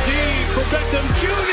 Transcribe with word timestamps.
Jr. 1.15 1.51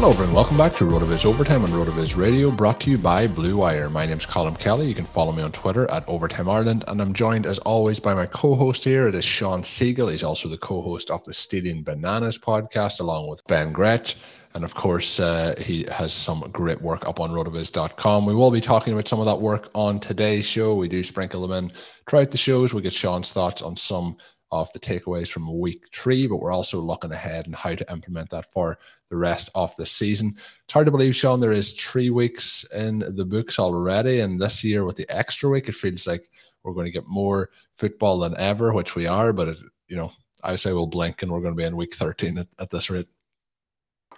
Hello, 0.00 0.10
everyone. 0.10 0.32
Welcome 0.32 0.56
back 0.56 0.74
to 0.74 0.84
RotoViz 0.84 1.26
Overtime 1.26 1.64
on 1.64 1.70
RotoViz 1.70 2.16
Radio, 2.16 2.52
brought 2.52 2.80
to 2.82 2.90
you 2.90 2.96
by 2.96 3.26
Blue 3.26 3.56
Wire. 3.56 3.90
My 3.90 4.06
name's 4.06 4.26
Colin 4.26 4.54
Kelly. 4.54 4.86
You 4.86 4.94
can 4.94 5.04
follow 5.04 5.32
me 5.32 5.42
on 5.42 5.50
Twitter 5.50 5.90
at 5.90 6.08
Overtime 6.08 6.48
Ireland, 6.48 6.84
and 6.86 7.02
I'm 7.02 7.12
joined 7.12 7.46
as 7.46 7.58
always 7.58 7.98
by 7.98 8.14
my 8.14 8.24
co-host 8.26 8.84
here. 8.84 9.08
It 9.08 9.16
is 9.16 9.24
Shawn 9.24 9.62
Siegele. 9.62 10.12
He's 10.12 10.22
also 10.22 10.48
the 10.48 10.56
co-host 10.56 11.10
of 11.10 11.24
the 11.24 11.34
Stadium 11.34 11.82
Bananas 11.82 12.38
podcast, 12.38 13.00
along 13.00 13.28
with 13.28 13.44
Ben 13.48 13.72
Gretch. 13.72 14.16
And 14.54 14.62
of 14.62 14.74
course, 14.74 15.18
uh, 15.18 15.56
he 15.58 15.84
has 15.90 16.12
some 16.12 16.48
great 16.52 16.80
work 16.80 17.06
up 17.06 17.18
on 17.18 17.30
rotoviz.com. 17.30 18.24
We 18.24 18.34
will 18.36 18.52
be 18.52 18.60
talking 18.60 18.92
about 18.92 19.08
some 19.08 19.18
of 19.18 19.26
that 19.26 19.40
work 19.40 19.68
on 19.74 19.98
today's 19.98 20.46
show. 20.46 20.76
We 20.76 20.88
do 20.88 21.02
sprinkle 21.02 21.46
them 21.46 21.64
in 21.64 21.72
throughout 22.08 22.30
the 22.30 22.38
shows. 22.38 22.72
We 22.72 22.82
get 22.82 22.94
Sean's 22.94 23.32
thoughts 23.32 23.62
on 23.62 23.74
some 23.74 24.16
of 24.50 24.72
the 24.72 24.78
takeaways 24.78 25.30
from 25.30 25.58
week 25.58 25.88
three, 25.94 26.26
but 26.26 26.38
we're 26.38 26.52
also 26.52 26.80
looking 26.80 27.12
ahead 27.12 27.46
and 27.46 27.54
how 27.54 27.74
to 27.74 27.92
implement 27.92 28.30
that 28.30 28.50
for 28.50 28.78
the 29.10 29.16
rest 29.16 29.50
of 29.54 29.74
the 29.76 29.86
season. 29.86 30.34
It's 30.64 30.72
hard 30.72 30.86
to 30.86 30.90
believe, 30.90 31.14
Sean, 31.14 31.40
there 31.40 31.52
is 31.52 31.74
three 31.74 32.10
weeks 32.10 32.64
in 32.74 33.00
the 33.00 33.24
books 33.24 33.58
already. 33.58 34.20
And 34.20 34.40
this 34.40 34.64
year, 34.64 34.84
with 34.84 34.96
the 34.96 35.08
extra 35.14 35.50
week, 35.50 35.68
it 35.68 35.74
feels 35.74 36.06
like 36.06 36.30
we're 36.62 36.72
going 36.72 36.86
to 36.86 36.92
get 36.92 37.06
more 37.06 37.50
football 37.74 38.18
than 38.18 38.36
ever, 38.38 38.72
which 38.72 38.94
we 38.94 39.06
are. 39.06 39.32
But, 39.32 39.48
it, 39.48 39.58
you 39.88 39.96
know, 39.96 40.12
I 40.42 40.56
say 40.56 40.72
we'll 40.72 40.86
blink 40.86 41.22
and 41.22 41.30
we're 41.30 41.40
going 41.40 41.54
to 41.54 41.58
be 41.58 41.64
in 41.64 41.76
week 41.76 41.94
13 41.94 42.38
at, 42.38 42.48
at 42.58 42.70
this 42.70 42.90
rate. 42.90 43.08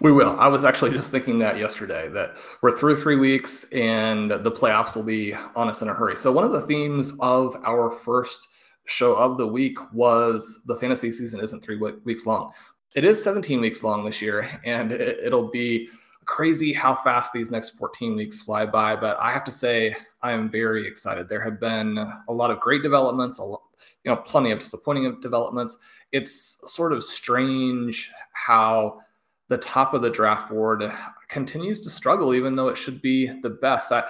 We 0.00 0.12
will. 0.12 0.38
I 0.40 0.46
was 0.46 0.64
actually 0.64 0.92
just 0.92 1.10
thinking 1.10 1.38
that 1.40 1.58
yesterday 1.58 2.08
that 2.08 2.36
we're 2.62 2.74
through 2.74 2.96
three 2.96 3.16
weeks 3.16 3.64
and 3.70 4.30
the 4.30 4.50
playoffs 4.50 4.96
will 4.96 5.04
be 5.04 5.34
on 5.34 5.68
us 5.68 5.82
in 5.82 5.88
a 5.88 5.94
hurry. 5.94 6.16
So, 6.16 6.32
one 6.32 6.44
of 6.44 6.52
the 6.52 6.62
themes 6.62 7.18
of 7.20 7.54
our 7.66 7.90
first 7.90 8.48
show 8.90 9.14
of 9.14 9.38
the 9.38 9.46
week 9.46 9.78
was 9.92 10.62
the 10.66 10.76
fantasy 10.76 11.12
season 11.12 11.40
isn't 11.40 11.62
three 11.62 11.76
weeks 12.04 12.26
long. 12.26 12.52
It 12.96 13.04
is 13.04 13.22
17 13.22 13.60
weeks 13.60 13.84
long 13.84 14.04
this 14.04 14.20
year, 14.20 14.48
and 14.64 14.90
it, 14.90 15.32
will 15.32 15.48
be 15.48 15.88
crazy 16.24 16.72
how 16.72 16.96
fast 16.96 17.32
these 17.32 17.50
next 17.50 17.70
14 17.70 18.16
weeks 18.16 18.42
fly 18.42 18.66
by. 18.66 18.96
But 18.96 19.16
I 19.20 19.30
have 19.30 19.44
to 19.44 19.52
say, 19.52 19.96
I 20.22 20.32
am 20.32 20.50
very 20.50 20.86
excited. 20.86 21.28
There 21.28 21.42
have 21.42 21.60
been 21.60 21.98
a 21.98 22.32
lot 22.32 22.50
of 22.50 22.60
great 22.60 22.82
developments, 22.82 23.38
a 23.38 23.44
lot, 23.44 23.62
you 24.04 24.10
know, 24.10 24.16
plenty 24.16 24.50
of 24.50 24.58
disappointing 24.58 25.20
developments. 25.20 25.78
It's 26.10 26.60
sort 26.72 26.92
of 26.92 27.04
strange 27.04 28.10
how 28.32 29.00
the 29.48 29.58
top 29.58 29.94
of 29.94 30.02
the 30.02 30.10
draft 30.10 30.50
board 30.50 30.90
continues 31.28 31.80
to 31.82 31.90
struggle, 31.90 32.34
even 32.34 32.56
though 32.56 32.68
it 32.68 32.78
should 32.78 33.00
be 33.00 33.26
the 33.42 33.50
best. 33.50 33.92
I, 33.92 34.04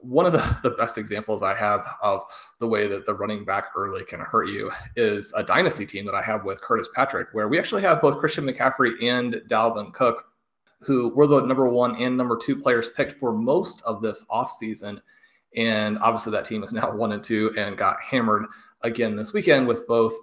one 0.00 0.26
of 0.26 0.32
the, 0.32 0.56
the 0.62 0.70
best 0.70 0.98
examples 0.98 1.42
I 1.42 1.54
have 1.54 1.86
of 2.02 2.22
the 2.58 2.68
way 2.68 2.86
that 2.86 3.06
the 3.06 3.14
running 3.14 3.44
back 3.44 3.66
early 3.76 4.04
can 4.04 4.20
hurt 4.20 4.48
you 4.48 4.70
is 4.96 5.32
a 5.36 5.42
dynasty 5.42 5.86
team 5.86 6.04
that 6.06 6.14
I 6.14 6.22
have 6.22 6.44
with 6.44 6.60
Curtis 6.60 6.88
Patrick, 6.94 7.28
where 7.32 7.48
we 7.48 7.58
actually 7.58 7.82
have 7.82 8.02
both 8.02 8.18
Christian 8.18 8.44
McCaffrey 8.44 9.02
and 9.02 9.34
Dalvin 9.48 9.92
Cook, 9.92 10.26
who 10.80 11.14
were 11.14 11.26
the 11.26 11.40
number 11.40 11.68
one 11.68 11.96
and 11.96 12.16
number 12.16 12.36
two 12.36 12.56
players 12.56 12.88
picked 12.90 13.18
for 13.18 13.32
most 13.32 13.82
of 13.82 14.00
this 14.02 14.24
offseason. 14.30 15.00
And 15.56 15.98
obviously, 15.98 16.32
that 16.32 16.44
team 16.44 16.62
is 16.62 16.72
now 16.74 16.94
one 16.94 17.12
and 17.12 17.22
two 17.22 17.52
and 17.58 17.76
got 17.76 18.00
hammered 18.00 18.46
again 18.82 19.16
this 19.16 19.32
weekend 19.32 19.66
with 19.66 19.86
both 19.88 20.14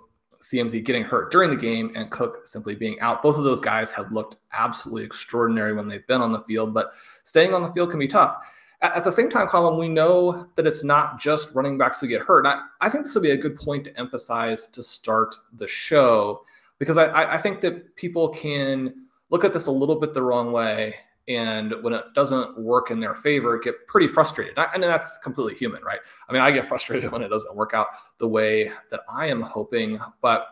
CMC 0.41 0.83
getting 0.83 1.03
hurt 1.03 1.31
during 1.31 1.49
the 1.49 1.55
game 1.55 1.91
and 1.95 2.09
Cook 2.11 2.45
simply 2.45 2.75
being 2.75 2.99
out. 2.99 3.23
Both 3.23 3.37
of 3.37 3.43
those 3.43 3.61
guys 3.61 3.91
have 3.91 4.11
looked 4.11 4.37
absolutely 4.53 5.03
extraordinary 5.03 5.73
when 5.73 5.87
they've 5.87 6.05
been 6.07 6.21
on 6.21 6.31
the 6.31 6.41
field, 6.41 6.73
but 6.73 6.91
staying 7.23 7.53
on 7.53 7.63
the 7.63 7.71
field 7.73 7.89
can 7.89 7.99
be 7.99 8.07
tough. 8.07 8.37
At, 8.81 9.03
the 9.03 9.11
same 9.11 9.29
time, 9.29 9.47
Colin, 9.47 9.79
we 9.79 9.87
know 9.87 10.47
that 10.55 10.67
it's 10.67 10.83
not 10.83 11.19
just 11.19 11.53
running 11.55 11.77
backs 11.77 11.99
who 11.99 12.07
get 12.07 12.21
hurt. 12.21 12.45
I, 12.45 12.61
I 12.81 12.89
think 12.89 13.05
this 13.05 13.15
would 13.15 13.23
be 13.23 13.31
a 13.31 13.37
good 13.37 13.55
point 13.55 13.85
to 13.85 13.99
emphasize 13.99 14.67
to 14.67 14.83
start 14.83 15.35
the 15.53 15.67
show 15.67 16.41
because 16.77 16.97
I, 16.97 17.33
I 17.33 17.37
think 17.37 17.61
that 17.61 17.95
people 17.95 18.29
can 18.29 19.05
look 19.29 19.43
at 19.43 19.53
this 19.53 19.67
a 19.67 19.71
little 19.71 19.99
bit 19.99 20.13
the 20.13 20.21
wrong 20.21 20.51
way 20.51 20.95
and 21.27 21.73
when 21.81 21.93
it 21.93 22.05
doesn't 22.13 22.59
work 22.59 22.91
in 22.91 22.99
their 22.99 23.15
favor, 23.15 23.57
get 23.57 23.87
pretty 23.87 24.07
frustrated. 24.07 24.53
And 24.57 24.83
that's 24.83 25.17
completely 25.17 25.55
human, 25.55 25.83
right? 25.83 25.99
I 26.29 26.33
mean, 26.33 26.41
I 26.41 26.51
get 26.51 26.65
frustrated 26.67 27.11
when 27.11 27.23
it 27.23 27.29
doesn't 27.29 27.55
work 27.55 27.73
out 27.73 27.87
the 28.19 28.27
way 28.27 28.71
that 28.91 29.01
I 29.09 29.27
am 29.27 29.41
hoping, 29.41 29.99
but 30.21 30.47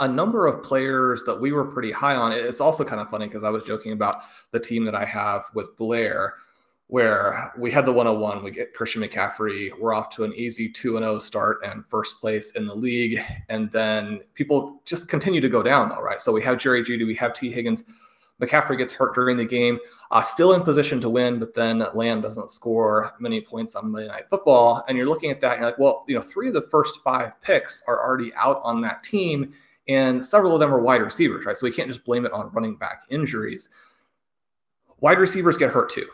a 0.00 0.08
number 0.08 0.46
of 0.46 0.62
players 0.62 1.24
that 1.24 1.40
we 1.40 1.52
were 1.52 1.64
pretty 1.64 1.90
high 1.90 2.16
on. 2.16 2.32
It's 2.32 2.60
also 2.60 2.84
kind 2.84 3.00
of 3.00 3.10
funny 3.10 3.26
because 3.26 3.44
I 3.44 3.50
was 3.50 3.62
joking 3.62 3.92
about 3.92 4.22
the 4.50 4.58
team 4.58 4.84
that 4.86 4.94
I 4.94 5.04
have 5.04 5.44
with 5.54 5.76
Blair, 5.76 6.34
where 6.88 7.52
we 7.56 7.70
had 7.70 7.86
the 7.86 7.92
101, 7.92 8.44
we 8.44 8.50
get 8.50 8.74
Christian 8.74 9.02
McCaffrey, 9.02 9.70
we're 9.78 9.94
off 9.94 10.10
to 10.10 10.24
an 10.24 10.34
easy 10.34 10.68
2 10.68 10.98
0 10.98 11.18
start 11.18 11.58
and 11.64 11.86
first 11.86 12.20
place 12.20 12.52
in 12.52 12.66
the 12.66 12.74
league. 12.74 13.18
And 13.48 13.70
then 13.72 14.20
people 14.34 14.80
just 14.84 15.08
continue 15.08 15.40
to 15.40 15.48
go 15.48 15.62
down, 15.62 15.88
though, 15.88 16.02
right? 16.02 16.20
So 16.20 16.32
we 16.32 16.42
have 16.42 16.58
Jerry 16.58 16.82
Jeudy, 16.82 17.06
we 17.06 17.14
have 17.14 17.32
Tee 17.32 17.50
Higgins 17.50 17.84
McCaffrey 18.42 18.76
gets 18.76 18.92
hurt 18.92 19.14
during 19.14 19.36
the 19.36 19.44
game, 19.44 19.78
uh, 20.10 20.20
still 20.20 20.54
in 20.54 20.62
position 20.62 21.00
to 21.00 21.08
win, 21.08 21.38
but 21.38 21.54
then 21.54 21.84
Lamb 21.94 22.20
doesn't 22.20 22.50
score 22.50 23.12
many 23.20 23.40
points 23.40 23.76
on 23.76 23.90
Monday 23.90 24.08
Night 24.08 24.28
Football. 24.28 24.84
And 24.88 24.98
you're 24.98 25.06
looking 25.06 25.30
at 25.30 25.40
that, 25.40 25.52
and 25.52 25.60
you're 25.60 25.70
like, 25.70 25.78
well, 25.78 26.04
you 26.08 26.14
know, 26.14 26.20
three 26.20 26.48
of 26.48 26.54
the 26.54 26.62
first 26.62 27.00
five 27.02 27.40
picks 27.40 27.84
are 27.86 28.04
already 28.04 28.34
out 28.34 28.60
on 28.64 28.80
that 28.82 29.02
team, 29.04 29.52
and 29.88 30.24
several 30.24 30.54
of 30.54 30.60
them 30.60 30.74
are 30.74 30.80
wide 30.80 31.02
receivers, 31.02 31.46
right? 31.46 31.56
So 31.56 31.66
we 31.66 31.72
can't 31.72 31.88
just 31.88 32.04
blame 32.04 32.26
it 32.26 32.32
on 32.32 32.50
running 32.52 32.76
back 32.76 33.02
injuries. 33.10 33.68
Wide 35.00 35.18
receivers 35.18 35.56
get 35.56 35.70
hurt 35.70 35.90
too. 35.90 36.08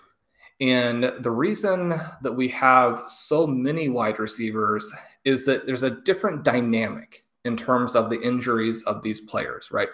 And 0.61 1.05
the 1.21 1.31
reason 1.31 1.95
that 2.23 2.33
we 2.33 2.49
have 2.49 3.05
so 3.07 3.47
many 3.47 3.89
wide 3.89 4.19
receivers 4.19 4.93
is 5.25 5.45
that 5.45 5.67
there's 5.67 5.85
a 5.85 5.91
different 5.91 6.43
dynamic 6.43 7.25
in 7.45 7.57
terms 7.57 7.95
of 7.95 8.11
the 8.11 8.21
injuries 8.21 8.83
of 8.85 9.03
these 9.03 9.21
players, 9.21 9.71
right? 9.71 9.89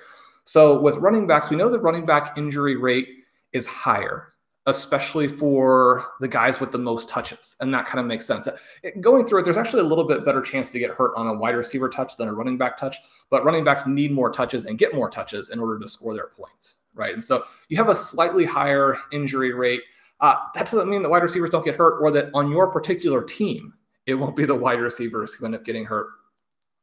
So 0.45 0.81
with 0.81 0.97
running 0.97 1.27
backs, 1.27 1.51
we 1.51 1.57
know 1.57 1.69
the 1.69 1.79
running 1.79 2.05
back 2.05 2.37
injury 2.39 2.77
rate 2.77 3.09
is 3.53 3.67
higher, 3.67 4.35
especially 4.67 5.29
for 5.29 6.05
the 6.21 6.29
guys 6.29 6.61
with 6.61 6.73
the 6.73 6.79
most 6.79 7.09
touches. 7.09 7.57
And 7.61 7.73
that 7.75 7.87
kind 7.87 8.01
of 8.01 8.07
makes 8.07 8.27
sense. 8.27 8.49
Going 9.01 9.27
through 9.27 9.41
it, 9.41 9.45
there's 9.45 9.59
actually 9.59 9.81
a 9.81 9.87
little 9.87 10.05
bit 10.05 10.25
better 10.25 10.41
chance 10.41 10.69
to 10.71 10.79
get 10.79 10.91
hurt 10.91 11.13
on 11.17 11.27
a 11.27 11.35
wide 11.35 11.55
receiver 11.57 11.89
touch 11.89 12.17
than 12.17 12.29
a 12.29 12.33
running 12.33 12.59
back 12.59 12.77
touch. 12.77 12.97
But 13.31 13.45
running 13.45 13.65
backs 13.65 13.87
need 13.87 14.13
more 14.13 14.31
touches 14.31 14.65
and 14.65 14.79
get 14.79 14.95
more 14.95 15.11
touches 15.11 15.51
in 15.51 15.61
order 15.61 15.79
to 15.79 15.89
score 15.89 16.15
their 16.15 16.29
points, 16.29 16.77
right? 16.95 17.15
And 17.15 17.25
so 17.25 17.45
you 17.69 17.77
have 17.77 17.89
a 17.89 17.95
slightly 17.95 18.45
higher 18.45 18.99
injury 19.13 19.53
rate. 19.53 19.83
Uh, 20.21 20.37
that 20.55 20.65
doesn't 20.65 20.89
mean 20.89 21.03
that 21.03 21.11
wide 21.11 21.23
receivers 21.23 21.51
don't 21.51 21.65
get 21.65 21.77
hurt 21.77 22.01
or 22.01 22.11
that 22.11 22.31
on 22.35 22.51
your 22.51 22.69
particular 22.69 23.23
team, 23.23 23.75
it 24.07 24.15
won't 24.15 24.37
be 24.37 24.45
the 24.45 24.55
wide 24.55 24.81
receivers 24.81 25.33
who 25.33 25.45
end 25.45 25.55
up 25.55 25.65
getting 25.65 25.85
hurt. 25.85 26.09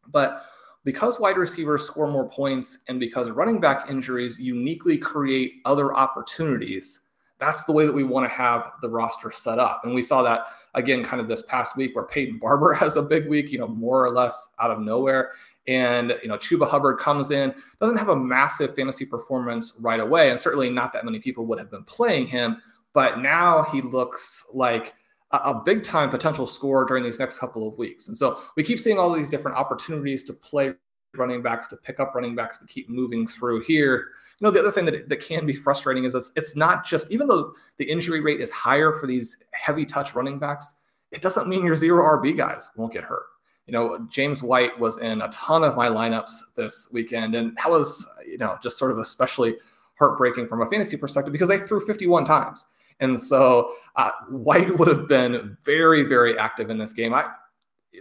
But 0.08 0.46
because 0.84 1.20
wide 1.20 1.38
receivers 1.38 1.84
score 1.86 2.08
more 2.08 2.28
points 2.28 2.80
and 2.88 3.00
because 3.00 3.30
running 3.30 3.60
back 3.60 3.90
injuries 3.90 4.40
uniquely 4.40 4.98
create 4.98 5.54
other 5.66 5.94
opportunities, 5.94 7.08
that's 7.40 7.64
the 7.64 7.72
way 7.72 7.86
that 7.86 7.94
we 7.94 8.04
want 8.04 8.26
to 8.26 8.36
have 8.36 8.72
the 8.82 8.90
roster 8.90 9.32
set 9.32 9.60
up. 9.60 9.82
And 9.84 9.94
we 9.94 10.04
saw 10.04 10.22
that 10.24 10.46
again, 10.74 11.04
kind 11.04 11.22
of 11.22 11.28
this 11.28 11.44
past 11.44 11.76
week 11.76 11.96
where 11.96 12.06
Peyton 12.06 12.38
Barber 12.40 12.74
has 12.80 12.96
a 12.96 13.02
big 13.02 13.28
week, 13.28 13.52
you 13.52 13.60
know, 13.60 13.68
more 13.68 14.06
or 14.06 14.12
less 14.12 14.54
out 14.60 14.72
of 14.72 14.80
nowhere. 14.80 15.32
And, 15.68 16.18
you 16.24 16.28
know, 16.28 16.38
Chuba 16.38 16.68
Hubbard 16.68 16.98
comes 16.98 17.30
in, 17.30 17.54
doesn't 17.80 17.98
have 17.98 18.10
a 18.10 18.16
massive 18.16 18.76
fantasy 18.76 19.06
performance 19.06 19.78
right 19.80 20.00
away. 20.00 20.32
And 20.32 20.40
certainly 20.40 20.72
not 20.72 20.92
that 20.94 21.06
many 21.06 21.20
people 21.20 21.46
would 21.46 21.60
have 21.60 21.70
been 21.70 21.84
playing 21.84 22.28
him. 22.28 22.62
But 22.94 23.20
now 23.20 23.64
he 23.64 23.82
looks 23.82 24.46
like 24.54 24.94
a, 25.32 25.38
a 25.38 25.62
big 25.64 25.84
time 25.84 26.10
potential 26.10 26.48
scorer 26.48 26.86
during 26.86 27.04
these 27.04 27.20
next 27.20 27.40
couple 27.40 27.68
of 27.68 27.78
weeks. 27.78 28.08
And 28.08 28.18
so 28.18 28.42
we 28.56 28.64
keep 28.64 28.80
seeing 28.80 28.98
all 28.98 29.12
these 29.12 29.30
different 29.30 29.58
opportunities 29.58 30.24
to 30.24 30.34
play 30.34 30.74
running 31.16 31.42
backs, 31.42 31.68
to 31.68 31.78
pick 31.78 32.00
up 32.00 32.16
running 32.16 32.36
backs, 32.36 32.58
to 32.60 32.66
keep 32.68 32.90
moving 32.90 33.28
through 33.28 33.62
here. 33.62 34.08
You 34.40 34.48
know, 34.48 34.52
the 34.52 34.60
other 34.60 34.72
thing 34.72 34.86
that, 34.86 35.10
that 35.10 35.22
can 35.22 35.46
be 35.46 35.54
frustrating 35.54 36.06
is 36.06 36.16
it's, 36.16 36.32
it's 36.36 36.56
not 36.56 36.86
just, 36.86 37.12
even 37.12 37.28
though 37.28 37.54
the 37.78 37.86
injury 37.86 38.22
rate 38.22 38.40
is 38.40 38.52
higher 38.52 38.94
for 38.94 39.08
these 39.08 39.44
heavy 39.52 39.86
touch 39.86 40.16
running 40.16 40.40
backs, 40.40 40.76
it 41.12 41.22
doesn't 41.22 41.48
mean 41.48 41.66
your 41.66 41.76
zero 41.76 42.04
RB 42.18 42.36
guys 42.36 42.70
won't 42.76 42.94
get 42.94 43.04
hurt. 43.04 43.26
You 43.68 43.74
know, 43.74 44.08
James 44.10 44.42
White 44.42 44.78
was 44.80 44.98
in 44.98 45.22
a 45.22 45.30
ton 45.30 45.64
of 45.64 45.76
my 45.76 45.88
lineups 45.88 46.32
this 46.56 46.90
weekend, 46.92 47.36
and 47.36 47.56
that 47.58 47.70
was, 47.70 48.08
you 48.26 48.38
know, 48.38 48.58
just 48.62 48.78
sort 48.78 48.92
of 48.92 48.98
especially 48.98 49.56
heartbreaking 50.00 50.48
from 50.48 50.62
a 50.62 50.68
fantasy 50.68 50.98
perspective 50.98 51.32
because 51.32 51.48
they 51.48 51.60
threw 51.60 51.80
51 51.80 52.26
times. 52.26 52.68
And 53.02 53.20
so 53.20 53.74
uh, 53.96 54.12
White 54.30 54.78
would 54.78 54.88
have 54.88 55.08
been 55.08 55.58
very, 55.64 56.04
very 56.04 56.38
active 56.38 56.70
in 56.70 56.78
this 56.78 56.94
game. 56.94 57.14
I, 57.14 57.30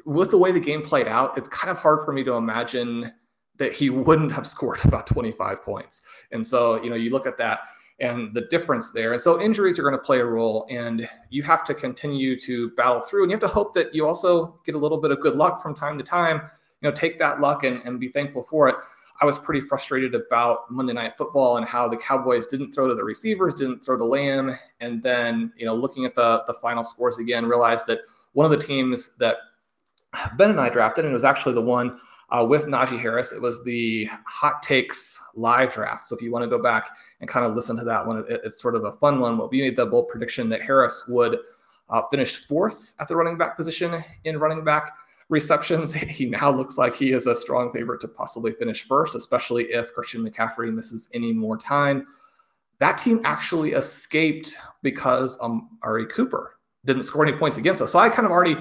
with 0.04 0.30
the 0.30 0.38
way 0.38 0.52
the 0.52 0.60
game 0.60 0.82
played 0.82 1.08
out, 1.08 1.36
it's 1.36 1.48
kind 1.48 1.70
of 1.70 1.78
hard 1.78 2.04
for 2.04 2.12
me 2.12 2.22
to 2.24 2.34
imagine 2.34 3.12
that 3.56 3.72
he 3.72 3.90
wouldn't 3.90 4.30
have 4.32 4.46
scored 4.54 4.84
about 4.84 5.06
25 5.06 5.62
points. 5.62 6.02
And 6.30 6.46
so, 6.46 6.82
you 6.82 6.90
know, 6.90 6.96
you 6.96 7.10
look 7.10 7.26
at 7.26 7.38
that 7.38 7.60
and 7.98 8.32
the 8.34 8.42
difference 8.42 8.92
there. 8.92 9.12
And 9.12 9.20
so 9.20 9.40
injuries 9.40 9.78
are 9.78 9.82
going 9.82 9.94
to 9.94 9.98
play 9.98 10.20
a 10.20 10.24
role 10.24 10.66
and 10.70 11.08
you 11.28 11.42
have 11.42 11.64
to 11.64 11.74
continue 11.74 12.38
to 12.40 12.70
battle 12.70 13.00
through 13.00 13.22
and 13.22 13.30
you 13.30 13.34
have 13.34 13.42
to 13.42 13.48
hope 13.48 13.74
that 13.74 13.94
you 13.94 14.06
also 14.06 14.58
get 14.64 14.74
a 14.74 14.78
little 14.78 14.98
bit 14.98 15.10
of 15.10 15.20
good 15.20 15.34
luck 15.34 15.62
from 15.62 15.74
time 15.74 15.98
to 15.98 16.04
time, 16.04 16.36
you 16.80 16.88
know, 16.88 16.94
take 16.94 17.18
that 17.18 17.40
luck 17.40 17.64
and, 17.64 17.82
and 17.84 18.00
be 18.00 18.08
thankful 18.08 18.42
for 18.42 18.68
it. 18.68 18.76
I 19.20 19.26
was 19.26 19.36
pretty 19.36 19.60
frustrated 19.60 20.14
about 20.14 20.70
Monday 20.70 20.94
Night 20.94 21.14
Football 21.18 21.58
and 21.58 21.66
how 21.66 21.88
the 21.88 21.96
Cowboys 21.96 22.46
didn't 22.46 22.72
throw 22.72 22.88
to 22.88 22.94
the 22.94 23.04
receivers, 23.04 23.54
didn't 23.54 23.80
throw 23.84 23.98
to 23.98 24.04
Lamb, 24.04 24.56
and 24.80 25.02
then 25.02 25.52
you 25.56 25.66
know 25.66 25.74
looking 25.74 26.04
at 26.04 26.14
the 26.14 26.42
the 26.46 26.54
final 26.54 26.84
scores 26.84 27.18
again, 27.18 27.46
realized 27.46 27.86
that 27.86 28.00
one 28.32 28.44
of 28.44 28.50
the 28.50 28.66
teams 28.66 29.16
that 29.16 29.36
Ben 30.36 30.50
and 30.50 30.60
I 30.60 30.70
drafted, 30.70 31.04
and 31.04 31.12
it 31.12 31.14
was 31.14 31.24
actually 31.24 31.54
the 31.54 31.62
one 31.62 32.00
uh, 32.30 32.44
with 32.48 32.66
Najee 32.66 32.98
Harris. 32.98 33.32
It 33.32 33.40
was 33.40 33.62
the 33.64 34.08
Hot 34.26 34.62
Takes 34.62 35.20
live 35.34 35.72
draft. 35.72 36.06
So 36.06 36.16
if 36.16 36.22
you 36.22 36.30
want 36.30 36.44
to 36.44 36.48
go 36.48 36.62
back 36.62 36.90
and 37.20 37.28
kind 37.28 37.44
of 37.44 37.54
listen 37.54 37.76
to 37.76 37.84
that 37.84 38.06
one, 38.06 38.24
it, 38.28 38.40
it's 38.44 38.60
sort 38.60 38.74
of 38.74 38.84
a 38.84 38.92
fun 38.92 39.20
one. 39.20 39.38
We 39.50 39.60
made 39.60 39.76
the 39.76 39.86
bold 39.86 40.08
prediction 40.08 40.48
that 40.48 40.62
Harris 40.62 41.04
would 41.08 41.38
uh, 41.90 42.02
finish 42.10 42.46
fourth 42.46 42.94
at 43.00 43.08
the 43.08 43.16
running 43.16 43.36
back 43.36 43.56
position 43.56 44.02
in 44.24 44.38
running 44.38 44.64
back 44.64 44.92
receptions. 45.30 45.94
He 46.10 46.26
now 46.26 46.50
looks 46.50 46.76
like 46.76 46.94
he 46.94 47.12
is 47.12 47.26
a 47.26 47.34
strong 47.34 47.72
favorite 47.72 48.00
to 48.02 48.08
possibly 48.08 48.52
finish 48.52 48.86
first, 48.86 49.14
especially 49.14 49.64
if 49.66 49.94
Christian 49.94 50.28
McCaffrey 50.28 50.72
misses 50.74 51.08
any 51.14 51.32
more 51.32 51.56
time. 51.56 52.06
That 52.78 52.98
team 52.98 53.20
actually 53.24 53.72
escaped 53.72 54.56
because 54.82 55.38
um, 55.40 55.78
Amari 55.82 56.06
Cooper 56.06 56.58
didn't 56.84 57.04
score 57.04 57.26
any 57.26 57.36
points 57.36 57.56
against 57.56 57.80
us. 57.80 57.92
So 57.92 57.98
I 57.98 58.08
kind 58.08 58.26
of 58.26 58.32
already 58.32 58.56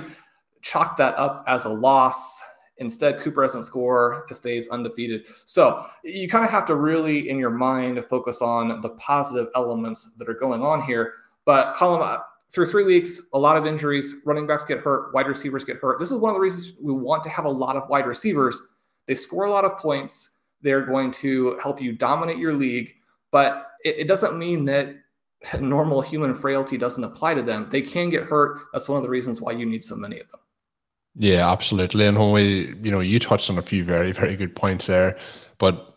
chalked 0.62 0.98
that 0.98 1.18
up 1.18 1.44
as 1.48 1.66
a 1.66 1.70
loss. 1.70 2.42
Instead, 2.78 3.20
Cooper 3.20 3.42
doesn't 3.42 3.64
score, 3.64 4.26
it 4.30 4.36
stays 4.36 4.70
undefeated. 4.70 5.26
So 5.46 5.86
you 6.04 6.30
kind 6.30 6.46
of 6.46 6.52
have 6.52 6.66
to 6.68 6.76
really, 6.76 7.30
in 7.30 7.38
your 7.38 7.50
mind, 7.50 8.04
focus 8.06 8.42
on 8.42 8.80
the 8.82 8.90
positive 8.90 9.50
elements 9.56 10.14
that 10.18 10.30
are 10.30 10.34
going 10.34 10.62
on 10.62 10.82
here. 10.82 11.14
But 11.46 11.76
Colin, 11.76 12.20
through 12.52 12.66
three 12.66 12.84
weeks, 12.84 13.22
a 13.34 13.40
lot 13.40 13.58
of 13.58 13.66
injuries, 13.66 14.16
running 14.26 14.48
backs 14.48 14.66
get 14.66 14.80
hurt, 14.80 15.14
wide 15.14 15.28
receivers 15.28 15.64
get 15.64 15.78
hurt. 15.78 16.00
This 16.00 16.12
is 16.12 16.18
one 16.18 16.32
of 16.32 16.36
the 16.36 16.42
reasons 16.42 16.74
we 16.82 16.94
want 16.94 17.24
to 17.24 17.30
have 17.30 17.46
a 17.46 17.50
lot 17.50 17.76
of 17.76 17.88
wide 17.90 18.08
receivers. 18.08 18.60
They 19.08 19.16
score 19.16 19.46
a 19.46 19.52
lot 19.52 19.66
of 19.66 19.78
points. 19.78 20.38
They're 20.62 20.86
going 20.86 21.12
to 21.12 21.58
help 21.62 21.82
you 21.82 21.94
dominate 21.94 22.38
your 22.38 22.54
league, 22.54 22.94
but 23.32 23.68
it, 23.86 24.00
it 24.00 24.08
doesn't 24.08 24.38
mean 24.38 24.66
that 24.66 24.96
normal 25.60 26.02
human 26.02 26.34
frailty 26.34 26.78
doesn't 26.78 27.04
apply 27.04 27.36
to 27.36 27.44
them. 27.44 27.68
They 27.70 27.82
can 27.82 28.10
get 28.10 28.24
hurt. 28.24 28.60
That's 28.74 28.90
one 28.90 28.98
of 28.98 29.04
the 29.04 29.10
reasons 29.10 29.42
why 29.42 29.52
you 29.52 29.66
need 29.66 29.84
so 29.84 29.96
many 29.96 30.20
of 30.20 30.30
them. 30.30 30.40
Yeah, 31.16 31.52
absolutely. 31.52 32.06
And 32.06 32.18
when 32.18 32.32
we, 32.32 32.74
you 32.80 32.92
know, 32.92 33.00
you 33.00 33.20
touched 33.20 33.50
on 33.50 33.58
a 33.58 33.62
few 33.62 33.84
very, 33.84 34.12
very 34.12 34.36
good 34.36 34.56
points 34.56 34.88
there, 34.88 35.18
but 35.58 35.89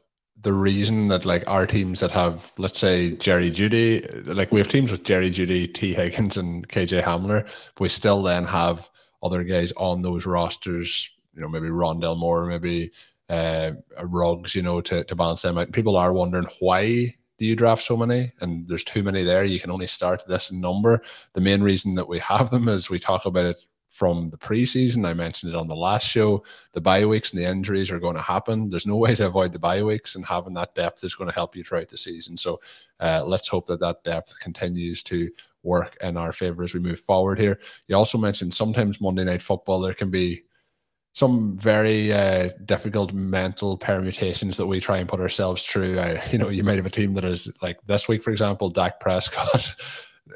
the 0.42 0.52
reason 0.52 1.08
that 1.08 1.24
like 1.24 1.44
our 1.48 1.66
teams 1.66 2.00
that 2.00 2.10
have, 2.10 2.52
let's 2.58 2.78
say 2.78 3.12
Jerry 3.12 3.50
Jeudy, 3.50 4.26
like 4.26 4.50
we 4.50 4.58
have 4.58 4.68
teams 4.68 4.90
with 4.90 5.04
Jerry 5.04 5.30
Jeudy, 5.30 5.72
Tee 5.72 5.94
Higgins, 5.94 6.36
and 6.36 6.68
KJ 6.68 7.02
Hamler, 7.02 7.48
we 7.78 7.88
still 7.88 8.22
then 8.22 8.44
have 8.44 8.90
other 9.22 9.44
guys 9.44 9.72
on 9.72 10.02
those 10.02 10.26
rosters. 10.26 11.10
You 11.34 11.42
know, 11.42 11.48
maybe 11.48 11.68
Rondale 11.68 12.18
Moore, 12.18 12.46
maybe 12.46 12.90
uh, 13.28 13.72
Ruggs. 14.02 14.54
You 14.54 14.62
know, 14.62 14.80
to 14.80 15.04
to 15.04 15.14
balance 15.14 15.42
them 15.42 15.58
out. 15.58 15.72
People 15.72 15.96
are 15.96 16.12
wondering 16.12 16.46
why 16.58 17.14
do 17.38 17.46
you 17.46 17.54
draft 17.54 17.82
so 17.82 17.96
many, 17.96 18.32
and 18.40 18.68
there's 18.68 18.84
too 18.84 19.02
many 19.02 19.22
there. 19.22 19.44
You 19.44 19.60
can 19.60 19.70
only 19.70 19.86
start 19.86 20.26
this 20.26 20.50
number. 20.50 21.02
The 21.34 21.40
main 21.40 21.62
reason 21.62 21.94
that 21.94 22.08
we 22.08 22.18
have 22.18 22.50
them 22.50 22.68
is 22.68 22.90
we 22.90 22.98
talk 22.98 23.26
about 23.26 23.46
it 23.46 23.64
from 23.92 24.30
the 24.30 24.38
preseason. 24.38 25.06
I 25.06 25.12
mentioned 25.12 25.52
it 25.52 25.58
on 25.58 25.68
the 25.68 25.76
last 25.76 26.08
show. 26.08 26.42
The 26.72 26.80
bye 26.80 27.04
weeks 27.04 27.32
and 27.32 27.42
the 27.42 27.48
injuries 27.48 27.90
are 27.90 27.98
going 27.98 28.16
to 28.16 28.22
happen. 28.22 28.70
There's 28.70 28.86
no 28.86 28.96
way 29.04 29.14
to 29.14 29.26
avoid 29.26 29.52
the 29.52 29.58
bye 29.58 29.82
weeks, 29.82 30.16
and 30.16 30.24
having 30.24 30.54
that 30.54 30.74
depth 30.74 31.04
is 31.04 31.14
going 31.14 31.28
to 31.28 31.34
help 31.34 31.54
you 31.54 31.62
throughout 31.62 31.88
the 31.88 31.98
season. 31.98 32.36
So 32.36 32.60
uh, 33.00 33.22
let's 33.26 33.48
hope 33.48 33.66
that 33.66 33.80
that 33.80 34.02
depth 34.02 34.40
continues 34.40 35.02
to 35.04 35.30
work 35.62 35.96
in 36.00 36.16
our 36.16 36.32
favor 36.32 36.62
as 36.62 36.74
we 36.74 36.80
move 36.80 37.00
forward 37.00 37.38
here. 37.38 37.60
You 37.86 37.96
also 37.96 38.16
mentioned 38.16 38.54
sometimes 38.54 39.00
Monday 39.00 39.24
Night 39.24 39.42
Football, 39.42 39.80
there 39.80 39.94
can 39.94 40.10
be 40.10 40.42
some 41.12 41.56
very 41.58 42.12
uh, 42.12 42.48
difficult 42.64 43.12
mental 43.12 43.76
permutations 43.76 44.56
that 44.56 44.66
we 44.66 44.80
try 44.80 44.96
and 44.96 45.08
put 45.08 45.20
ourselves 45.20 45.66
through. 45.66 45.98
Uh, 45.98 46.18
you 46.30 46.38
know, 46.38 46.48
you 46.48 46.64
might 46.64 46.76
have 46.76 46.86
a 46.86 46.90
team 46.90 47.12
that 47.12 47.24
is 47.24 47.54
like 47.60 47.78
this 47.86 48.08
week, 48.08 48.22
for 48.22 48.30
example, 48.30 48.70
Dak 48.70 49.00
Prescott 49.00 49.74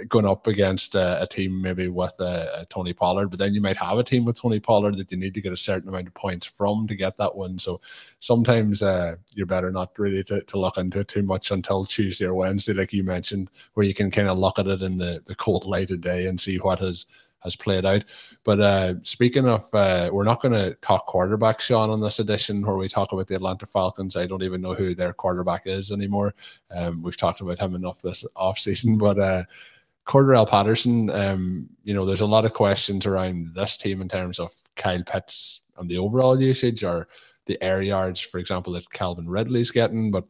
going 0.09 0.27
up 0.27 0.47
against 0.47 0.95
a, 0.95 1.23
a 1.23 1.27
team 1.27 1.61
maybe 1.61 1.89
with 1.89 2.15
a, 2.21 2.61
a, 2.61 2.67
Tony 2.67 2.93
Pollard, 2.93 3.29
but 3.29 3.39
then 3.39 3.55
you 3.55 3.61
might 3.61 3.77
have 3.77 3.99
a 3.99 4.05
team 4.05 4.25
with 4.25 4.41
Tony 4.41 4.61
Pollard 4.61 4.97
that 4.97 5.11
you 5.11 5.17
need 5.17 5.35
to 5.35 5.41
get 5.41 5.53
a 5.53 5.57
certain 5.57 5.89
amount 5.89 6.09
of 6.09 6.15
points 6.15 6.47
from 6.47 6.87
to 6.87 6.95
get 6.95 7.17
that 7.17 7.35
one. 7.35 7.59
So 7.59 7.81
sometimes 8.21 8.83
uh, 8.83 9.17
you're 9.35 9.47
better 9.47 9.71
not 9.71 9.99
really 9.99 10.23
to, 10.25 10.43
to 10.43 10.59
look 10.59 10.79
into 10.79 11.01
it 11.01 11.09
too 11.09 11.23
much 11.23 11.51
until 11.51 11.85
Tuesday 11.85 12.27
or 12.27 12.35
Wednesday, 12.35 12.73
like 12.73 12.93
you 12.93 13.05
mentioned, 13.05 13.51
where 13.75 13.87
you 13.87 13.95
can 13.95 14.11
kind 14.11 14.29
of 14.29 14.39
look 14.39 14.59
at 14.59 14.67
it 14.67 14.83
in 14.83 14.99
the, 14.99 15.23
the 15.27 15.35
cold 15.35 15.65
light 15.65 15.91
of 15.91 16.01
day 16.01 16.27
and 16.27 16.41
see 16.41 16.57
what 16.57 16.79
has 16.81 17.07
has 17.47 17.57
played 17.57 17.87
out. 17.87 18.05
But 18.45 18.61
uh, 18.61 18.95
speaking 19.03 19.49
of, 19.49 19.63
uh, 19.73 20.11
we're 20.13 20.25
not 20.25 20.43
going 20.43 20.55
to 20.55 20.75
talk 20.77 21.07
quarterback, 21.07 21.61
Sean, 21.61 21.91
on 21.91 22.01
this 22.01 22.19
edition 22.19 22.67
where 22.67 22.77
we 22.77 22.89
talk 22.89 23.13
about 23.13 23.29
the 23.29 23.37
Atlanta 23.37 23.67
Falcons. 23.67 24.17
I 24.17 24.27
don't 24.27 24.43
even 24.43 24.61
know 24.61 24.75
who 24.75 24.95
their 24.95 25.13
quarterback 25.13 25.63
is 25.65 25.91
anymore. 25.91 26.35
Um, 26.75 27.03
we've 27.03 27.17
talked 27.17 27.41
about 27.41 27.59
him 27.59 27.75
enough 27.75 28.03
this 28.03 28.27
off 28.37 28.59
season, 28.59 28.99
but 29.07 29.19
uh, 29.19 29.45
Cordarrelle 30.07 30.49
Patterson, 30.49 31.11
um, 31.11 31.69
you 31.83 31.93
know, 31.93 32.05
there's 32.05 32.21
a 32.21 32.27
lot 32.27 32.45
of 32.45 32.55
questions 32.55 33.07
around 33.07 33.55
this 33.55 33.77
team 33.77 34.01
in 34.01 34.09
terms 34.09 34.39
of 34.39 34.53
Kyle 34.77 35.03
Pitts 35.05 35.63
and 35.77 35.89
the 35.89 35.99
overall 35.99 36.41
usage 36.41 36.85
or 36.85 37.09
the 37.47 37.63
air 37.63 37.83
yards, 37.83 38.21
for 38.21 38.39
example, 38.39 38.73
that 38.75 38.91
Calvin 38.91 39.29
Ridley's 39.29 39.71
getting. 39.71 40.11
But 40.11 40.25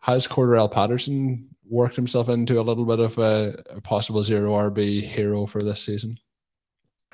has 0.00 0.26
Cordarrelle 0.26 0.72
Patterson 0.72 1.54
worked 1.68 1.96
himself 1.96 2.28
into 2.28 2.58
a 2.58 2.62
little 2.62 2.86
bit 2.86 2.98
of 2.98 3.18
a, 3.18 3.62
a 3.70 3.80
possible 3.80 4.24
zero 4.24 4.52
RB 4.52 5.02
hero 5.02 5.46
for 5.46 5.62
this 5.62 5.82
season? 5.82 6.16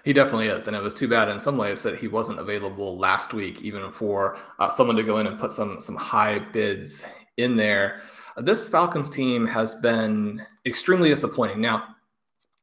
He 0.05 0.13
definitely 0.13 0.47
is, 0.47 0.67
and 0.67 0.75
it 0.75 0.83
was 0.83 0.95
too 0.95 1.09
bad 1.09 1.29
in 1.29 1.39
some 1.39 1.59
ways 1.59 1.83
that 1.83 1.99
he 1.99 2.09
wasn't 2.09 2.39
available 2.39 2.97
last 2.97 3.35
week, 3.35 3.63
even 3.63 3.91
for 3.91 4.39
uh, 4.59 4.71
someone 4.71 4.97
to 4.97 5.03
go 5.03 5.19
in 5.19 5.27
and 5.27 5.39
put 5.39 5.53
some 5.53 5.79
some 5.79 5.97
high 5.97 6.39
bids 6.39 7.07
in 7.37 7.57
there. 7.57 8.01
This 8.43 8.67
Falcons 8.67 9.11
team 9.11 9.47
has 9.47 9.75
been 9.75 10.45
extremely 10.65 11.11
disappointing. 11.11 11.61
Now, 11.61 11.97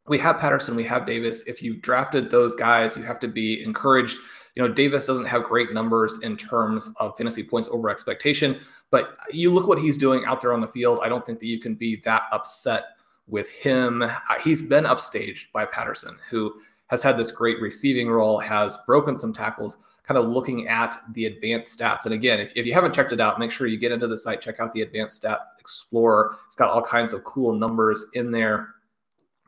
we 0.07 0.17
have 0.17 0.39
Patterson, 0.39 0.75
we 0.75 0.83
have 0.85 1.05
Davis. 1.05 1.43
If 1.43 1.61
you've 1.61 1.83
drafted 1.83 2.31
those 2.31 2.55
guys, 2.55 2.97
you 2.97 3.03
have 3.03 3.19
to 3.19 3.27
be 3.27 3.63
encouraged. 3.63 4.17
You 4.55 4.63
know, 4.63 4.73
Davis 4.73 5.05
doesn't 5.05 5.25
have 5.25 5.43
great 5.43 5.73
numbers 5.73 6.19
in 6.23 6.35
terms 6.35 6.91
of 6.99 7.15
fantasy 7.15 7.43
points 7.43 7.69
over 7.69 7.91
expectation, 7.91 8.59
but 8.89 9.17
you 9.31 9.51
look 9.51 9.67
what 9.67 9.77
he's 9.77 9.99
doing 9.99 10.25
out 10.25 10.41
there 10.41 10.53
on 10.53 10.61
the 10.61 10.67
field. 10.67 10.99
I 11.03 11.09
don't 11.09 11.23
think 11.23 11.39
that 11.39 11.45
you 11.45 11.59
can 11.59 11.75
be 11.75 11.97
that 12.05 12.23
upset 12.31 12.85
with 13.27 13.49
him. 13.49 14.01
Uh, 14.01 14.11
he's 14.43 14.63
been 14.63 14.85
upstaged 14.85 15.51
by 15.53 15.65
Patterson, 15.65 16.17
who 16.29 16.55
has 16.87 17.03
had 17.03 17.17
this 17.17 17.29
great 17.29 17.61
receiving 17.61 18.09
role, 18.09 18.39
has 18.39 18.77
broken 18.87 19.15
some 19.15 19.33
tackles, 19.33 19.77
kind 20.07 20.17
of 20.17 20.29
looking 20.29 20.67
at 20.67 20.95
the 21.11 21.25
advanced 21.25 21.77
stats. 21.77 22.05
And 22.05 22.13
again, 22.13 22.39
if, 22.39 22.53
if 22.55 22.65
you 22.65 22.73
haven't 22.73 22.93
checked 22.93 23.11
it 23.11 23.19
out, 23.19 23.39
make 23.39 23.51
sure 23.51 23.67
you 23.67 23.77
get 23.77 23.91
into 23.91 24.07
the 24.07 24.17
site, 24.17 24.41
check 24.41 24.59
out 24.59 24.71
the 24.73 24.81
advanced 24.81 25.17
stat 25.17 25.39
explorer. 25.59 26.37
It's 26.47 26.55
got 26.55 26.69
all 26.69 26.81
kinds 26.81 27.11
of 27.11 27.23
cool 27.25 27.53
numbers 27.53 28.05
in 28.13 28.31
there. 28.31 28.69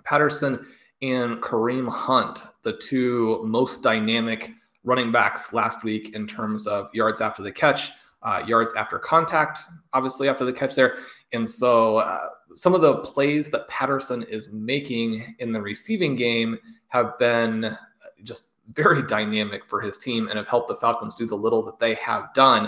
Patterson 0.03 0.65
and 1.01 1.41
Kareem 1.41 1.87
Hunt, 1.87 2.45
the 2.63 2.73
two 2.73 3.41
most 3.45 3.81
dynamic 3.81 4.51
running 4.83 5.11
backs 5.11 5.53
last 5.53 5.83
week 5.83 6.13
in 6.13 6.27
terms 6.27 6.67
of 6.67 6.89
yards 6.93 7.21
after 7.21 7.41
the 7.41 7.51
catch, 7.51 7.91
uh, 8.23 8.43
yards 8.45 8.73
after 8.75 8.99
contact, 8.99 9.59
obviously 9.93 10.27
after 10.27 10.43
the 10.43 10.51
catch 10.51 10.75
there. 10.75 10.97
And 11.31 11.49
so 11.49 11.97
uh, 11.97 12.27
some 12.55 12.73
of 12.73 12.81
the 12.81 12.97
plays 12.97 13.49
that 13.51 13.67
Patterson 13.69 14.23
is 14.23 14.49
making 14.51 15.35
in 15.39 15.53
the 15.53 15.61
receiving 15.61 16.17
game 16.17 16.57
have 16.89 17.17
been 17.17 17.77
just 18.23 18.53
very 18.73 19.01
dynamic 19.03 19.65
for 19.67 19.81
his 19.81 19.97
team 19.97 20.27
and 20.27 20.37
have 20.37 20.47
helped 20.47 20.67
the 20.67 20.75
Falcons 20.75 21.15
do 21.15 21.25
the 21.25 21.35
little 21.35 21.63
that 21.63 21.79
they 21.79 21.95
have 21.95 22.33
done. 22.33 22.65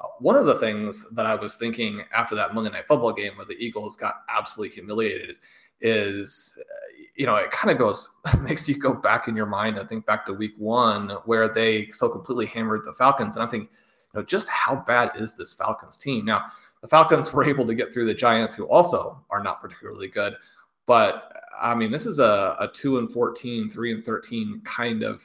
Uh, 0.00 0.06
one 0.18 0.36
of 0.36 0.46
the 0.46 0.54
things 0.54 1.08
that 1.10 1.26
I 1.26 1.34
was 1.34 1.56
thinking 1.56 2.02
after 2.14 2.34
that 2.36 2.54
Monday 2.54 2.70
Night 2.70 2.86
Football 2.86 3.12
game 3.12 3.36
where 3.36 3.46
the 3.46 3.58
Eagles 3.58 3.96
got 3.96 4.22
absolutely 4.28 4.74
humiliated 4.74 5.36
is, 5.80 6.58
uh, 6.60 7.04
you 7.16 7.26
know, 7.26 7.36
it 7.36 7.50
kind 7.50 7.70
of 7.70 7.78
goes, 7.78 8.16
makes 8.40 8.68
you 8.68 8.78
go 8.78 8.94
back 8.94 9.28
in 9.28 9.36
your 9.36 9.46
mind 9.46 9.78
and 9.78 9.88
think 9.88 10.06
back 10.06 10.24
to 10.26 10.32
week 10.32 10.54
one 10.58 11.10
where 11.24 11.48
they 11.48 11.90
so 11.90 12.08
completely 12.08 12.46
hammered 12.46 12.84
the 12.84 12.92
Falcons. 12.92 13.36
And 13.36 13.42
I'm 13.42 13.50
thinking, 13.50 13.70
you 14.14 14.20
know, 14.20 14.26
just 14.26 14.48
how 14.48 14.76
bad 14.76 15.12
is 15.16 15.36
this 15.36 15.52
Falcons 15.52 15.96
team? 15.96 16.24
Now, 16.24 16.46
the 16.80 16.88
Falcons 16.88 17.32
were 17.32 17.44
able 17.44 17.66
to 17.66 17.74
get 17.74 17.92
through 17.92 18.06
the 18.06 18.14
Giants, 18.14 18.54
who 18.54 18.64
also 18.64 19.22
are 19.30 19.42
not 19.42 19.60
particularly 19.60 20.08
good. 20.08 20.34
But 20.86 21.30
I 21.60 21.74
mean, 21.74 21.90
this 21.90 22.06
is 22.06 22.18
a, 22.18 22.56
a 22.58 22.68
2 22.72 22.98
and 22.98 23.10
14, 23.10 23.70
3 23.70 23.92
and 23.92 24.04
13 24.04 24.62
kind 24.64 25.02
of 25.02 25.22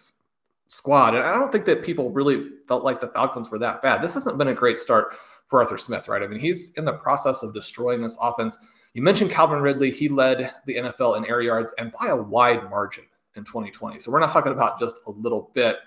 squad. 0.68 1.16
And 1.16 1.24
I 1.24 1.36
don't 1.36 1.52
think 1.52 1.66
that 1.66 1.84
people 1.84 2.12
really 2.12 2.50
felt 2.68 2.84
like 2.84 3.00
the 3.00 3.08
Falcons 3.10 3.50
were 3.50 3.60
that 3.60 3.82
bad. 3.82 4.02
This 4.02 4.14
hasn't 4.14 4.38
been 4.38 4.48
a 4.50 4.54
great 4.54 4.80
start 4.80 5.16
for 5.48 5.60
Arthur 5.60 5.78
Smith, 5.78 6.08
right? 6.08 6.24
I 6.24 6.28
mean, 6.28 6.40
he's 6.40 6.74
in 6.74 6.86
the 6.86 6.94
process 6.94 7.44
of 7.44 7.54
destroying 7.54 8.02
this 8.02 8.18
offense. 8.22 8.58
You 8.94 9.02
mentioned 9.02 9.32
Calvin 9.32 9.62
Ridley. 9.62 9.92
He 9.92 10.10
led 10.10 10.52
the 10.66 10.76
NFL 10.76 11.18
in 11.18 11.26
air 11.26 11.42
yards 11.42 11.74
and 11.78 11.92
by 12.00 12.08
a 12.08 12.16
wide 12.16 12.70
margin 12.70 13.06
in 13.36 13.44
2020. 13.44 14.00
So 14.00 14.12
we're 14.12 14.20
not 14.20 14.32
talking 14.32 14.54
about 14.54 14.80
just 14.80 15.02
a 15.08 15.12
little 15.12 15.52
bit. 15.54 15.78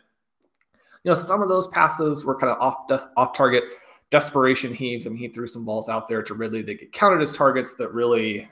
You 1.04 1.10
know, 1.10 1.14
some 1.14 1.42
of 1.42 1.48
those 1.48 1.66
passes 1.68 2.24
were 2.24 2.36
kind 2.36 2.52
of 2.52 2.60
off 2.60 2.90
off 3.16 3.32
target 3.32 3.64
desperation 4.10 4.74
heaves. 4.74 5.06
I 5.06 5.10
mean, 5.10 5.18
he 5.18 5.28
threw 5.28 5.46
some 5.46 5.64
balls 5.64 5.88
out 5.88 6.08
there 6.08 6.22
to 6.22 6.34
Ridley 6.34 6.62
that 6.62 6.80
get 6.80 6.92
counted 6.92 7.22
as 7.22 7.32
targets 7.32 7.74
that 7.76 7.92
really 7.92 8.42
uh, 8.42 8.46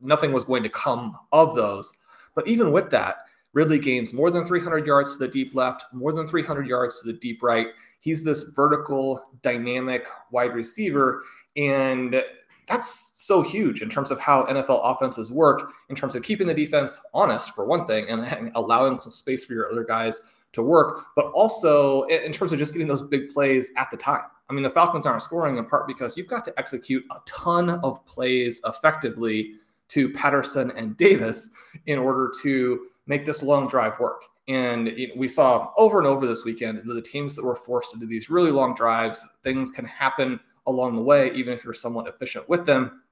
nothing 0.00 0.32
was 0.32 0.44
going 0.44 0.62
to 0.62 0.68
come 0.68 1.18
of 1.32 1.54
those. 1.54 1.92
But 2.34 2.46
even 2.48 2.72
with 2.72 2.90
that, 2.90 3.16
Ridley 3.52 3.78
gains 3.78 4.14
more 4.14 4.30
than 4.30 4.44
300 4.44 4.86
yards 4.86 5.16
to 5.16 5.18
the 5.18 5.28
deep 5.28 5.54
left, 5.54 5.84
more 5.92 6.12
than 6.12 6.26
300 6.26 6.66
yards 6.66 7.00
to 7.00 7.06
the 7.06 7.18
deep 7.18 7.42
right. 7.42 7.68
He's 8.00 8.24
this 8.24 8.44
vertical, 8.44 9.22
dynamic 9.42 10.08
wide 10.30 10.54
receiver. 10.54 11.22
And 11.56 12.24
that's 12.66 13.12
so 13.14 13.42
huge 13.42 13.82
in 13.82 13.90
terms 13.90 14.10
of 14.10 14.18
how 14.18 14.44
NFL 14.46 14.80
offenses 14.82 15.30
work, 15.30 15.72
in 15.90 15.96
terms 15.96 16.14
of 16.14 16.22
keeping 16.22 16.46
the 16.46 16.54
defense 16.54 17.00
honest, 17.12 17.54
for 17.54 17.66
one 17.66 17.86
thing, 17.86 18.08
and 18.08 18.50
allowing 18.54 18.98
some 19.00 19.12
space 19.12 19.44
for 19.44 19.52
your 19.52 19.70
other 19.70 19.84
guys 19.84 20.22
to 20.52 20.62
work, 20.62 21.06
but 21.16 21.26
also 21.26 22.02
in 22.04 22.32
terms 22.32 22.52
of 22.52 22.58
just 22.58 22.72
getting 22.72 22.88
those 22.88 23.02
big 23.02 23.30
plays 23.30 23.70
at 23.76 23.90
the 23.90 23.96
time. 23.96 24.22
I 24.48 24.52
mean, 24.52 24.62
the 24.62 24.70
Falcons 24.70 25.06
aren't 25.06 25.22
scoring 25.22 25.56
in 25.56 25.64
part 25.64 25.86
because 25.86 26.16
you've 26.16 26.26
got 26.26 26.44
to 26.44 26.54
execute 26.58 27.04
a 27.10 27.16
ton 27.24 27.70
of 27.70 28.04
plays 28.06 28.60
effectively 28.66 29.54
to 29.88 30.10
Patterson 30.12 30.70
and 30.76 30.96
Davis 30.96 31.50
in 31.86 31.98
order 31.98 32.30
to 32.42 32.86
make 33.06 33.24
this 33.24 33.42
long 33.42 33.66
drive 33.66 33.98
work. 33.98 34.22
And 34.48 34.92
we 35.16 35.28
saw 35.28 35.70
over 35.76 35.98
and 35.98 36.06
over 36.06 36.26
this 36.26 36.44
weekend 36.44 36.78
that 36.78 36.92
the 36.92 37.02
teams 37.02 37.34
that 37.34 37.44
were 37.44 37.54
forced 37.54 37.92
to 37.92 37.98
do 37.98 38.06
these 38.06 38.28
really 38.28 38.50
long 38.50 38.74
drives, 38.74 39.24
things 39.42 39.70
can 39.70 39.84
happen 39.84 40.40
along 40.66 40.96
the 40.96 41.02
way, 41.02 41.32
even 41.32 41.52
if 41.54 41.64
you're 41.64 41.74
somewhat 41.74 42.08
efficient 42.08 42.48
with 42.48 42.66
them. 42.66 43.02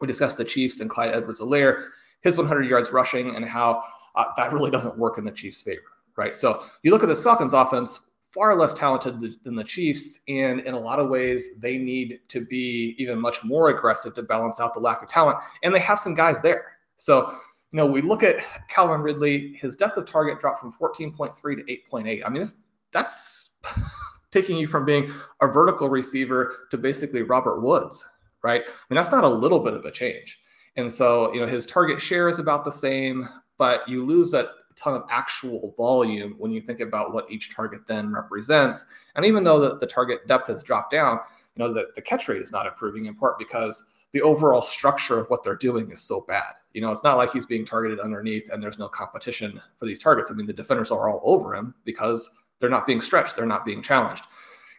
We 0.00 0.06
discussed 0.06 0.38
the 0.38 0.44
Chiefs 0.44 0.80
and 0.80 0.88
Clyde 0.88 1.14
Edwards-Helaire, 1.14 1.88
his 2.20 2.36
100 2.36 2.68
yards 2.68 2.92
rushing, 2.92 3.34
and 3.34 3.44
how 3.44 3.82
uh, 4.14 4.26
that 4.36 4.52
really 4.52 4.70
doesn't 4.70 4.96
work 4.96 5.18
in 5.18 5.24
the 5.24 5.32
Chiefs' 5.32 5.62
favor, 5.62 5.82
right? 6.16 6.36
So 6.36 6.64
you 6.82 6.92
look 6.92 7.02
at 7.02 7.08
this 7.08 7.22
Falcons 7.22 7.52
offense, 7.52 8.08
far 8.22 8.54
less 8.56 8.74
talented 8.74 9.42
than 9.42 9.56
the 9.56 9.64
Chiefs. 9.64 10.20
And 10.28 10.60
in 10.60 10.74
a 10.74 10.78
lot 10.78 11.00
of 11.00 11.08
ways, 11.08 11.58
they 11.58 11.78
need 11.78 12.20
to 12.28 12.44
be 12.44 12.94
even 12.98 13.18
much 13.18 13.42
more 13.42 13.70
aggressive 13.70 14.14
to 14.14 14.22
balance 14.22 14.60
out 14.60 14.74
the 14.74 14.80
lack 14.80 15.02
of 15.02 15.08
talent. 15.08 15.38
And 15.62 15.74
they 15.74 15.80
have 15.80 15.98
some 15.98 16.14
guys 16.14 16.40
there. 16.40 16.66
So 16.96 17.36
you 17.72 17.76
know, 17.76 17.86
we 17.86 18.00
look 18.00 18.22
at 18.22 18.36
Calvin 18.68 19.02
Ridley, 19.02 19.54
his 19.54 19.76
depth 19.76 19.96
of 19.96 20.06
target 20.06 20.40
dropped 20.40 20.60
from 20.60 20.72
14.3 20.72 21.34
to 21.34 21.62
8.8. 21.92 22.22
I 22.24 22.28
mean, 22.28 22.44
that's 22.92 23.58
taking 24.30 24.56
you 24.56 24.66
from 24.66 24.84
being 24.84 25.12
a 25.42 25.46
vertical 25.46 25.88
receiver 25.88 26.66
to 26.70 26.78
basically 26.78 27.22
Robert 27.22 27.60
Woods, 27.60 28.06
right? 28.42 28.62
I 28.66 28.70
mean, 28.90 28.96
that's 28.96 29.12
not 29.12 29.24
a 29.24 29.28
little 29.28 29.60
bit 29.60 29.74
of 29.74 29.84
a 29.84 29.90
change. 29.90 30.40
And 30.76 30.90
so, 30.90 31.32
you 31.34 31.40
know, 31.40 31.46
his 31.46 31.66
target 31.66 32.00
share 32.00 32.28
is 32.28 32.38
about 32.38 32.64
the 32.64 32.72
same, 32.72 33.28
but 33.58 33.86
you 33.88 34.04
lose 34.04 34.32
a 34.32 34.50
ton 34.76 34.94
of 34.94 35.02
actual 35.10 35.74
volume 35.76 36.36
when 36.38 36.52
you 36.52 36.60
think 36.60 36.80
about 36.80 37.12
what 37.12 37.30
each 37.30 37.54
target 37.54 37.86
then 37.86 38.12
represents. 38.12 38.86
And 39.16 39.26
even 39.26 39.44
though 39.44 39.58
the, 39.58 39.76
the 39.78 39.86
target 39.86 40.26
depth 40.26 40.46
has 40.46 40.62
dropped 40.62 40.92
down, 40.92 41.18
you 41.56 41.64
know, 41.64 41.72
the, 41.72 41.88
the 41.96 42.02
catch 42.02 42.28
rate 42.28 42.40
is 42.40 42.52
not 42.52 42.66
improving 42.66 43.06
in 43.06 43.14
part 43.14 43.38
because 43.38 43.92
the 44.12 44.22
overall 44.22 44.62
structure 44.62 45.18
of 45.18 45.26
what 45.28 45.42
they're 45.42 45.56
doing 45.56 45.90
is 45.90 46.00
so 46.00 46.24
bad. 46.28 46.54
You 46.78 46.82
know, 46.82 46.92
it's 46.92 47.02
not 47.02 47.16
like 47.16 47.32
he's 47.32 47.44
being 47.44 47.64
targeted 47.64 47.98
underneath 47.98 48.50
and 48.52 48.62
there's 48.62 48.78
no 48.78 48.86
competition 48.86 49.60
for 49.76 49.84
these 49.84 49.98
targets. 49.98 50.30
I 50.30 50.34
mean, 50.34 50.46
the 50.46 50.52
defenders 50.52 50.92
are 50.92 51.10
all 51.10 51.20
over 51.24 51.52
him 51.52 51.74
because 51.84 52.36
they're 52.60 52.70
not 52.70 52.86
being 52.86 53.00
stretched, 53.00 53.34
they're 53.34 53.46
not 53.46 53.64
being 53.64 53.82
challenged. 53.82 54.26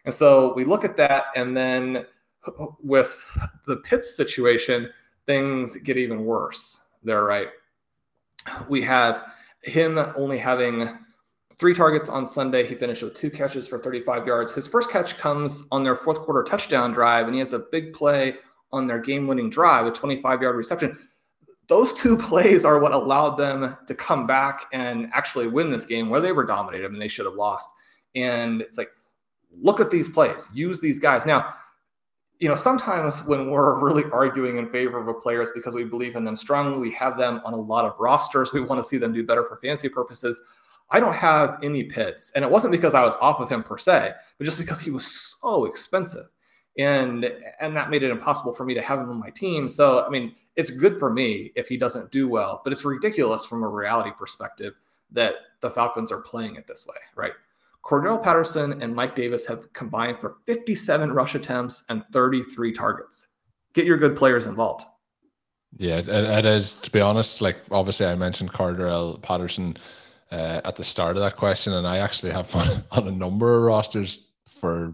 And 0.06 0.14
so 0.14 0.54
we 0.54 0.64
look 0.64 0.86
at 0.86 0.96
that, 0.96 1.26
and 1.36 1.58
then 1.58 2.06
with 2.82 3.22
the 3.68 3.76
Pitts 3.84 4.16
situation, 4.16 4.90
things 5.26 5.76
get 5.76 5.98
even 5.98 6.24
worse 6.24 6.80
there, 7.04 7.26
right? 7.26 7.50
We 8.70 8.82
have 8.84 9.34
him 9.64 9.98
only 10.16 10.38
having 10.38 11.00
three 11.58 11.74
targets 11.74 12.08
on 12.08 12.26
Sunday. 12.26 12.66
He 12.66 12.76
finished 12.76 13.04
with 13.04 13.14
two 13.14 13.30
catches 13.30 13.68
for 13.68 13.78
35 13.78 14.26
yards. 14.26 14.54
His 14.54 14.68
first 14.68 14.90
catch 14.90 15.18
comes 15.18 15.68
on 15.74 15.84
their 15.84 15.98
fourth 15.98 16.20
quarter 16.20 16.44
touchdown 16.44 16.94
drive, 16.94 17.26
and 17.26 17.36
he 17.36 17.40
has 17.40 17.52
a 17.52 17.60
big 17.60 17.92
play 17.92 18.38
on 18.72 18.88
their 18.88 19.00
game 19.00 19.28
winning 19.28 19.50
drive, 19.50 19.86
a 19.86 19.92
25 19.92 20.42
yard 20.42 20.56
reception 20.56 20.98
those 21.70 21.94
two 21.94 22.18
plays 22.18 22.66
are 22.66 22.80
what 22.80 22.92
allowed 22.92 23.38
them 23.38 23.78
to 23.88 23.96
come 23.96 24.28
back 24.28 24.66
and 24.74 25.10
actually 25.14 25.48
win 25.48 25.70
this 25.70 25.86
game 25.86 26.10
where 26.10 26.20
they 26.20 26.32
were 26.32 26.44
dominated. 26.44 26.86
I 26.86 26.90
mean, 26.90 27.00
they 27.00 27.08
should 27.08 27.26
have 27.26 27.36
lost. 27.36 27.70
And 28.16 28.62
it's 28.62 28.78
like, 28.78 28.90
look 29.56 29.80
at 29.80 29.92
these 29.92 30.10
plays, 30.10 30.50
use 30.52 30.82
these 30.82 31.00
guys. 31.00 31.28
Now, 31.28 31.54
you 32.40 32.50
know, 32.50 32.56
sometimes 32.56 33.24
when 33.26 33.52
we're 33.52 33.80
really 33.84 34.04
arguing 34.12 34.58
in 34.58 34.70
favor 34.72 35.00
of 35.00 35.08
a 35.08 35.14
players 35.14 35.52
because 35.54 35.76
we 35.76 35.84
believe 35.84 36.16
in 36.16 36.24
them 36.24 36.36
strongly, 36.36 36.80
we 36.80 36.92
have 36.94 37.18
them 37.18 37.40
on 37.46 37.54
a 37.54 37.58
lot 37.58 37.86
of 37.86 38.00
rosters. 38.00 38.52
We 38.52 38.62
want 38.62 38.82
to 38.82 38.90
see 38.90 38.98
them 38.98 39.14
do 39.14 39.24
better 39.24 39.46
for 39.46 39.58
fantasy 39.58 39.90
purposes. 39.90 40.42
I 40.90 41.00
don't 41.00 41.14
have 41.14 41.60
any 41.62 41.84
Pitts. 41.84 42.32
And 42.32 42.44
it 42.44 42.50
wasn't 42.50 42.72
because 42.72 42.96
I 42.96 43.06
was 43.06 43.16
off 43.18 43.40
of 43.40 43.48
him 43.48 43.62
per 43.62 43.78
se, 43.78 44.14
but 44.40 44.46
just 44.46 44.58
because 44.58 44.80
he 44.82 44.90
was 44.90 45.06
so 45.06 45.66
expensive. 45.66 46.26
And 46.80 47.32
and 47.60 47.76
that 47.76 47.90
made 47.90 48.04
it 48.04 48.10
impossible 48.10 48.54
for 48.54 48.66
me 48.66 48.74
to 48.74 48.82
have 48.82 49.00
him 49.00 49.10
on 49.10 49.20
my 49.20 49.30
team. 49.30 49.68
So 49.68 50.06
I 50.06 50.10
mean, 50.10 50.34
it's 50.56 50.72
good 50.72 50.98
for 50.98 51.12
me 51.12 51.52
if 51.56 51.68
he 51.68 51.78
doesn't 51.78 52.12
do 52.12 52.28
well, 52.28 52.62
but 52.64 52.74
it's 52.74 52.86
ridiculous 52.86 53.46
from 53.46 53.64
a 53.64 53.70
reality 53.70 54.12
perspective 54.18 54.74
that 55.12 55.36
the 55.62 55.70
Falcons 55.70 56.12
are 56.12 56.22
playing 56.22 56.56
it 56.56 56.68
this 56.68 56.88
way, 56.88 56.98
right? 57.16 57.34
Cordarrelle 57.84 58.22
Patterson 58.22 58.82
and 58.82 58.96
Mike 58.96 59.16
Davis 59.16 59.46
have 59.48 59.72
combined 59.74 60.20
for 60.20 60.38
57 60.46 61.12
rush 61.12 61.36
attempts 61.36 61.86
and 61.90 62.04
33 62.12 62.72
targets. 62.72 63.30
Get 63.74 63.86
your 63.86 63.98
good 63.98 64.16
players 64.16 64.48
involved. 64.48 64.86
Yeah, 65.78 65.98
it, 65.98 66.08
it 66.10 66.46
is. 66.46 66.76
To 66.76 66.92
be 66.92 67.02
honest, 67.02 67.42
like 67.42 67.58
obviously 67.72 68.06
I 68.06 68.16
mentioned 68.16 68.52
Cordarrelle 68.52 69.22
Patterson 69.22 69.78
uh, 70.32 70.62
at 70.64 70.76
the 70.76 70.84
start 70.84 71.16
of 71.16 71.22
that 71.22 71.36
question, 71.36 71.74
and 71.74 71.88
I 71.88 71.98
actually 71.98 72.32
have 72.32 72.54
on, 72.56 72.84
on 72.92 73.08
a 73.08 73.12
number 73.12 73.56
of 73.56 73.64
rosters 73.64 74.28
for 74.48 74.94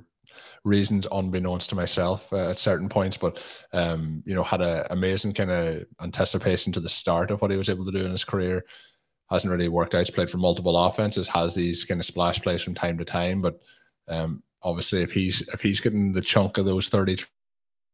reasons 0.66 1.08
unbeknownst 1.12 1.70
to 1.70 1.76
myself 1.76 2.34
uh, 2.34 2.50
at 2.50 2.60
certain 2.60 2.90
points, 2.90 3.16
but 3.16 3.42
um, 3.72 4.22
you 4.26 4.36
know, 4.36 4.44
had 4.44 4.62
an 4.62 4.84
amazing 4.90 5.32
kind 5.32 5.52
of 5.52 5.86
anticipation 6.02 6.74
to 6.74 6.80
the 6.82 6.90
start 6.90 7.32
of 7.32 7.42
what 7.42 7.52
he 7.52 7.58
was 7.58 7.70
able 7.70 7.86
to 7.86 7.92
do 7.92 8.04
in 8.04 8.12
his 8.12 8.26
career. 8.26 8.66
Hasn't 9.30 9.52
really 9.52 9.70
worked 9.70 9.96
out. 9.96 10.00
He's 10.00 10.12
played 10.12 10.30
for 10.30 10.38
multiple 10.38 10.78
offenses, 10.78 11.28
has 11.30 11.54
these 11.54 11.86
kind 11.86 12.02
of 12.02 12.06
splash 12.06 12.42
plays 12.42 12.62
from 12.62 12.76
time 12.76 12.98
to 12.98 13.06
time, 13.06 13.42
but 13.42 13.62
um, 14.08 14.44
obviously, 14.62 15.02
if 15.02 15.12
he's 15.12 15.48
if 15.54 15.62
he's 15.62 15.80
getting 15.80 16.12
the 16.12 16.22
chunk 16.22 16.58
of 16.58 16.66
those 16.66 16.90
thirty 16.90 17.18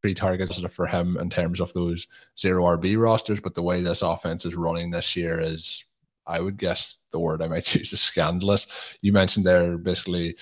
three 0.02 0.14
targets 0.14 0.60
for 0.74 0.88
him 0.88 1.18
in 1.18 1.30
terms 1.30 1.60
of 1.60 1.72
those 1.74 2.08
zero 2.40 2.64
RB 2.64 2.98
rosters, 2.98 3.40
but 3.40 3.54
the 3.54 3.62
way 3.62 3.82
this 3.82 4.02
offense 4.02 4.46
is 4.46 4.56
running 4.56 4.90
this 4.90 5.16
year 5.16 5.40
is, 5.40 5.86
I 6.26 6.42
would 6.42 6.58
guess 6.58 6.98
the 7.12 7.20
word 7.20 7.42
I 7.42 7.48
might 7.48 7.76
use 7.76 7.94
is 7.94 8.02
scandalous. 8.02 8.98
You 9.02 9.14
mentioned 9.14 9.46
there 9.46 9.78
basically 9.78 10.36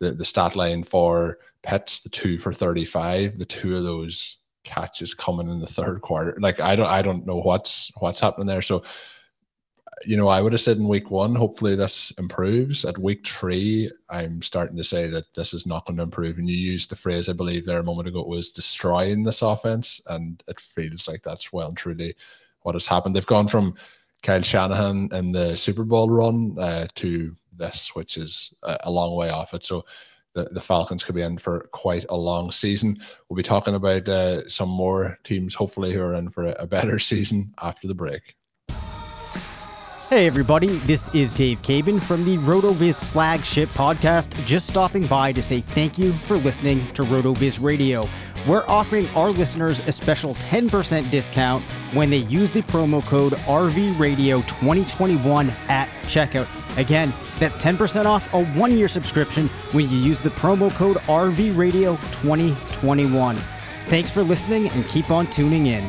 the, 0.00 0.10
the 0.10 0.24
stat 0.24 0.56
line 0.56 0.82
for 0.82 1.38
Pitts, 1.66 2.00
the 2.00 2.08
two 2.08 2.38
for 2.38 2.52
35, 2.52 3.38
the 3.38 3.44
two 3.44 3.76
of 3.76 3.82
those 3.82 4.38
catches 4.64 5.14
coming 5.14 5.50
in 5.50 5.60
the 5.60 5.66
third 5.66 6.00
quarter. 6.00 6.36
Like 6.40 6.60
I 6.60 6.76
don't 6.76 6.86
I 6.86 7.02
don't 7.02 7.26
know 7.26 7.36
what's 7.36 7.90
what's 7.98 8.20
happening 8.20 8.46
there. 8.46 8.62
So 8.62 8.82
you 10.04 10.16
know, 10.16 10.28
I 10.28 10.42
would 10.42 10.52
have 10.52 10.60
said 10.60 10.76
in 10.76 10.88
week 10.88 11.10
one, 11.10 11.34
hopefully 11.34 11.74
this 11.74 12.10
improves. 12.12 12.84
At 12.84 12.98
week 12.98 13.26
three, 13.26 13.90
I'm 14.10 14.42
starting 14.42 14.76
to 14.76 14.84
say 14.84 15.06
that 15.08 15.34
this 15.34 15.54
is 15.54 15.66
not 15.66 15.86
going 15.86 15.96
to 15.96 16.02
improve. 16.02 16.36
And 16.36 16.48
you 16.48 16.56
used 16.56 16.90
the 16.90 16.96
phrase, 16.96 17.28
I 17.28 17.32
believe, 17.32 17.64
there 17.64 17.78
a 17.78 17.84
moment 17.84 18.08
ago, 18.08 18.22
was 18.22 18.50
destroying 18.50 19.22
this 19.22 19.42
offense. 19.42 20.00
And 20.06 20.42
it 20.48 20.60
feels 20.60 21.08
like 21.08 21.22
that's 21.22 21.52
well 21.52 21.68
and 21.68 21.76
truly 21.76 22.14
what 22.60 22.74
has 22.74 22.86
happened. 22.86 23.16
They've 23.16 23.24
gone 23.26 23.48
from 23.48 23.74
Kyle 24.22 24.42
Shanahan 24.42 25.08
and 25.12 25.34
the 25.34 25.56
Super 25.56 25.84
Bowl 25.84 26.10
run 26.10 26.56
uh, 26.60 26.88
to 26.96 27.32
this, 27.56 27.94
which 27.94 28.18
is 28.18 28.52
a, 28.62 28.76
a 28.84 28.90
long 28.90 29.16
way 29.16 29.30
off 29.30 29.54
it. 29.54 29.64
So 29.64 29.84
the, 30.36 30.44
the 30.52 30.60
Falcons 30.60 31.02
could 31.02 31.16
be 31.16 31.22
in 31.22 31.38
for 31.38 31.68
quite 31.72 32.04
a 32.08 32.16
long 32.16 32.52
season. 32.52 32.98
We'll 33.28 33.36
be 33.36 33.42
talking 33.42 33.74
about 33.74 34.08
uh, 34.08 34.48
some 34.48 34.68
more 34.68 35.18
teams, 35.24 35.54
hopefully, 35.54 35.92
who 35.92 36.00
are 36.02 36.14
in 36.14 36.30
for 36.30 36.54
a, 36.58 36.66
better 36.66 36.98
season 37.00 37.54
after 37.60 37.88
the 37.88 37.94
break. 37.94 38.36
Hey 40.08 40.28
everybody, 40.28 40.68
this 40.68 41.12
is 41.12 41.32
Dave 41.32 41.60
Caban 41.62 42.00
from 42.00 42.24
the 42.24 42.38
RotoViz 42.38 43.02
flagship 43.02 43.68
podcast, 43.70 44.32
just 44.44 44.68
stopping 44.68 45.04
by 45.08 45.32
to 45.32 45.42
say 45.42 45.62
thank 45.62 45.98
you 45.98 46.12
for 46.12 46.36
listening 46.36 46.86
to 46.92 47.02
RotoViz 47.02 47.60
Radio. 47.60 48.08
We're 48.46 48.64
offering 48.68 49.08
our 49.16 49.30
listeners 49.30 49.80
a 49.80 49.90
special 49.90 50.36
10% 50.36 51.10
discount 51.10 51.64
when 51.92 52.10
they 52.10 52.18
use 52.18 52.52
the 52.52 52.62
promo 52.62 53.04
code 53.04 53.32
RVRadio2021 53.32 55.50
at 55.68 55.88
checkout. 56.04 56.46
Again, 56.76 57.12
that's 57.38 57.56
10% 57.56 58.04
off 58.04 58.34
a 58.34 58.44
one 58.44 58.72
year 58.72 58.88
subscription 58.88 59.48
when 59.72 59.88
you 59.88 59.96
use 59.98 60.20
the 60.20 60.28
promo 60.30 60.70
code 60.70 60.98
RVRadio2021. 60.98 63.36
Thanks 63.86 64.10
for 64.10 64.22
listening 64.22 64.68
and 64.70 64.84
keep 64.86 65.10
on 65.10 65.26
tuning 65.28 65.68
in. 65.68 65.88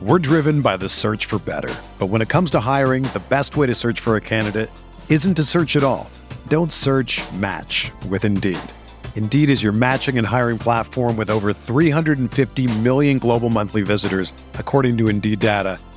We're 0.00 0.18
driven 0.18 0.62
by 0.62 0.78
the 0.78 0.88
search 0.88 1.26
for 1.26 1.38
better. 1.38 1.72
But 2.00 2.06
when 2.06 2.22
it 2.22 2.28
comes 2.28 2.50
to 2.52 2.60
hiring, 2.60 3.04
the 3.04 3.22
best 3.28 3.56
way 3.56 3.68
to 3.68 3.74
search 3.74 4.00
for 4.00 4.16
a 4.16 4.20
candidate 4.20 4.68
isn't 5.08 5.34
to 5.34 5.44
search 5.44 5.76
at 5.76 5.84
all. 5.84 6.10
Don't 6.48 6.72
search 6.72 7.22
match 7.34 7.92
with 8.08 8.24
Indeed. 8.24 8.58
Indeed 9.14 9.48
is 9.48 9.62
your 9.62 9.72
matching 9.72 10.18
and 10.18 10.26
hiring 10.26 10.58
platform 10.58 11.16
with 11.16 11.30
over 11.30 11.52
350 11.52 12.66
million 12.80 13.18
global 13.18 13.48
monthly 13.48 13.82
visitors, 13.82 14.32
according 14.54 14.98
to 14.98 15.08
Indeed 15.08 15.38
data, 15.38 15.78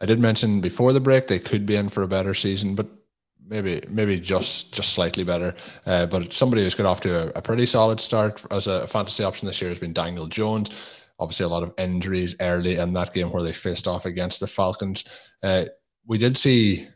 I 0.00 0.06
did 0.06 0.20
mention 0.20 0.60
before 0.60 0.92
the 0.92 1.00
break 1.00 1.26
they 1.26 1.40
could 1.40 1.66
be 1.66 1.76
in 1.76 1.88
for 1.88 2.02
a 2.02 2.08
better 2.08 2.34
season, 2.34 2.74
but 2.74 2.86
maybe 3.48 3.82
maybe 3.88 4.20
just 4.20 4.72
just 4.72 4.90
slightly 4.90 5.24
better. 5.24 5.54
Uh, 5.86 6.06
but 6.06 6.32
somebody 6.32 6.62
who's 6.62 6.74
got 6.74 6.86
off 6.86 7.00
to 7.00 7.28
a, 7.28 7.38
a, 7.38 7.42
pretty 7.42 7.66
solid 7.66 8.00
start 8.00 8.44
as 8.50 8.66
a 8.66 8.86
fantasy 8.86 9.24
option 9.24 9.46
this 9.46 9.60
year 9.60 9.70
has 9.70 9.78
been 9.78 9.92
Daniel 9.92 10.26
Jones. 10.26 10.70
Obviously, 11.18 11.44
a 11.44 11.48
lot 11.48 11.64
of 11.64 11.74
injuries 11.78 12.36
early 12.40 12.76
in 12.76 12.92
that 12.92 13.12
game 13.12 13.30
where 13.30 13.42
they 13.42 13.52
faced 13.52 13.88
off 13.88 14.06
against 14.06 14.38
the 14.38 14.46
Falcons. 14.46 15.04
Uh, 15.42 15.64
we 16.06 16.16
did 16.16 16.36
see 16.36 16.86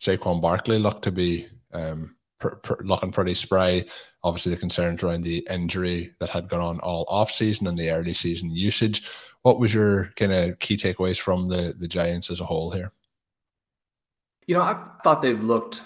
Saquon 0.00 0.40
Barkley 0.40 0.78
look 0.78 1.02
to 1.02 1.12
be 1.12 1.46
um, 1.72 2.16
pr- 2.38 2.56
pr- 2.56 2.82
looking 2.84 3.12
pretty 3.12 3.34
spry. 3.34 3.84
Obviously, 4.22 4.54
the 4.54 4.60
concerns 4.60 5.02
around 5.02 5.22
the 5.22 5.46
injury 5.50 6.14
that 6.20 6.30
had 6.30 6.48
gone 6.48 6.60
on 6.60 6.80
all 6.80 7.04
off 7.08 7.30
season 7.30 7.66
and 7.66 7.78
the 7.78 7.90
early 7.90 8.14
season 8.14 8.50
usage. 8.50 9.06
What 9.46 9.60
was 9.60 9.72
your 9.72 10.12
kind 10.16 10.32
of 10.32 10.58
key 10.58 10.76
takeaways 10.76 11.20
from 11.20 11.48
the 11.48 11.72
the 11.78 11.86
Giants 11.86 12.32
as 12.32 12.40
a 12.40 12.44
whole 12.44 12.72
here? 12.72 12.90
You 14.48 14.56
know, 14.56 14.60
I 14.60 14.88
thought 15.04 15.22
they've 15.22 15.40
looked 15.40 15.82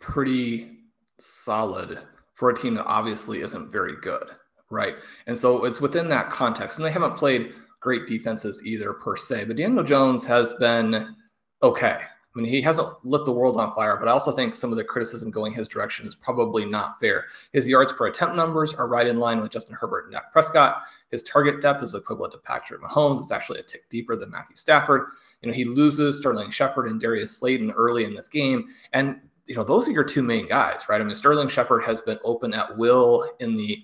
pretty 0.00 0.78
solid 1.18 1.98
for 2.32 2.48
a 2.48 2.54
team 2.54 2.74
that 2.76 2.86
obviously 2.86 3.42
isn't 3.42 3.70
very 3.70 3.96
good, 4.00 4.30
right? 4.70 4.94
And 5.26 5.38
so 5.38 5.66
it's 5.66 5.82
within 5.82 6.08
that 6.08 6.30
context, 6.30 6.78
and 6.78 6.86
they 6.86 6.90
haven't 6.90 7.18
played 7.18 7.52
great 7.80 8.06
defenses 8.06 8.62
either 8.64 8.94
per 8.94 9.14
se. 9.18 9.44
But 9.44 9.56
Daniel 9.56 9.84
Jones 9.84 10.24
has 10.24 10.54
been 10.54 11.14
okay. 11.62 11.98
I 12.34 12.40
mean, 12.40 12.50
he 12.50 12.60
hasn't 12.62 12.88
lit 13.04 13.24
the 13.24 13.32
world 13.32 13.58
on 13.58 13.74
fire, 13.76 13.96
but 13.96 14.08
I 14.08 14.10
also 14.10 14.32
think 14.32 14.56
some 14.56 14.72
of 14.72 14.76
the 14.76 14.82
criticism 14.82 15.30
going 15.30 15.52
his 15.52 15.68
direction 15.68 16.04
is 16.06 16.16
probably 16.16 16.64
not 16.64 16.98
fair. 16.98 17.26
His 17.52 17.68
yards 17.68 17.92
per 17.92 18.06
attempt 18.06 18.34
numbers 18.34 18.74
are 18.74 18.88
right 18.88 19.06
in 19.06 19.20
line 19.20 19.40
with 19.40 19.52
Justin 19.52 19.76
Herbert 19.76 20.06
and 20.06 20.14
Dak 20.14 20.32
Prescott. 20.32 20.82
His 21.14 21.22
target 21.22 21.62
depth 21.62 21.84
is 21.84 21.94
equivalent 21.94 22.32
to 22.32 22.40
Patrick 22.40 22.82
Mahomes. 22.82 23.20
It's 23.20 23.30
actually 23.30 23.60
a 23.60 23.62
tick 23.62 23.88
deeper 23.88 24.16
than 24.16 24.32
Matthew 24.32 24.56
Stafford. 24.56 25.10
You 25.42 25.48
know, 25.48 25.54
he 25.54 25.64
loses 25.64 26.18
Sterling 26.18 26.50
Shepard 26.50 26.88
and 26.88 27.00
Darius 27.00 27.38
Slayton 27.38 27.70
early 27.70 28.02
in 28.02 28.14
this 28.14 28.28
game. 28.28 28.66
And, 28.92 29.20
you 29.46 29.54
know, 29.54 29.62
those 29.62 29.86
are 29.86 29.92
your 29.92 30.02
two 30.02 30.24
main 30.24 30.48
guys, 30.48 30.88
right? 30.88 31.00
I 31.00 31.04
mean, 31.04 31.14
Sterling 31.14 31.48
Shepard 31.48 31.84
has 31.84 32.00
been 32.00 32.18
open 32.24 32.52
at 32.52 32.76
will 32.76 33.30
in 33.38 33.56
the 33.56 33.80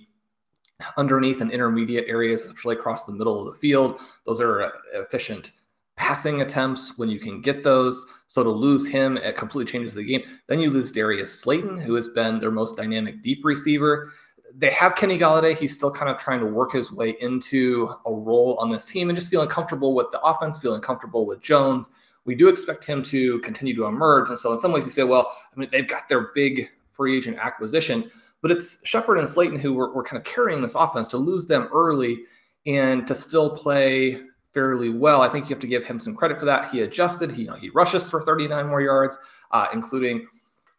underneath 0.97 1.41
and 1.41 1.53
intermediate 1.53 2.09
areas, 2.09 2.47
especially 2.47 2.75
across 2.75 3.05
the 3.05 3.13
middle 3.13 3.47
of 3.47 3.55
the 3.55 3.61
field. 3.61 4.01
Those 4.27 4.41
are 4.41 4.63
uh, 4.63 4.71
efficient 4.95 5.53
passing 5.95 6.41
attempts 6.41 6.99
when 6.99 7.09
you 7.09 7.21
can 7.21 7.43
get 7.43 7.63
those. 7.63 8.13
So 8.27 8.43
to 8.43 8.51
lose 8.51 8.89
him, 8.89 9.19
it 9.19 9.37
completely 9.37 9.71
changes 9.71 9.95
the 9.95 10.03
game. 10.03 10.23
Then 10.49 10.59
you 10.59 10.71
lose 10.71 10.91
Darius 10.91 11.39
Slayton, 11.39 11.79
who 11.79 11.95
has 11.95 12.09
been 12.09 12.41
their 12.41 12.51
most 12.51 12.77
dynamic 12.77 13.23
deep 13.23 13.45
receiver. 13.45 14.13
They 14.57 14.71
have 14.71 14.97
Kenny 14.97 15.19
Golladay. 15.19 15.57
He's 15.57 15.75
still 15.75 15.91
kind 15.91 16.11
of 16.11 16.19
trying 16.19 16.41
to 16.41 16.47
work 16.47 16.73
his 16.73 16.93
way 16.93 17.17
into 17.21 17.95
a 18.07 18.13
role 18.13 18.57
on 18.61 18.71
this 18.71 18.85
team 18.85 19.09
and 19.09 19.19
just 19.19 19.31
feeling 19.31 19.49
comfortable 19.49 19.95
with 19.95 20.11
the 20.11 20.21
offense, 20.21 20.59
feeling 20.59 20.81
comfortable 20.81 21.27
with 21.27 21.41
Jones. 21.41 21.91
We 22.25 22.35
do 22.35 22.49
expect 22.49 22.85
him 22.85 23.03
to 23.05 23.39
continue 23.41 23.75
to 23.77 23.85
emerge. 23.85 24.29
And 24.29 24.39
so 24.39 24.53
in 24.53 24.59
some 24.59 24.73
ways 24.73 24.85
you 24.85 24.93
say, 24.93 25.05
well, 25.05 25.35
I 25.55 25.59
mean, 25.59 25.69
they've 25.73 25.87
got 25.89 26.09
their 26.09 26.31
big 26.35 26.71
free 26.91 27.17
agent 27.17 27.39
acquisition, 27.39 28.11
but 28.43 28.51
it's 28.51 28.87
Shepard 28.87 29.19
and 29.19 29.29
Slayton 29.29 29.59
who 29.59 29.73
were, 29.73 29.93
were 29.93 30.03
kind 30.03 30.19
of 30.19 30.25
carrying 30.25 30.61
this 30.61 30.75
offense 30.75 31.09
to 31.09 31.17
lose 31.17 31.47
them 31.47 31.69
early 31.73 32.21
and 32.67 33.07
to 33.07 33.15
still 33.15 33.57
play 33.57 34.21
fairly 34.53 34.91
well. 34.91 35.23
I 35.23 35.29
think 35.29 35.45
you 35.49 35.55
have 35.55 35.61
to 35.61 35.67
give 35.67 35.85
him 35.85 35.99
some 35.99 36.17
credit 36.17 36.39
for 36.39 36.45
that. 36.47 36.71
He 36.71 36.81
adjusted. 36.81 37.31
He 37.31 37.43
you 37.43 37.49
know, 37.49 37.55
he 37.55 37.71
rushes 37.71 38.11
for 38.11 38.21
39 38.21 38.67
more 38.67 38.83
yards, 38.83 39.19
uh, 39.53 39.67
including 39.73 40.27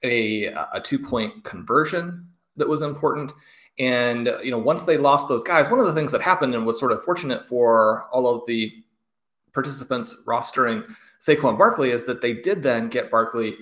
a 0.04 0.46
a 0.46 0.82
two 0.84 1.00
point 1.00 1.44
conversion 1.44 2.28
that 2.58 2.68
was 2.68 2.82
important. 2.82 3.32
And 3.80 4.34
you 4.44 4.52
know, 4.52 4.58
once 4.58 4.84
they 4.84 4.98
lost 4.98 5.28
those 5.28 5.44
guys, 5.44 5.70
one 5.70 5.80
of 5.80 5.86
the 5.86 5.94
things 5.94 6.12
that 6.12 6.22
happened 6.22 6.56
and 6.56 6.66
was 6.66 6.80
sort 6.80 6.92
of 6.92 7.04
fortunate 7.04 7.48
for 7.48 8.08
all 8.12 8.28
of 8.28 8.46
the 8.46 8.72
participants 9.54 10.24
rostering 10.26 10.86
Saquon 11.20 11.58
Barkley 11.58 11.92
is 11.92 12.06
that 12.06 12.22
they 12.22 12.34
did 12.34 12.64
then 12.64 12.90
get 12.90 13.12
Barkley 13.12 13.56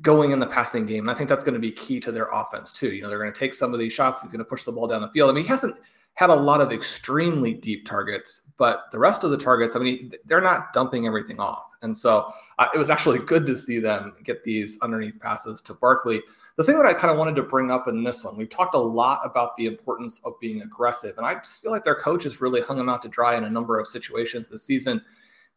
going 0.00 0.32
in 0.32 0.38
the 0.38 0.46
passing 0.46 0.86
game. 0.86 1.00
And 1.00 1.10
I 1.10 1.14
think 1.14 1.28
that's 1.28 1.44
going 1.44 1.54
to 1.54 1.60
be 1.60 1.70
key 1.70 2.00
to 2.00 2.12
their 2.12 2.28
offense 2.32 2.72
too. 2.72 2.92
You 2.92 3.02
know, 3.02 3.08
they're 3.08 3.18
going 3.18 3.32
to 3.32 3.38
take 3.38 3.54
some 3.54 3.72
of 3.72 3.80
these 3.80 3.92
shots. 3.92 4.22
He's 4.22 4.32
going 4.32 4.40
to 4.40 4.44
push 4.44 4.64
the 4.64 4.72
ball 4.72 4.86
down 4.86 5.02
the 5.02 5.08
field. 5.08 5.30
I 5.30 5.32
mean, 5.32 5.44
he 5.44 5.48
hasn't 5.48 5.76
had 6.14 6.30
a 6.30 6.34
lot 6.34 6.60
of 6.60 6.72
extremely 6.72 7.54
deep 7.54 7.86
targets, 7.86 8.50
but 8.58 8.84
the 8.92 8.98
rest 8.98 9.24
of 9.24 9.30
the 9.30 9.38
targets, 9.38 9.76
I 9.76 9.78
mean, 9.78 10.12
they're 10.26 10.42
not 10.42 10.72
dumping 10.72 11.06
everything 11.06 11.40
off. 11.40 11.64
And 11.82 11.96
so 11.96 12.32
uh, 12.58 12.66
it 12.74 12.78
was 12.78 12.90
actually 12.90 13.18
good 13.20 13.46
to 13.46 13.56
see 13.56 13.78
them 13.78 14.14
get 14.22 14.44
these 14.44 14.78
underneath 14.82 15.18
passes 15.20 15.62
to 15.62 15.74
Barkley. 15.74 16.20
The 16.58 16.64
thing 16.64 16.76
that 16.76 16.86
I 16.86 16.92
kind 16.92 17.10
of 17.10 17.16
wanted 17.16 17.36
to 17.36 17.42
bring 17.42 17.70
up 17.70 17.88
in 17.88 18.04
this 18.04 18.24
one, 18.24 18.36
we've 18.36 18.50
talked 18.50 18.74
a 18.74 18.78
lot 18.78 19.22
about 19.24 19.56
the 19.56 19.66
importance 19.66 20.20
of 20.24 20.38
being 20.38 20.60
aggressive, 20.62 21.16
and 21.16 21.26
I 21.26 21.34
just 21.36 21.62
feel 21.62 21.70
like 21.70 21.84
their 21.84 21.94
coaches 21.94 22.40
really 22.42 22.60
hung 22.60 22.76
them 22.76 22.90
out 22.90 23.00
to 23.02 23.08
dry 23.08 23.36
in 23.36 23.44
a 23.44 23.50
number 23.50 23.78
of 23.78 23.86
situations 23.86 24.48
this 24.48 24.64
season. 24.64 25.02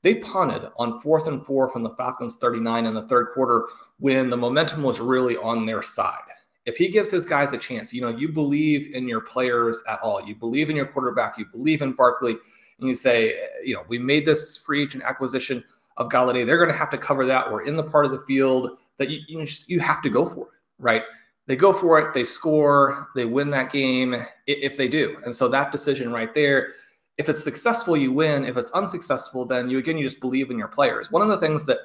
They 0.03 0.15
punted 0.15 0.69
on 0.77 0.99
fourth 0.99 1.27
and 1.27 1.45
four 1.45 1.69
from 1.69 1.83
the 1.83 1.89
Falcons 1.95 2.35
39 2.35 2.85
in 2.85 2.93
the 2.93 3.01
third 3.01 3.29
quarter 3.33 3.65
when 3.99 4.29
the 4.29 4.37
momentum 4.37 4.83
was 4.83 4.99
really 4.99 5.35
on 5.37 5.65
their 5.65 5.81
side. 5.81 6.21
if 6.65 6.77
he 6.77 6.87
gives 6.87 7.11
his 7.11 7.25
guys 7.25 7.53
a 7.53 7.57
chance, 7.57 7.93
you 7.93 8.01
know, 8.01 8.09
you 8.09 8.27
believe 8.27 8.93
in 8.95 9.07
your 9.07 9.21
players 9.21 9.83
at 9.87 9.99
all, 10.01 10.25
you 10.25 10.35
believe 10.35 10.69
in 10.69 10.75
your 10.75 10.87
quarterback, 10.87 11.37
you 11.37 11.45
believe 11.51 11.81
in 11.81 11.93
Barkley, 11.93 12.35
and 12.79 12.89
you 12.89 12.95
say, 12.95 13.33
you 13.63 13.75
know, 13.75 13.83
we 13.87 13.99
made 13.99 14.25
this 14.25 14.57
free 14.57 14.83
agent 14.83 15.03
acquisition 15.03 15.63
of 15.97 16.09
Golladay. 16.09 16.45
They're 16.45 16.57
going 16.57 16.71
to 16.71 16.75
have 16.75 16.89
to 16.89 16.97
cover 16.97 17.25
that. 17.27 17.51
We're 17.51 17.65
in 17.65 17.75
the 17.75 17.83
part 17.83 18.05
of 18.05 18.11
the 18.11 18.19
field 18.19 18.77
that 18.97 19.09
you 19.09 19.19
you, 19.27 19.45
just, 19.45 19.69
you 19.69 19.79
have 19.79 20.01
to 20.01 20.09
go 20.09 20.27
for 20.27 20.47
it, 20.47 20.54
right? 20.79 21.03
They 21.47 21.55
go 21.55 21.71
for 21.71 21.99
it, 21.99 22.13
they 22.13 22.23
score, 22.23 23.07
they 23.15 23.25
win 23.25 23.51
that 23.51 23.71
game 23.71 24.15
if 24.47 24.77
they 24.77 24.87
do. 24.87 25.17
And 25.25 25.35
so 25.35 25.47
that 25.49 25.71
decision 25.71 26.11
right 26.11 26.33
there, 26.33 26.73
if 27.17 27.29
it's 27.29 27.43
successful, 27.43 27.95
you 27.95 28.11
win. 28.11 28.43
If 28.45 28.57
it's 28.57 28.71
unsuccessful, 28.71 29.45
then 29.45 29.69
you 29.69 29.77
again 29.77 29.97
you 29.97 30.03
just 30.03 30.19
believe 30.19 30.49
in 30.49 30.57
your 30.57 30.67
players. 30.67 31.11
One 31.11 31.21
of 31.21 31.29
the 31.29 31.37
things 31.37 31.65
that 31.67 31.79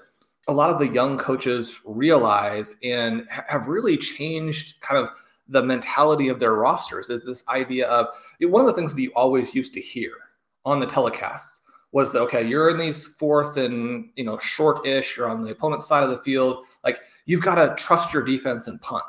a 0.48 0.52
lot 0.52 0.70
of 0.70 0.78
the 0.78 0.88
young 0.88 1.18
coaches 1.18 1.80
realize 1.84 2.76
and 2.82 3.26
have 3.30 3.68
really 3.68 3.96
changed 3.96 4.80
kind 4.80 4.98
of 4.98 5.10
the 5.48 5.62
mentality 5.62 6.28
of 6.28 6.40
their 6.40 6.54
rosters 6.54 7.10
is 7.10 7.24
this 7.24 7.46
idea 7.48 7.86
of 7.88 8.06
one 8.40 8.60
of 8.60 8.66
the 8.66 8.72
things 8.72 8.94
that 8.94 9.02
you 9.02 9.12
always 9.14 9.54
used 9.54 9.74
to 9.74 9.80
hear 9.80 10.12
on 10.64 10.80
the 10.80 10.86
telecasts 10.86 11.60
was 11.92 12.12
that 12.12 12.20
okay 12.20 12.46
you're 12.46 12.70
in 12.70 12.78
these 12.78 13.06
fourth 13.16 13.56
and 13.56 14.10
you 14.14 14.24
know 14.24 14.38
short-ish 14.38 15.16
you're 15.16 15.28
on 15.28 15.42
the 15.42 15.50
opponent's 15.50 15.86
side 15.86 16.04
of 16.04 16.10
the 16.10 16.22
field 16.22 16.64
like 16.84 17.00
you've 17.30 17.42
got 17.42 17.54
to 17.54 17.74
trust 17.82 18.12
your 18.12 18.22
defense 18.22 18.68
and 18.68 18.80
punt 18.80 19.04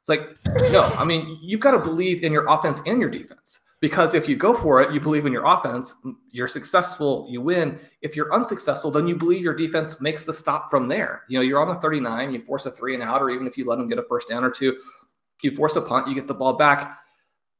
it's 0.00 0.08
like 0.08 0.36
no 0.72 0.84
i 0.98 1.04
mean 1.04 1.38
you've 1.42 1.60
got 1.60 1.72
to 1.72 1.78
believe 1.78 2.22
in 2.22 2.32
your 2.32 2.46
offense 2.48 2.80
and 2.86 3.00
your 3.00 3.10
defense 3.10 3.60
because 3.82 4.14
if 4.14 4.28
you 4.28 4.36
go 4.36 4.54
for 4.54 4.80
it, 4.80 4.92
you 4.92 5.00
believe 5.00 5.26
in 5.26 5.32
your 5.32 5.44
offense, 5.44 5.96
you're 6.30 6.46
successful, 6.46 7.26
you 7.28 7.40
win. 7.40 7.80
If 8.00 8.14
you're 8.14 8.32
unsuccessful, 8.32 8.92
then 8.92 9.08
you 9.08 9.16
believe 9.16 9.42
your 9.42 9.56
defense 9.56 10.00
makes 10.00 10.22
the 10.22 10.32
stop 10.32 10.70
from 10.70 10.86
there. 10.86 11.24
You 11.28 11.36
know, 11.36 11.42
you're 11.42 11.60
on 11.60 11.68
the 11.68 11.74
39, 11.74 12.32
you 12.32 12.42
force 12.44 12.64
a 12.64 12.70
three 12.70 12.94
and 12.94 13.02
out, 13.02 13.20
or 13.20 13.28
even 13.28 13.44
if 13.44 13.58
you 13.58 13.64
let 13.64 13.78
them 13.78 13.88
get 13.88 13.98
a 13.98 14.04
first 14.04 14.28
down 14.28 14.44
or 14.44 14.50
two, 14.50 14.78
you 15.42 15.50
force 15.50 15.74
a 15.74 15.82
punt, 15.82 16.06
you 16.06 16.14
get 16.14 16.28
the 16.28 16.34
ball 16.34 16.52
back. 16.52 16.96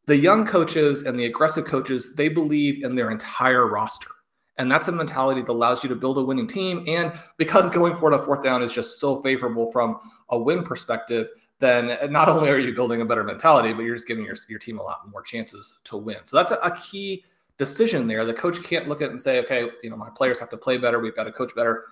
The 0.07 0.17
young 0.17 0.47
coaches 0.47 1.03
and 1.03 1.19
the 1.19 1.25
aggressive 1.25 1.65
coaches, 1.65 2.15
they 2.15 2.29
believe 2.29 2.85
in 2.85 2.95
their 2.95 3.11
entire 3.11 3.67
roster. 3.67 4.11
And 4.59 4.71
that's 4.71 4.89
a 4.89 4.93
mentality 4.93 5.41
that 5.41 5.51
allows 5.51 5.83
you 5.83 5.89
to 5.89 5.97
build 5.97 6.19
a 6.19 6.23
winning 6.23 6.47
team. 6.47 6.85
And 6.87 7.13
because 7.39 7.71
going 7.71 7.97
for 7.97 8.13
it 8.13 8.19
on 8.19 8.25
fourth 8.25 8.43
down 8.43 8.63
is 8.63 8.73
just 8.73 9.01
so 9.01 9.23
favorable 9.23 9.71
from 9.71 9.99
a 10.29 10.39
win 10.39 10.63
perspective, 10.63 11.29
then 11.59 11.97
not 12.13 12.29
only 12.29 12.51
are 12.51 12.59
you 12.59 12.75
building 12.75 13.01
a 13.01 13.05
better 13.05 13.25
mentality, 13.25 13.73
but 13.73 13.83
you're 13.83 13.95
just 13.95 14.09
giving 14.09 14.25
your, 14.25 14.35
your 14.49 14.59
team 14.59 14.79
a 14.79 14.83
lot 14.83 15.09
more 15.11 15.23
chances 15.23 15.79
to 15.85 15.97
win. 15.97 16.19
So 16.25 16.37
that's 16.37 16.51
a, 16.51 16.57
a 16.57 16.77
key 16.77 17.25
decision 17.57 18.07
there. 18.07 18.25
The 18.25 18.35
coach 18.35 18.63
can't 18.63 18.89
look 18.89 19.01
at 19.01 19.07
it 19.07 19.11
and 19.13 19.21
say, 19.21 19.39
okay, 19.41 19.71
you 19.83 19.89
know, 19.89 19.97
my 19.97 20.11
players 20.15 20.41
have 20.41 20.51
to 20.51 20.57
play 20.57 20.77
better. 20.77 20.99
We've 20.99 21.17
got 21.17 21.25
to 21.25 21.33
coach 21.33 21.55
better. 21.55 21.85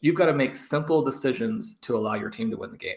You've 0.00 0.16
got 0.16 0.26
to 0.26 0.32
make 0.32 0.56
simple 0.56 1.02
decisions 1.02 1.76
to 1.78 1.96
allow 1.96 2.14
your 2.14 2.30
team 2.30 2.50
to 2.50 2.56
win 2.56 2.72
the 2.72 2.78
game. 2.78 2.96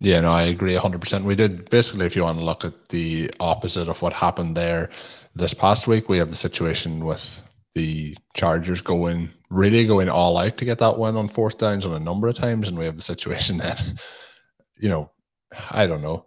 Yeah, 0.00 0.20
no, 0.20 0.32
I 0.32 0.42
agree 0.42 0.74
100%. 0.74 1.22
We 1.22 1.36
did 1.36 1.70
basically, 1.70 2.06
if 2.06 2.16
you 2.16 2.22
want 2.22 2.34
to 2.34 2.44
look 2.44 2.64
at 2.64 2.88
the 2.88 3.30
opposite 3.38 3.88
of 3.88 4.02
what 4.02 4.12
happened 4.12 4.56
there 4.56 4.90
this 5.36 5.54
past 5.54 5.86
week, 5.86 6.08
we 6.08 6.18
have 6.18 6.30
the 6.30 6.36
situation 6.36 7.04
with 7.04 7.42
the 7.74 8.16
Chargers 8.34 8.80
going 8.80 9.30
really 9.50 9.86
going 9.86 10.08
all 10.08 10.38
out 10.38 10.56
to 10.58 10.64
get 10.64 10.78
that 10.78 10.98
win 10.98 11.16
on 11.16 11.28
fourth 11.28 11.58
downs 11.58 11.86
on 11.86 11.94
a 11.94 12.00
number 12.00 12.28
of 12.28 12.36
times. 12.36 12.68
And 12.68 12.78
we 12.78 12.84
have 12.84 12.96
the 12.96 13.02
situation 13.02 13.56
that 13.58 13.82
you 14.82 14.88
know, 14.88 15.10
I 15.70 15.86
don't 15.86 16.02
know. 16.02 16.26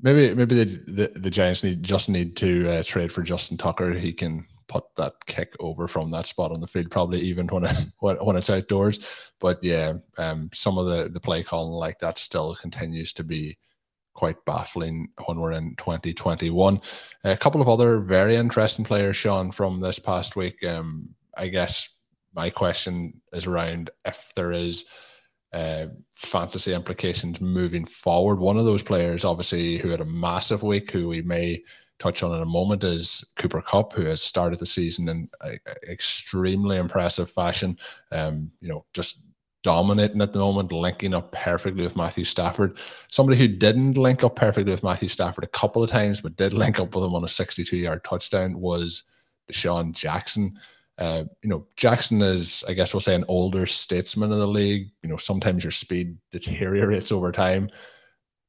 Maybe 0.00 0.34
maybe 0.34 0.54
the 0.54 0.64
the, 0.86 1.18
the 1.18 1.30
Giants 1.30 1.64
need 1.64 1.82
just 1.82 2.08
need 2.08 2.36
to 2.36 2.70
uh, 2.70 2.82
trade 2.82 3.10
for 3.10 3.22
Justin 3.22 3.56
Tucker. 3.56 3.92
He 3.92 4.12
can 4.12 4.46
put 4.68 4.84
that 4.96 5.14
kick 5.26 5.54
over 5.60 5.88
from 5.88 6.10
that 6.10 6.26
spot 6.26 6.52
on 6.52 6.60
the 6.60 6.66
field, 6.66 6.90
probably 6.90 7.20
even 7.20 7.46
when 7.48 7.64
it, 7.64 7.86
when, 8.00 8.36
it's 8.36 8.50
outdoors. 8.50 9.32
But 9.40 9.62
yeah, 9.62 9.94
um, 10.18 10.50
some 10.52 10.76
of 10.76 10.86
the 10.86 11.08
the 11.08 11.20
play 11.20 11.42
calling 11.42 11.72
like 11.72 11.98
that 12.00 12.18
still 12.18 12.54
continues 12.54 13.14
to 13.14 13.24
be 13.24 13.56
quite 14.16 14.44
baffling 14.44 15.08
when 15.26 15.38
we're 15.38 15.52
in 15.52 15.76
2021. 15.76 16.80
A 17.24 17.36
couple 17.36 17.60
of 17.60 17.68
other 17.68 18.00
very 18.00 18.34
interesting 18.34 18.84
players, 18.84 19.16
Sean, 19.16 19.52
from 19.52 19.80
this 19.80 19.98
past 19.98 20.34
week. 20.34 20.64
Um, 20.64 21.14
I 21.36 21.48
guess 21.48 21.88
my 22.34 22.50
question 22.50 23.20
is 23.32 23.46
around 23.46 23.90
if 24.04 24.32
there 24.34 24.52
is 24.52 24.86
uh, 25.52 25.86
fantasy 26.12 26.72
implications 26.72 27.40
moving 27.40 27.86
forward. 27.86 28.40
One 28.40 28.58
of 28.58 28.64
those 28.64 28.82
players, 28.82 29.24
obviously, 29.24 29.76
who 29.76 29.90
had 29.90 30.00
a 30.00 30.06
massive 30.06 30.62
week, 30.62 30.90
who 30.90 31.08
we 31.08 31.22
may 31.22 31.62
touch 31.98 32.22
on 32.22 32.34
in 32.34 32.42
a 32.42 32.46
moment, 32.46 32.84
is 32.84 33.24
Cooper 33.36 33.62
Kupp, 33.62 33.92
who 33.92 34.04
has 34.04 34.20
started 34.20 34.58
the 34.58 34.66
season 34.66 35.08
in 35.08 35.28
a, 35.42 35.58
a 35.66 35.90
extremely 35.92 36.78
impressive 36.78 37.30
fashion. 37.30 37.78
Um, 38.12 38.50
you 38.60 38.68
know, 38.68 38.84
just 38.92 39.22
dominating 39.66 40.20
at 40.20 40.32
the 40.32 40.38
moment, 40.38 40.70
linking 40.70 41.12
up 41.12 41.32
perfectly 41.32 41.82
with 41.82 41.96
Matthew 41.96 42.22
Stafford. 42.22 42.78
Somebody 43.08 43.36
who 43.36 43.48
didn't 43.48 43.98
link 43.98 44.22
up 44.22 44.36
perfectly 44.36 44.70
with 44.70 44.84
Matthew 44.84 45.08
Stafford 45.08 45.42
a 45.42 45.48
couple 45.48 45.82
of 45.82 45.90
times, 45.90 46.20
but 46.20 46.36
did 46.36 46.52
link 46.52 46.78
up 46.78 46.94
with 46.94 47.02
him 47.02 47.16
on 47.16 47.24
a 47.24 47.28
62 47.28 47.76
yard 47.76 48.04
touchdown 48.04 48.60
was 48.60 49.02
DeSean 49.50 49.92
Jackson. 49.92 50.56
Uh, 50.98 51.24
you 51.42 51.50
know, 51.50 51.66
Jackson 51.74 52.22
is, 52.22 52.62
I 52.68 52.74
guess 52.74 52.94
we'll 52.94 53.00
say, 53.00 53.16
an 53.16 53.24
older 53.26 53.66
statesman 53.66 54.30
of 54.30 54.38
the 54.38 54.46
league. 54.46 54.92
You 55.02 55.10
know, 55.10 55.16
sometimes 55.16 55.64
your 55.64 55.72
speed 55.72 56.16
deteriorates 56.30 57.10
over 57.10 57.32
time. 57.32 57.68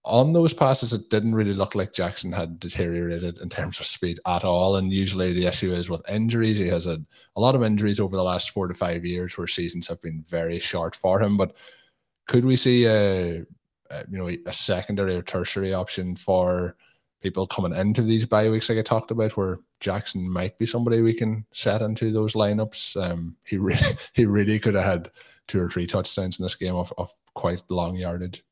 On 0.07 0.31
those 0.31 0.53
passes, 0.53 0.93
it 0.93 1.09
didn't 1.09 1.35
really 1.35 1.53
look 1.53 1.75
like 1.75 1.91
Jackson 1.91 2.31
had 2.31 2.61
deteriorated 2.61 3.39
in 3.39 3.49
terms 3.49 3.79
of 3.79 3.85
speed 3.85 4.19
at 4.25 4.45
all. 4.45 4.77
And 4.77 4.91
usually 4.91 5.33
the 5.33 5.45
issue 5.45 5.71
is 5.71 5.89
with 5.89 6.09
injuries. 6.09 6.57
He 6.57 6.67
has 6.69 6.87
a, 6.87 6.97
a 7.35 7.41
lot 7.41 7.55
of 7.55 7.63
injuries 7.63 7.99
over 7.99 8.15
the 8.15 8.23
last 8.23 8.51
four 8.51 8.67
to 8.67 8.73
five 8.73 9.05
years 9.05 9.37
where 9.37 9.47
seasons 9.47 9.85
have 9.87 10.01
been 10.01 10.23
very 10.25 10.59
short 10.59 10.95
for 10.95 11.21
him. 11.21 11.35
But 11.35 11.55
could 12.25 12.45
we 12.45 12.55
see 12.55 12.85
a, 12.85 13.41
a 13.89 14.05
you 14.07 14.17
know, 14.17 14.29
a 14.45 14.53
secondary 14.53 15.13
or 15.13 15.21
tertiary 15.21 15.73
option 15.73 16.15
for 16.15 16.77
people 17.21 17.45
coming 17.45 17.75
into 17.75 18.01
these 18.01 18.25
bye 18.25 18.49
weeks, 18.49 18.69
like 18.69 18.77
I 18.77 18.83
talked 18.83 19.11
about, 19.11 19.35
where 19.35 19.59
Jackson 19.79 20.31
might 20.31 20.57
be 20.57 20.65
somebody 20.65 21.01
we 21.01 21.13
can 21.13 21.45
set 21.51 21.81
into 21.81 22.11
those 22.11 22.33
lineups. 22.33 22.95
Um, 23.01 23.35
he 23.45 23.57
really, 23.57 23.97
he 24.13 24.25
really 24.25 24.59
could 24.59 24.75
have 24.75 24.85
had 24.85 25.11
two 25.47 25.59
or 25.59 25.69
three 25.69 25.87
touchdowns 25.87 26.39
in 26.39 26.43
this 26.43 26.55
game 26.55 26.75
of, 26.75 26.93
of 26.97 27.11
quite 27.33 27.61
long 27.69 27.95
yardage. 27.95 28.43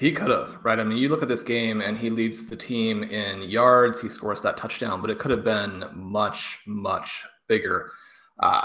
He 0.00 0.10
could 0.12 0.30
have, 0.30 0.56
right? 0.62 0.80
I 0.80 0.84
mean, 0.84 0.96
you 0.96 1.10
look 1.10 1.20
at 1.20 1.28
this 1.28 1.44
game 1.44 1.82
and 1.82 1.94
he 1.94 2.08
leads 2.08 2.46
the 2.46 2.56
team 2.56 3.02
in 3.02 3.42
yards. 3.42 4.00
He 4.00 4.08
scores 4.08 4.40
that 4.40 4.56
touchdown, 4.56 5.02
but 5.02 5.10
it 5.10 5.18
could 5.18 5.30
have 5.30 5.44
been 5.44 5.84
much, 5.92 6.60
much 6.66 7.26
bigger. 7.48 7.92
Uh, 8.38 8.64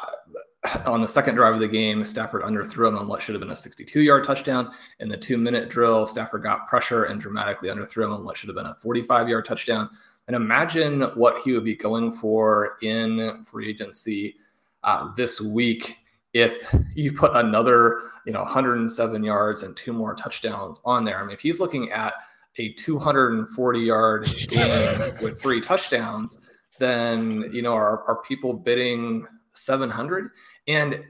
on 0.86 1.02
the 1.02 1.08
second 1.10 1.36
drive 1.36 1.54
of 1.54 1.60
the 1.60 1.68
game, 1.68 2.06
Stafford 2.06 2.44
underthrew 2.44 2.88
him 2.88 2.98
on 2.98 3.10
what 3.10 3.22
should 3.22 3.36
have 3.36 3.42
been 3.42 3.52
a 3.52 3.56
62 3.56 4.02
yard 4.02 4.24
touchdown. 4.24 4.72
In 5.02 5.10
the 5.10 5.18
two 5.18 5.38
minute 5.38 5.68
drill, 5.68 6.06
Stafford 6.06 6.42
got 6.42 6.70
pressure 6.70 7.04
and 7.04 7.20
dramatically 7.20 7.68
underthrew 7.68 8.06
him 8.06 8.14
on 8.14 8.24
what 8.24 8.38
should 8.38 8.48
have 8.48 8.56
been 8.56 8.68
a 8.68 8.76
45 8.76 9.28
yard 9.28 9.44
touchdown. 9.44 9.90
And 10.28 10.38
imagine 10.38 11.02
what 11.16 11.42
he 11.42 11.52
would 11.52 11.66
be 11.66 11.76
going 11.76 12.14
for 12.14 12.78
in 12.82 13.44
free 13.44 13.68
agency 13.68 14.38
uh, 14.86 15.14
this 15.18 15.42
week 15.42 15.98
if 16.36 16.76
you 16.96 17.14
put 17.14 17.34
another, 17.34 18.02
you 18.26 18.34
know, 18.34 18.44
107 18.44 19.24
yards 19.24 19.64
and 19.64 19.76
two 19.78 19.94
more 19.94 20.14
touchdowns 20.14 20.82
on 20.84 21.06
there. 21.06 21.18
I 21.18 21.22
mean, 21.22 21.32
if 21.32 21.40
he's 21.40 21.62
looking 21.62 21.92
at 21.92 22.14
a 22.58 22.74
240 22.74 23.80
yard 23.80 24.28
game 24.50 25.00
with 25.22 25.42
three 25.42 25.62
touchdowns, 25.62 26.42
then 26.78 27.50
you 27.54 27.62
know, 27.62 27.74
are, 27.74 28.04
are 28.04 28.22
people 28.24 28.52
bidding 28.52 29.26
700? 29.54 30.30
And 30.68 31.02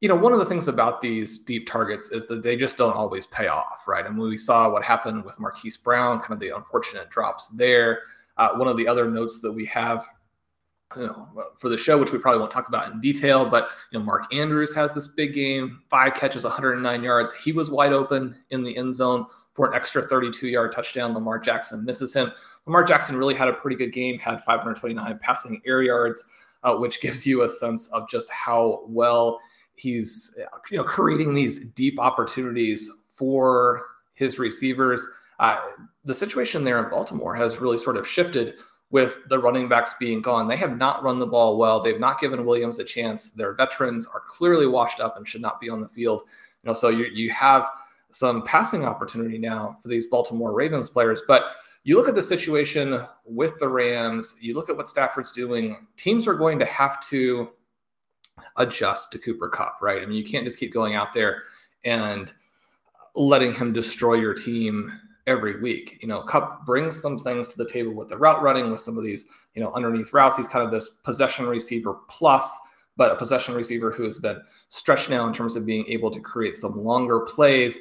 you 0.00 0.08
know, 0.08 0.16
one 0.16 0.32
of 0.32 0.40
the 0.40 0.44
things 0.44 0.66
about 0.66 1.00
these 1.00 1.44
deep 1.44 1.68
targets 1.68 2.10
is 2.10 2.26
that 2.26 2.42
they 2.42 2.56
just 2.56 2.76
don't 2.76 2.96
always 2.96 3.28
pay 3.28 3.46
off, 3.46 3.86
right? 3.86 4.04
And 4.04 4.18
we 4.18 4.36
saw 4.36 4.68
what 4.68 4.82
happened 4.82 5.24
with 5.24 5.38
Marquise 5.38 5.76
Brown, 5.76 6.18
kind 6.18 6.32
of 6.32 6.40
the 6.40 6.56
unfortunate 6.56 7.08
drops 7.08 7.50
there. 7.50 8.00
Uh, 8.36 8.48
one 8.56 8.66
of 8.66 8.76
the 8.76 8.88
other 8.88 9.08
notes 9.08 9.40
that 9.42 9.52
we 9.52 9.64
have 9.66 10.04
you 10.96 11.06
know, 11.06 11.28
for 11.58 11.68
the 11.68 11.78
show, 11.78 11.98
which 11.98 12.12
we 12.12 12.18
probably 12.18 12.40
won't 12.40 12.50
talk 12.50 12.68
about 12.68 12.92
in 12.92 13.00
detail, 13.00 13.44
but 13.44 13.68
you 13.90 13.98
know, 13.98 14.04
Mark 14.04 14.32
Andrews 14.34 14.74
has 14.74 14.92
this 14.92 15.08
big 15.08 15.34
game, 15.34 15.80
five 15.88 16.14
catches, 16.14 16.44
109 16.44 17.02
yards. 17.02 17.32
He 17.34 17.52
was 17.52 17.70
wide 17.70 17.92
open 17.92 18.36
in 18.50 18.62
the 18.62 18.76
end 18.76 18.94
zone 18.94 19.26
for 19.54 19.68
an 19.68 19.74
extra 19.74 20.02
32 20.02 20.48
yard 20.48 20.72
touchdown. 20.72 21.14
Lamar 21.14 21.38
Jackson 21.38 21.84
misses 21.84 22.14
him. 22.14 22.32
Lamar 22.66 22.84
Jackson 22.84 23.16
really 23.16 23.34
had 23.34 23.48
a 23.48 23.52
pretty 23.52 23.76
good 23.76 23.92
game, 23.92 24.18
had 24.18 24.42
529 24.44 25.18
passing 25.20 25.60
air 25.66 25.82
yards, 25.82 26.24
uh, 26.62 26.74
which 26.74 27.00
gives 27.02 27.26
you 27.26 27.42
a 27.42 27.48
sense 27.48 27.88
of 27.88 28.08
just 28.08 28.30
how 28.30 28.82
well 28.86 29.40
he's 29.74 30.38
you 30.70 30.76
know 30.76 30.84
creating 30.84 31.34
these 31.34 31.70
deep 31.72 31.98
opportunities 31.98 32.90
for 33.06 33.82
his 34.14 34.38
receivers. 34.38 35.06
Uh, 35.38 35.58
the 36.04 36.14
situation 36.14 36.64
there 36.64 36.82
in 36.82 36.90
Baltimore 36.90 37.34
has 37.34 37.60
really 37.60 37.78
sort 37.78 37.96
of 37.96 38.06
shifted 38.06 38.54
with 38.92 39.26
the 39.28 39.38
running 39.38 39.68
backs 39.68 39.94
being 39.98 40.20
gone. 40.20 40.46
They 40.46 40.56
have 40.56 40.76
not 40.76 41.02
run 41.02 41.18
the 41.18 41.26
ball 41.26 41.56
well. 41.56 41.80
They've 41.80 41.98
not 41.98 42.20
given 42.20 42.44
Williams 42.44 42.78
a 42.78 42.84
chance. 42.84 43.30
Their 43.30 43.54
veterans 43.54 44.06
are 44.06 44.20
clearly 44.20 44.66
washed 44.66 45.00
up 45.00 45.16
and 45.16 45.26
should 45.26 45.40
not 45.40 45.60
be 45.60 45.70
on 45.70 45.80
the 45.80 45.88
field. 45.88 46.22
You 46.62 46.68
know, 46.68 46.74
so 46.74 46.90
you 46.90 47.06
you 47.06 47.30
have 47.30 47.68
some 48.10 48.42
passing 48.42 48.84
opportunity 48.84 49.38
now 49.38 49.78
for 49.82 49.88
these 49.88 50.06
Baltimore 50.06 50.52
Ravens 50.52 50.90
players, 50.90 51.22
but 51.26 51.52
you 51.84 51.96
look 51.96 52.08
at 52.08 52.14
the 52.14 52.22
situation 52.22 53.04
with 53.24 53.58
the 53.58 53.68
Rams, 53.68 54.36
you 54.40 54.54
look 54.54 54.68
at 54.68 54.76
what 54.76 54.86
Stafford's 54.86 55.32
doing, 55.32 55.86
teams 55.96 56.28
are 56.28 56.34
going 56.34 56.58
to 56.58 56.64
have 56.66 57.00
to 57.08 57.48
adjust 58.56 59.10
to 59.12 59.18
Cooper 59.18 59.48
Kupp, 59.48 59.78
right? 59.80 60.02
I 60.02 60.06
mean, 60.06 60.16
you 60.16 60.24
can't 60.24 60.44
just 60.44 60.60
keep 60.60 60.72
going 60.72 60.94
out 60.94 61.14
there 61.14 61.44
and 61.84 62.32
letting 63.16 63.54
him 63.54 63.72
destroy 63.72 64.14
your 64.14 64.34
team 64.34 64.92
every 65.26 65.60
week. 65.60 65.98
You 66.02 66.08
know, 66.08 66.22
Kupp 66.22 66.64
brings 66.66 67.00
some 67.00 67.18
things 67.18 67.48
to 67.48 67.58
the 67.58 67.68
table 67.68 67.94
with 67.94 68.08
the 68.08 68.18
route 68.18 68.42
running, 68.42 68.70
with 68.70 68.80
some 68.80 68.98
of 68.98 69.04
these, 69.04 69.28
you 69.54 69.62
know, 69.62 69.72
underneath 69.72 70.12
routes. 70.12 70.36
He's 70.36 70.48
kind 70.48 70.64
of 70.64 70.70
this 70.70 70.88
possession 71.04 71.46
receiver 71.46 71.94
plus, 72.08 72.58
but 72.96 73.12
a 73.12 73.16
possession 73.16 73.54
receiver 73.54 73.90
who 73.90 74.04
has 74.04 74.18
been 74.18 74.40
stretched 74.68 75.10
now 75.10 75.26
in 75.26 75.32
terms 75.32 75.56
of 75.56 75.66
being 75.66 75.86
able 75.86 76.10
to 76.10 76.20
create 76.20 76.56
some 76.56 76.82
longer 76.82 77.20
plays. 77.20 77.78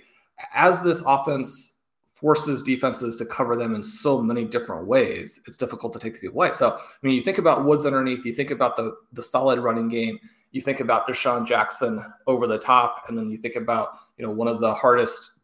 As 0.53 0.81
this 0.81 1.03
offense 1.05 1.79
forces 2.13 2.61
defenses 2.61 3.15
to 3.15 3.25
cover 3.25 3.55
them 3.55 3.73
in 3.73 3.81
so 3.81 4.21
many 4.21 4.45
different 4.45 4.85
ways, 4.85 5.41
it's 5.47 5.57
difficult 5.57 5.91
to 5.93 5.99
take 5.99 6.13
the 6.13 6.19
people 6.19 6.35
away. 6.35 6.51
So, 6.51 6.77
I 6.77 6.79
mean, 7.01 7.15
you 7.15 7.21
think 7.21 7.39
about 7.39 7.65
Woods 7.65 7.85
underneath, 7.85 8.25
you 8.25 8.33
think 8.33 8.51
about 8.51 8.75
the 8.75 8.95
the 9.13 9.23
solid 9.23 9.59
running 9.59 9.89
game, 9.89 10.19
you 10.51 10.61
think 10.61 10.79
about 10.79 11.07
DeSean 11.07 11.47
Jackson 11.47 12.03
over 12.27 12.45
the 12.45 12.59
top, 12.59 13.03
and 13.07 13.17
then 13.17 13.31
you 13.31 13.37
think 13.37 13.55
about, 13.55 13.89
you 14.17 14.25
know, 14.25 14.31
one 14.31 14.47
of 14.47 14.61
the 14.61 14.73
hardest 14.73 15.40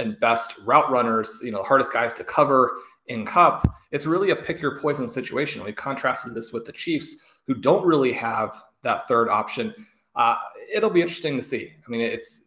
and 0.00 0.18
best 0.18 0.54
route 0.64 0.90
runners, 0.90 1.40
you 1.44 1.52
know, 1.52 1.62
hardest 1.62 1.92
guys 1.92 2.12
to 2.14 2.24
cover 2.24 2.78
in 3.06 3.26
Kupp, 3.26 3.66
It's 3.90 4.06
really 4.06 4.30
a 4.30 4.36
pick 4.36 4.62
your 4.62 4.78
poison 4.78 5.08
situation. 5.08 5.64
We've 5.64 5.74
contrasted 5.74 6.32
this 6.34 6.52
with 6.52 6.64
the 6.64 6.72
Chiefs, 6.72 7.16
who 7.46 7.54
don't 7.54 7.84
really 7.84 8.12
have 8.12 8.56
that 8.82 9.08
third 9.08 9.28
option. 9.28 9.74
Uh, 10.14 10.36
it'll 10.72 10.90
be 10.90 11.02
interesting 11.02 11.36
to 11.36 11.42
see. 11.42 11.72
I 11.84 11.90
mean, 11.90 12.00
it's 12.00 12.46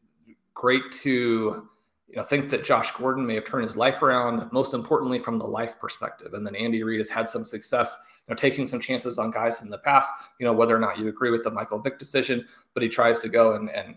great 0.54 0.90
to 0.92 1.68
you 2.08 2.16
know 2.16 2.24
think 2.24 2.50
that 2.50 2.64
Josh 2.64 2.92
Gordon 2.92 3.26
may 3.26 3.36
have 3.36 3.46
turned 3.46 3.64
his 3.64 3.76
life 3.76 4.02
around. 4.02 4.50
Most 4.54 4.74
importantly, 4.74 5.20
from 5.20 5.38
the 5.38 5.46
life 5.46 5.80
perspective, 5.80 6.34
and 6.34 6.48
then 6.48 6.56
Andy 6.56 6.82
Reid 6.84 7.00
has 7.00 7.10
had 7.10 7.28
some 7.28 7.44
success, 7.44 7.98
you 8.28 8.32
know, 8.32 8.36
taking 8.36 8.66
some 8.66 8.80
chances 8.80 9.20
on 9.20 9.32
guys 9.32 9.62
in 9.64 9.70
the 9.70 9.80
past. 9.80 10.10
You 10.40 10.46
know, 10.46 10.54
whether 10.54 10.76
or 10.76 10.80
not 10.80 10.98
you 10.98 11.10
agree 11.10 11.32
with 11.32 11.44
the 11.44 11.52
Michael 11.52 11.80
Vick 11.80 12.00
decision, 12.00 12.48
but 12.74 12.84
he 12.84 12.90
tries 12.90 13.20
to 13.20 13.30
go 13.30 13.56
and 13.56 13.70
and 13.70 13.96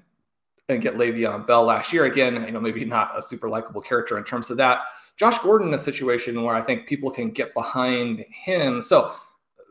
and 0.69 0.83
get 0.83 0.95
Le'Veon 0.95 1.47
Bell 1.47 1.65
last 1.65 1.93
year. 1.93 2.05
Again, 2.05 2.45
you 2.45 2.53
know, 2.53 2.61
maybe 2.61 2.85
not 2.85 3.13
a 3.17 3.23
super 3.23 3.49
likable 3.49 3.81
character 3.81 4.19
in 4.19 4.25
terms 4.25 4.51
of 4.51 4.57
that. 4.57 4.83
Josh 5.17 5.39
Gordon, 5.39 5.73
a 5.73 5.79
situation 5.79 6.43
where 6.43 6.55
I 6.55 6.61
think 6.61 6.87
people 6.87 7.11
can 7.11 7.31
get 7.31 7.55
behind 7.55 8.21
him. 8.21 8.83
So 8.83 9.15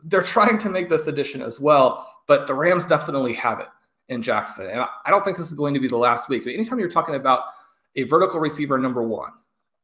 they're 0.04 0.22
trying 0.22 0.58
to 0.58 0.68
make 0.68 0.88
this 0.88 1.06
addition 1.06 1.42
as 1.42 1.60
well, 1.60 2.08
but 2.26 2.46
the 2.46 2.54
Rams 2.54 2.86
definitely 2.86 3.32
have 3.34 3.60
it 3.60 3.68
in 4.08 4.22
Jackson. 4.22 4.68
And 4.68 4.80
I 4.80 5.10
don't 5.10 5.24
think 5.24 5.36
this 5.36 5.48
is 5.48 5.54
going 5.54 5.74
to 5.74 5.80
be 5.80 5.88
the 5.88 5.96
last 5.96 6.28
week. 6.28 6.44
But 6.44 6.54
anytime 6.54 6.78
you're 6.78 6.88
talking 6.88 7.14
about 7.14 7.44
a 7.94 8.04
vertical 8.04 8.40
receiver 8.40 8.78
number 8.78 9.02
one, 9.02 9.32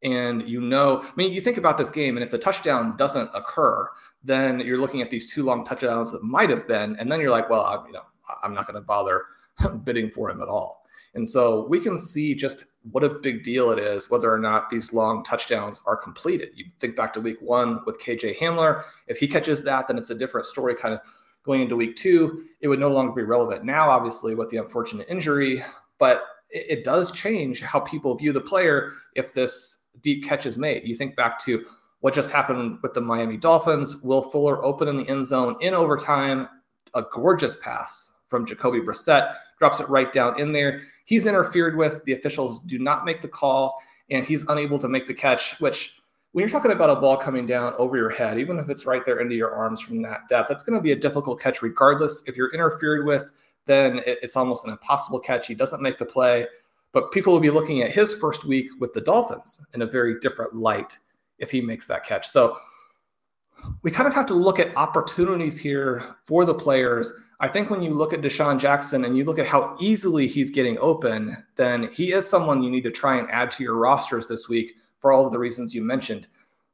and 0.03 0.48
you 0.48 0.61
know, 0.61 1.01
I 1.03 1.11
mean, 1.16 1.33
you 1.33 1.40
think 1.40 1.59
about 1.59 1.79
this 1.79 1.90
game, 1.90 2.16
and 2.16 2.25
if 2.25 2.31
the 2.31 2.38
touchdown 2.38 2.96
doesn't 2.96 3.31
occur, 3.35 3.88
then 4.25 4.59
you're 4.61 4.79
looking 4.79 5.01
at 5.01 5.11
these 5.11 5.33
two 5.33 5.44
long 5.44 5.64
touchdowns 5.64 6.11
that 6.11 6.25
might 6.25 6.51
have 6.51 6.66
been, 6.66 6.96
and 6.96 7.11
then 7.11 7.20
you're 7.20 7.31
like, 7.31 7.48
well, 7.48 7.62
I'm, 7.62 7.87
you 7.87 7.92
know, 7.92 8.03
I'm 8.42 8.53
not 8.53 8.66
going 8.66 8.81
to 8.81 8.87
bother 8.87 9.27
bidding 9.85 10.11
for 10.11 10.29
him 10.29 10.42
at 10.42 10.48
all. 10.48 10.82
And 11.14 11.29
so 11.29 11.66
we 11.68 11.79
can 11.79 11.98
see 11.98 12.35
just 12.35 12.64
what 12.90 13.05
a 13.05 13.09
big 13.09 13.42
deal 13.42 13.70
it 13.70 13.79
is 13.79 14.11
whether 14.11 14.33
or 14.33 14.38
not 14.38 14.70
these 14.70 14.92
long 14.92 15.22
touchdowns 15.22 15.81
are 15.87 15.96
completed. 15.96 16.51
You 16.55 16.66
think 16.81 16.96
back 16.96 17.12
to 17.14 17.20
week 17.20 17.40
one 17.40 17.81
with 17.87 18.01
KJ 18.01 18.38
Hamler. 18.38 18.83
If 19.07 19.18
he 19.18 19.29
catches 19.29 19.62
that, 19.64 19.87
then 19.87 19.98
it's 19.98 20.11
a 20.11 20.14
different 20.14 20.46
story 20.46 20.75
kind 20.75 20.94
of 20.94 21.01
going 21.44 21.61
into 21.61 21.77
week 21.77 21.96
two. 21.96 22.44
It 22.61 22.68
would 22.68 22.81
no 22.81 22.88
longer 22.88 23.12
be 23.12 23.22
relevant 23.22 23.64
now, 23.64 23.90
obviously, 23.90 24.35
with 24.35 24.48
the 24.48 24.57
unfortunate 24.57 25.07
injury, 25.09 25.62
but 25.98 26.25
it, 26.51 26.79
it 26.79 26.85
does 26.85 27.12
change 27.12 27.61
how 27.61 27.81
people 27.81 28.16
view 28.16 28.33
the 28.33 28.40
player 28.40 28.92
if 29.14 29.33
this 29.33 29.88
deep 30.01 30.25
catch 30.25 30.46
is 30.46 30.59
made. 30.59 30.87
You 30.87 30.94
think 30.94 31.14
back 31.14 31.38
to 31.44 31.64
what 32.01 32.14
just 32.14 32.31
happened 32.31 32.79
with 32.83 32.94
the 32.94 33.01
Miami 33.01 33.37
Dolphins. 33.37 34.03
Will 34.03 34.22
Fuller 34.22 34.64
open 34.64 34.88
in 34.88 34.96
the 34.96 35.09
end 35.09 35.25
zone 35.25 35.57
in 35.61 35.75
overtime, 35.75 36.48
a 36.94 37.05
gorgeous 37.12 37.57
pass 37.57 38.12
from 38.33 38.45
Jacoby 38.45 38.81
Brissett, 38.81 39.37
drops 39.61 39.79
it 39.79 39.88
right 39.88 40.12
down 40.12 40.40
in 40.40 40.51
there 40.51 40.83
he's 41.05 41.27
interfered 41.27 41.77
with. 41.77 42.05
The 42.05 42.12
officials 42.12 42.61
do 42.61 42.79
not 42.79 43.05
make 43.05 43.23
the 43.23 43.29
call, 43.29 43.81
and 44.11 44.27
he's 44.27 44.45
unable 44.49 44.79
to 44.79 44.88
make 44.88 45.07
the 45.07 45.14
catch, 45.14 45.59
which 45.61 45.97
when 46.33 46.42
you're 46.42 46.51
talking 46.51 46.73
about 46.73 46.90
a 46.90 47.01
ball 47.01 47.16
coming 47.16 47.47
down 47.47 47.75
over 47.77 47.97
your 47.97 48.11
head, 48.11 48.38
even 48.38 48.59
if 48.59 48.71
it's 48.71 48.87
right 48.87 49.05
there 49.05 49.21
into 49.21 49.35
your 49.35 49.55
arms 49.55 49.81
from 49.81 50.01
that 50.03 50.29
depth, 50.29 50.49
that's 50.49 50.64
going 50.64 50.79
to 50.79 50.83
be 50.83 50.92
a 50.92 50.97
difficult 50.97 51.40
catch 51.40 51.61
regardless. 51.61 52.23
If 52.27 52.37
you're 52.37 52.53
interfered 52.55 53.07
with, 53.07 53.31
then 53.66 54.01
it's 54.07 54.37
almost 54.37 54.66
an 54.66 54.73
impossible 54.73 55.21
catch. 55.21 55.47
He 55.47 55.55
doesn't 55.55 55.83
make 55.83 55.99
the 55.99 56.07
play, 56.07 56.47
but 56.92 57.12
people 57.12 57.33
will 57.33 57.40
be 57.40 57.51
looking 57.51 57.83
at 57.83 57.92
his 57.92 58.14
first 58.14 58.45
week 58.45 58.66
with 58.81 58.95
the 58.95 59.03
Dolphins 59.03 59.66
in 59.75 59.83
a 59.83 59.87
very 59.87 60.18
different 60.21 60.55
light 60.55 60.97
if 61.38 61.51
he 61.51 61.61
makes 61.61 61.87
that 61.88 62.05
catch. 62.05 62.27
So 62.27 62.57
we 63.83 63.90
kind 63.90 64.09
of 64.09 64.14
have 64.14 64.27
to 64.27 64.35
look 64.35 64.59
at 64.59 64.75
opportunities 64.77 65.59
here 65.59 66.16
for 66.25 66.45
the 66.45 66.55
players 66.55 67.12
I 67.42 67.48
think 67.48 67.70
when 67.70 67.83
you 67.83 67.92
look 67.92 68.12
at 68.12 68.20
DeSean 68.20 68.61
Jackson 68.61 69.05
and 69.05 69.16
you 69.16 69.24
look 69.24 69.40
at 69.40 69.48
how 69.48 69.76
easily 69.81 70.28
he's 70.28 70.48
getting 70.48 70.78
open, 70.78 71.37
then 71.57 71.90
he 71.92 72.12
is 72.12 72.26
someone 72.26 72.62
you 72.62 72.70
need 72.70 72.85
to 72.85 72.90
try 72.92 73.16
and 73.16 73.28
add 73.33 73.50
to 73.50 73.64
your 73.64 73.74
rosters 73.74 74.28
this 74.28 74.48
week 74.48 74.74
for 75.00 75.11
all 75.11 75.26
of 75.26 75.33
the 75.33 75.40
reasons 75.40 75.74
you 75.74 75.83
mentioned. 75.83 76.28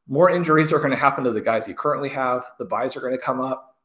More 0.08 0.28
injuries 0.28 0.70
are 0.70 0.78
going 0.78 0.90
to 0.90 0.96
happen 0.96 1.24
to 1.24 1.32
the 1.32 1.40
guys 1.40 1.66
you 1.66 1.74
currently 1.74 2.10
have. 2.10 2.44
The 2.58 2.66
buys 2.66 2.98
are 2.98 3.00
going 3.00 3.14
to 3.14 3.18
come 3.18 3.40
up. 3.40 3.76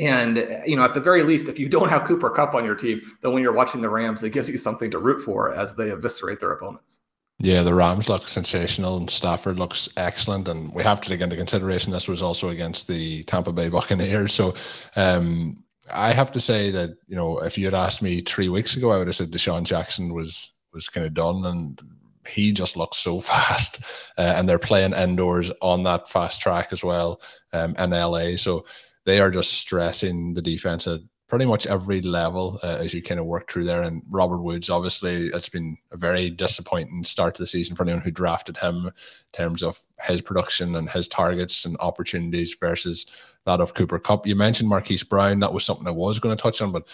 And, 0.00 0.38
you 0.66 0.74
know, 0.74 0.82
at 0.82 0.94
the 0.94 1.00
very 1.00 1.22
least, 1.22 1.46
if 1.46 1.60
you 1.60 1.68
don't 1.68 1.88
have 1.88 2.04
Cooper 2.04 2.30
Kupp 2.30 2.54
on 2.54 2.64
your 2.64 2.74
team, 2.74 3.00
then 3.22 3.32
when 3.32 3.44
you're 3.44 3.52
watching 3.52 3.80
the 3.80 3.88
Rams, 3.88 4.24
it 4.24 4.30
gives 4.30 4.50
you 4.50 4.58
something 4.58 4.90
to 4.90 4.98
root 4.98 5.24
for 5.24 5.54
as 5.54 5.76
they 5.76 5.90
eviscerate 5.90 6.40
their 6.40 6.50
opponents. 6.50 7.00
Yeah, 7.38 7.62
the 7.62 7.74
Rams 7.74 8.08
look 8.08 8.26
sensational 8.26 8.96
and 8.96 9.10
Stafford 9.10 9.60
looks 9.60 9.88
excellent. 9.96 10.48
And 10.48 10.74
we 10.74 10.82
have 10.82 11.00
to 11.02 11.08
take 11.08 11.20
into 11.20 11.36
consideration 11.36 11.92
this 11.92 12.08
was 12.08 12.22
also 12.22 12.48
against 12.48 12.88
the 12.88 13.22
Tampa 13.24 13.52
Bay 13.52 13.68
Buccaneers. 13.68 14.32
So, 14.32 14.54
um, 14.96 15.63
I 15.92 16.12
have 16.12 16.32
to 16.32 16.40
say 16.40 16.70
that 16.70 16.96
you 17.06 17.16
know 17.16 17.38
if 17.38 17.58
you 17.58 17.64
had 17.64 17.74
asked 17.74 18.02
me 18.02 18.20
three 18.20 18.48
weeks 18.48 18.76
ago, 18.76 18.90
I 18.90 18.98
would 18.98 19.06
have 19.06 19.16
said 19.16 19.30
DeSean 19.30 19.64
Jackson 19.64 20.14
was 20.14 20.52
was 20.72 20.88
kind 20.88 21.06
of 21.06 21.14
done, 21.14 21.44
and 21.44 21.80
he 22.26 22.52
just 22.52 22.76
looks 22.76 22.98
so 22.98 23.20
fast. 23.32 23.82
Uh, 24.18 24.34
and 24.36 24.48
they're 24.48 24.58
playing 24.58 24.92
indoors 24.92 25.50
on 25.60 25.82
that 25.84 26.08
fast 26.08 26.40
track 26.40 26.68
as 26.72 26.82
well 26.82 27.20
um, 27.52 27.74
in 27.78 27.90
LA, 27.90 28.36
so 28.36 28.64
they 29.04 29.20
are 29.20 29.30
just 29.30 29.52
stressing 29.52 30.34
the 30.34 30.42
defense 30.42 30.86
at 30.86 31.00
pretty 31.28 31.46
much 31.46 31.66
every 31.66 32.00
level 32.00 32.60
uh, 32.62 32.76
as 32.80 32.94
you 32.94 33.02
kind 33.02 33.18
of 33.18 33.26
work 33.26 33.50
through 33.50 33.64
there. 33.64 33.82
And 33.82 34.02
Robert 34.10 34.42
Woods, 34.42 34.70
obviously, 34.70 35.28
it's 35.28 35.48
been 35.48 35.76
a 35.90 35.96
very 35.96 36.30
disappointing 36.30 37.02
start 37.02 37.34
to 37.34 37.42
the 37.42 37.46
season 37.46 37.74
for 37.74 37.82
anyone 37.82 38.02
who 38.02 38.10
drafted 38.10 38.56
him 38.56 38.86
in 38.86 38.92
terms 39.32 39.62
of 39.62 39.80
his 40.00 40.20
production 40.20 40.76
and 40.76 40.88
his 40.88 41.08
targets 41.08 41.64
and 41.64 41.76
opportunities 41.80 42.54
versus 42.54 43.06
that 43.46 43.60
of 43.60 43.74
Cooper 43.74 43.98
Kupp. 43.98 44.26
You 44.26 44.36
mentioned 44.36 44.68
Marquise 44.68 45.02
Brown. 45.02 45.40
That 45.40 45.52
was 45.52 45.64
something 45.64 45.86
I 45.86 45.92
was 45.92 46.18
going 46.18 46.36
to 46.36 46.42
touch 46.42 46.62
on, 46.62 46.72
but 46.72 46.86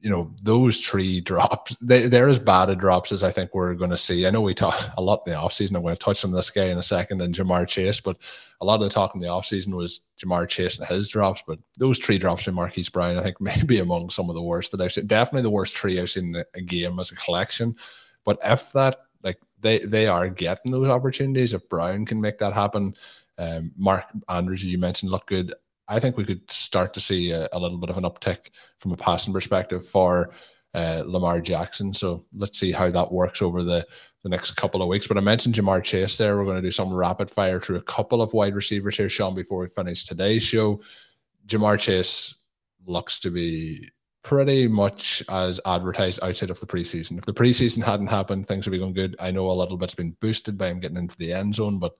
you 0.00 0.10
know 0.10 0.32
those 0.44 0.78
three 0.78 1.20
drops 1.22 1.76
they, 1.80 2.06
they're 2.06 2.28
as 2.28 2.38
bad 2.38 2.70
a 2.70 2.76
drops 2.76 3.10
as 3.10 3.24
i 3.24 3.30
think 3.30 3.52
we're 3.54 3.74
going 3.74 3.90
to 3.90 3.96
see. 3.96 4.26
I 4.26 4.30
know 4.30 4.40
we 4.40 4.54
talk 4.54 4.78
a 4.96 5.02
lot 5.02 5.22
in 5.26 5.32
the 5.32 5.38
offseason. 5.38 5.74
I'm 5.74 5.82
going 5.82 5.96
to 5.96 6.00
touch 6.00 6.24
on 6.24 6.30
this 6.30 6.50
guy 6.50 6.66
in 6.66 6.78
a 6.78 6.82
second 6.82 7.20
and 7.20 7.34
Ja'Marr 7.34 7.66
chase 7.66 8.00
but 8.00 8.16
a 8.60 8.64
lot 8.64 8.76
of 8.76 8.82
the 8.82 8.90
talk 8.90 9.14
in 9.14 9.20
the 9.20 9.28
offseason 9.28 9.74
was 9.74 10.02
Ja'Marr 10.20 10.48
chase 10.48 10.78
and 10.78 10.88
his 10.88 11.08
drops 11.08 11.42
but 11.46 11.58
those 11.78 11.98
three 11.98 12.18
drops 12.18 12.44
from 12.44 12.54
marquise 12.54 12.88
brown 12.88 13.18
i 13.18 13.22
think 13.22 13.40
maybe 13.40 13.80
among 13.80 14.10
some 14.10 14.28
of 14.28 14.34
the 14.34 14.42
worst 14.42 14.70
that 14.72 14.80
i've 14.80 14.92
seen. 14.92 15.06
Definitely 15.06 15.42
the 15.42 15.50
worst 15.50 15.76
three 15.76 16.00
i've 16.00 16.10
seen 16.10 16.34
in 16.34 16.44
a 16.54 16.60
game 16.60 16.98
as 16.98 17.10
a 17.10 17.16
collection. 17.16 17.74
But 18.24 18.38
if 18.44 18.72
that 18.72 18.98
like 19.24 19.40
they 19.60 19.80
they 19.80 20.06
are 20.06 20.28
getting 20.28 20.70
those 20.70 20.88
opportunities 20.88 21.52
if 21.52 21.68
brown 21.68 22.06
can 22.06 22.20
make 22.20 22.38
that 22.38 22.52
happen 22.52 22.94
um, 23.38 23.72
mark 23.76 24.04
andrews 24.28 24.64
you 24.64 24.78
mentioned 24.78 25.10
look 25.10 25.26
good 25.26 25.54
I 25.88 25.98
think 26.00 26.16
we 26.16 26.24
could 26.24 26.50
start 26.50 26.92
to 26.94 27.00
see 27.00 27.30
a, 27.30 27.48
a 27.52 27.58
little 27.58 27.78
bit 27.78 27.90
of 27.90 27.96
an 27.96 28.04
uptick 28.04 28.50
from 28.78 28.92
a 28.92 28.96
passing 28.96 29.32
perspective 29.32 29.86
for 29.86 30.30
uh, 30.74 31.02
Lamar 31.06 31.40
Jackson. 31.40 31.94
So 31.94 32.24
let's 32.34 32.58
see 32.58 32.72
how 32.72 32.90
that 32.90 33.10
works 33.10 33.40
over 33.40 33.62
the, 33.62 33.86
the 34.22 34.28
next 34.28 34.52
couple 34.52 34.82
of 34.82 34.88
weeks. 34.88 35.06
But 35.06 35.16
I 35.16 35.20
mentioned 35.20 35.54
Ja'Marr 35.54 35.82
Chase 35.82 36.18
there. 36.18 36.36
We're 36.36 36.44
going 36.44 36.56
to 36.56 36.62
do 36.62 36.70
some 36.70 36.92
rapid 36.92 37.30
fire 37.30 37.58
through 37.58 37.76
a 37.76 37.82
couple 37.82 38.20
of 38.20 38.34
wide 38.34 38.54
receivers 38.54 38.96
here, 38.96 39.08
Sean, 39.08 39.34
before 39.34 39.60
we 39.60 39.68
finish 39.68 40.04
today's 40.04 40.42
show. 40.42 40.80
Ja'Marr 41.46 41.78
Chase 41.78 42.34
looks 42.86 43.18
to 43.20 43.30
be 43.30 43.88
pretty 44.22 44.68
much 44.68 45.22
as 45.30 45.58
advertised 45.64 46.22
outside 46.22 46.50
of 46.50 46.60
the 46.60 46.66
preseason. 46.66 47.16
If 47.16 47.24
the 47.24 47.32
preseason 47.32 47.82
hadn't 47.82 48.08
happened, 48.08 48.46
things 48.46 48.66
would 48.66 48.72
be 48.72 48.78
going 48.78 48.92
good. 48.92 49.16
I 49.18 49.30
know 49.30 49.50
a 49.50 49.52
little 49.52 49.78
bit's 49.78 49.94
been 49.94 50.16
boosted 50.20 50.58
by 50.58 50.68
him 50.68 50.80
getting 50.80 50.98
into 50.98 51.16
the 51.16 51.32
end 51.32 51.54
zone, 51.54 51.78
but 51.78 51.96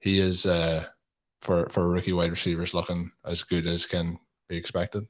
he 0.00 0.18
is 0.18 0.46
uh, 0.46 0.86
for 1.42 1.68
for 1.68 1.90
rookie 1.90 2.12
wide 2.12 2.30
receivers 2.30 2.72
looking 2.72 3.10
as 3.26 3.42
good 3.42 3.66
as 3.66 3.84
can 3.84 4.18
be 4.48 4.56
expected. 4.56 5.06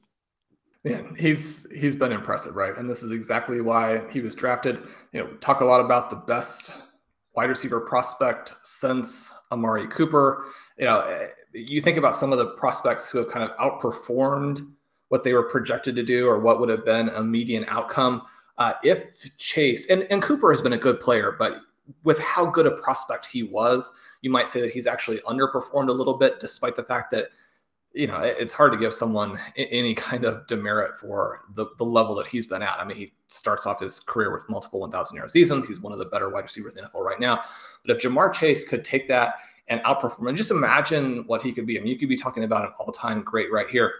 Yeah, 0.83 1.01
he's 1.17 1.65
he's 1.71 1.95
been 1.95 2.11
impressive, 2.11 2.55
right? 2.55 2.75
And 2.75 2.89
this 2.89 3.03
is 3.03 3.11
exactly 3.11 3.61
why 3.61 4.09
he 4.11 4.19
was 4.19 4.35
drafted. 4.35 4.81
You 5.13 5.21
know, 5.21 5.27
talk 5.35 5.61
a 5.61 5.65
lot 5.65 5.79
about 5.79 6.09
the 6.09 6.17
best 6.17 6.83
wide 7.35 7.49
receiver 7.49 7.79
prospect 7.79 8.53
since 8.63 9.33
Amari 9.51 9.87
Cooper. 9.87 10.45
You 10.77 10.85
know, 10.85 11.27
you 11.53 11.79
think 11.79 11.97
about 11.97 12.15
some 12.15 12.31
of 12.31 12.37
the 12.37 12.47
prospects 12.47 13.07
who 13.07 13.19
have 13.19 13.29
kind 13.29 13.49
of 13.49 13.55
outperformed 13.57 14.59
what 15.07 15.23
they 15.23 15.33
were 15.33 15.43
projected 15.43 15.95
to 15.95 16.03
do 16.03 16.27
or 16.27 16.39
what 16.39 16.59
would 16.59 16.69
have 16.69 16.83
been 16.83 17.09
a 17.09 17.23
median 17.23 17.65
outcome. 17.67 18.23
Uh, 18.57 18.73
if 18.83 19.29
Chase 19.37 19.89
and, 19.89 20.05
and 20.09 20.21
Cooper 20.21 20.51
has 20.51 20.61
been 20.61 20.73
a 20.73 20.77
good 20.77 20.99
player, 20.99 21.35
but 21.37 21.61
with 22.03 22.19
how 22.19 22.45
good 22.45 22.65
a 22.65 22.71
prospect 22.71 23.25
he 23.25 23.43
was, 23.43 23.91
you 24.23 24.31
might 24.31 24.49
say 24.49 24.61
that 24.61 24.71
he's 24.71 24.87
actually 24.87 25.19
underperformed 25.19 25.89
a 25.89 25.93
little 25.93 26.17
bit, 26.17 26.39
despite 26.39 26.75
the 26.75 26.83
fact 26.83 27.11
that 27.11 27.27
you 27.93 28.07
know, 28.07 28.17
it's 28.21 28.55
hard 28.55 28.71
to 28.71 28.77
give 28.77 28.91
someone 28.91 29.37
any 29.55 29.93
kind 29.93 30.25
of 30.25 30.47
demerit 30.47 30.97
for 30.97 31.41
the, 31.53 31.67
the 31.77 31.83
level 31.83 32.15
that 32.15 32.25
he's 32.25 32.47
been 32.47 32.63
at. 32.63 32.79
I 32.79 32.85
mean, 32.85 32.97
he 32.97 33.13
starts 33.27 33.67
off 33.67 33.79
his 33.79 33.99
career 33.99 34.33
with 34.33 34.49
multiple 34.49 34.79
1,000 34.79 35.15
yard 35.15 35.29
seasons. 35.29 35.67
He's 35.67 35.79
one 35.79 35.93
of 35.93 35.99
the 35.99 36.05
better 36.05 36.29
wide 36.29 36.41
receivers 36.41 36.75
in 36.75 36.83
the 36.83 36.89
NFL 36.89 37.05
right 37.05 37.19
now. 37.19 37.41
But 37.85 37.95
if 37.95 38.01
Ja'Marr 38.01 38.33
Chase 38.33 38.67
could 38.67 38.83
take 38.83 39.07
that 39.09 39.35
and 39.67 39.79
outperform, 39.81 40.27
and 40.27 40.37
just 40.37 40.49
imagine 40.49 41.23
what 41.27 41.43
he 41.43 41.51
could 41.51 41.67
be. 41.67 41.77
I 41.77 41.81
mean, 41.81 41.91
you 41.91 41.99
could 41.99 42.09
be 42.09 42.17
talking 42.17 42.43
about 42.43 42.65
an 42.65 42.71
all 42.79 42.91
time 42.91 43.21
great 43.21 43.51
right 43.51 43.69
here. 43.69 43.93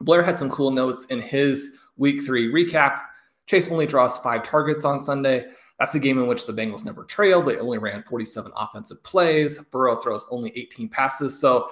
Blair 0.00 0.22
had 0.22 0.38
some 0.38 0.48
cool 0.48 0.70
notes 0.70 1.04
in 1.06 1.20
his 1.20 1.76
week 1.96 2.22
three 2.22 2.50
recap. 2.50 3.02
Chase 3.46 3.70
only 3.70 3.86
draws 3.86 4.16
five 4.18 4.44
targets 4.44 4.84
on 4.84 4.98
Sunday. 4.98 5.46
That's 5.80 5.92
the 5.92 5.98
game 5.98 6.18
in 6.18 6.28
which 6.28 6.46
the 6.46 6.52
Bengals 6.52 6.84
never 6.84 7.02
trailed. 7.04 7.46
They 7.46 7.56
only 7.56 7.78
ran 7.78 8.04
47 8.04 8.52
offensive 8.54 9.02
plays. 9.02 9.58
Burrow 9.58 9.96
throws 9.96 10.26
only 10.30 10.52
18 10.54 10.88
passes. 10.88 11.36
So 11.36 11.70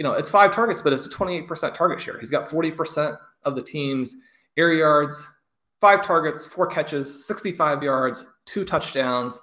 you 0.00 0.04
know, 0.04 0.12
it's 0.12 0.30
five 0.30 0.54
targets, 0.54 0.80
but 0.80 0.94
it's 0.94 1.04
a 1.04 1.10
28% 1.10 1.74
target 1.74 2.00
share. 2.00 2.18
He's 2.18 2.30
got 2.30 2.48
40% 2.48 3.18
of 3.44 3.54
the 3.54 3.60
team's 3.62 4.16
air 4.56 4.72
yards, 4.72 5.28
five 5.78 6.02
targets, 6.02 6.46
four 6.46 6.66
catches, 6.66 7.26
65 7.26 7.82
yards, 7.82 8.24
two 8.46 8.64
touchdowns. 8.64 9.38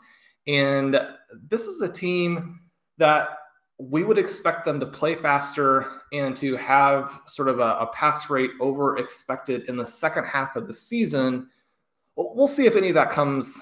And 0.48 1.00
this 1.48 1.68
is 1.68 1.80
a 1.82 1.94
team 1.94 2.60
that 2.98 3.38
we 3.78 4.04
would 4.04 4.18
expect 4.18 4.66
them 4.66 4.80
to 4.80 4.88
play 4.88 5.14
faster 5.14 5.86
and 6.12 6.36
to 6.38 6.56
have 6.56 7.22
sort 7.28 7.50
of 7.50 7.60
a, 7.60 7.78
a 7.80 7.92
pass 7.94 8.28
rate 8.28 8.50
over 8.60 8.98
expected 8.98 9.70
in 9.70 9.78
the 9.78 9.86
second 9.86 10.26
half 10.26 10.56
of 10.56 10.66
the 10.66 10.74
season. 10.74 11.48
We'll 12.16 12.48
see 12.48 12.66
if 12.66 12.76
any 12.76 12.90
of 12.90 12.96
that 12.96 13.12
comes 13.12 13.62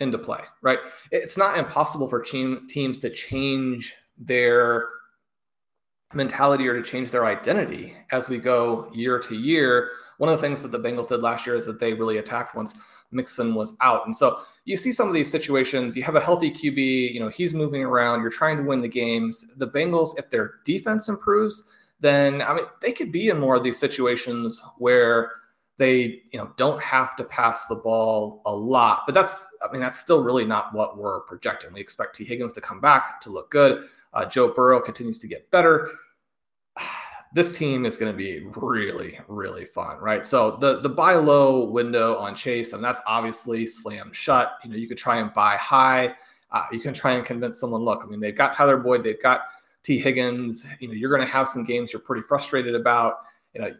into 0.00 0.18
play, 0.18 0.40
right? 0.62 0.78
It's 1.10 1.38
not 1.38 1.58
impossible 1.58 2.08
for 2.08 2.20
team, 2.20 2.66
teams 2.68 2.98
to 3.00 3.10
change 3.10 3.94
their 4.18 4.88
mentality 6.12 6.66
or 6.68 6.74
to 6.74 6.82
change 6.82 7.10
their 7.10 7.26
identity 7.26 7.94
as 8.12 8.28
we 8.28 8.38
go 8.38 8.90
year 8.92 9.18
to 9.18 9.34
year. 9.34 9.90
One 10.18 10.30
of 10.30 10.38
the 10.38 10.46
things 10.46 10.62
that 10.62 10.70
the 10.72 10.78
Bengals 10.78 11.08
did 11.08 11.22
last 11.22 11.46
year 11.46 11.56
is 11.56 11.66
that 11.66 11.80
they 11.80 11.92
really 11.92 12.18
attacked 12.18 12.54
once 12.54 12.78
Mixon 13.10 13.54
was 13.54 13.76
out. 13.80 14.04
And 14.04 14.14
so 14.14 14.40
you 14.64 14.76
see 14.76 14.92
some 14.92 15.08
of 15.08 15.14
these 15.14 15.30
situations, 15.30 15.96
you 15.96 16.02
have 16.02 16.16
a 16.16 16.20
healthy 16.20 16.50
QB, 16.50 17.12
you 17.12 17.20
know, 17.20 17.28
he's 17.28 17.54
moving 17.54 17.82
around, 17.82 18.22
you're 18.22 18.30
trying 18.30 18.56
to 18.56 18.62
win 18.62 18.80
the 18.80 18.88
games. 18.88 19.54
The 19.56 19.68
Bengals, 19.68 20.18
if 20.18 20.30
their 20.30 20.54
defense 20.64 21.08
improves, 21.08 21.68
then 22.00 22.42
I 22.42 22.54
mean, 22.54 22.64
they 22.80 22.92
could 22.92 23.12
be 23.12 23.28
in 23.28 23.38
more 23.38 23.56
of 23.56 23.62
these 23.62 23.78
situations 23.78 24.62
where 24.78 25.30
they, 25.76 26.22
you 26.30 26.38
know, 26.38 26.52
don't 26.56 26.80
have 26.82 27.16
to 27.16 27.24
pass 27.24 27.66
the 27.66 27.74
ball 27.74 28.42
a 28.46 28.54
lot. 28.54 29.02
But 29.06 29.14
that's, 29.14 29.54
I 29.62 29.72
mean, 29.72 29.80
that's 29.80 29.98
still 29.98 30.22
really 30.22 30.44
not 30.44 30.72
what 30.72 30.96
we're 30.96 31.22
projecting. 31.22 31.72
We 31.72 31.80
expect 31.80 32.14
Tee 32.14 32.24
Higgins 32.24 32.52
to 32.52 32.60
come 32.60 32.80
back 32.80 33.20
to 33.22 33.30
look 33.30 33.50
good. 33.50 33.88
Uh, 34.12 34.24
Joe 34.24 34.52
Burrow 34.52 34.80
continues 34.80 35.18
to 35.18 35.26
get 35.26 35.50
better 35.50 35.90
this 37.34 37.56
team 37.56 37.84
is 37.84 37.96
going 37.96 38.12
to 38.12 38.16
be 38.16 38.46
really, 38.56 39.18
really 39.28 39.64
fun, 39.64 39.98
right? 39.98 40.26
So 40.26 40.52
the 40.52 40.80
the 40.80 40.88
buy 40.88 41.14
low 41.14 41.64
window 41.64 42.16
on 42.16 42.34
Chase, 42.34 42.72
and 42.72 42.82
that's 42.82 43.00
obviously 43.06 43.66
slammed 43.66 44.14
shut. 44.14 44.52
You 44.62 44.70
know, 44.70 44.76
you 44.76 44.88
could 44.88 44.98
try 44.98 45.18
and 45.18 45.32
buy 45.34 45.56
high. 45.56 46.14
Uh, 46.50 46.66
you 46.70 46.78
can 46.78 46.94
try 46.94 47.12
and 47.12 47.24
convince 47.24 47.58
someone. 47.58 47.82
Look, 47.82 48.02
I 48.04 48.06
mean, 48.06 48.20
they've 48.20 48.36
got 48.36 48.52
Tyler 48.52 48.76
Boyd, 48.76 49.02
they've 49.02 49.20
got 49.20 49.42
Tee 49.82 49.98
Higgins. 49.98 50.66
You 50.78 50.88
know, 50.88 50.94
you're 50.94 51.10
going 51.10 51.26
to 51.26 51.32
have 51.32 51.48
some 51.48 51.64
games 51.64 51.92
you're 51.92 52.00
pretty 52.00 52.22
frustrated 52.22 52.74
about. 52.74 53.16
You 53.52 53.62
know, 53.62 53.70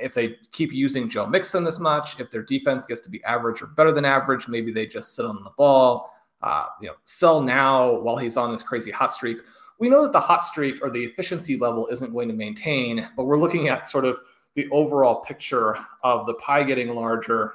if 0.00 0.14
they 0.14 0.36
keep 0.52 0.72
using 0.72 1.08
Joe 1.08 1.26
Mixon 1.26 1.64
this 1.64 1.78
much, 1.78 2.18
if 2.18 2.30
their 2.30 2.42
defense 2.42 2.86
gets 2.86 3.00
to 3.02 3.10
be 3.10 3.22
average 3.24 3.62
or 3.62 3.66
better 3.66 3.92
than 3.92 4.04
average, 4.04 4.48
maybe 4.48 4.72
they 4.72 4.86
just 4.86 5.14
sit 5.14 5.24
on 5.24 5.42
the 5.44 5.50
ball. 5.50 6.12
Uh, 6.42 6.66
you 6.80 6.88
know, 6.88 6.94
sell 7.04 7.42
now 7.42 8.00
while 8.00 8.16
he's 8.16 8.38
on 8.38 8.50
this 8.50 8.62
crazy 8.62 8.90
hot 8.90 9.12
streak 9.12 9.40
we 9.80 9.88
know 9.88 10.02
that 10.02 10.12
the 10.12 10.20
hot 10.20 10.44
streak 10.44 10.78
or 10.84 10.90
the 10.90 11.02
efficiency 11.02 11.56
level 11.56 11.88
isn't 11.88 12.12
going 12.12 12.28
to 12.28 12.34
maintain, 12.34 13.08
but 13.16 13.24
we're 13.24 13.38
looking 13.38 13.68
at 13.68 13.88
sort 13.88 14.04
of 14.04 14.20
the 14.54 14.68
overall 14.70 15.22
picture 15.22 15.76
of 16.04 16.26
the 16.26 16.34
pie 16.34 16.62
getting 16.62 16.94
larger. 16.94 17.54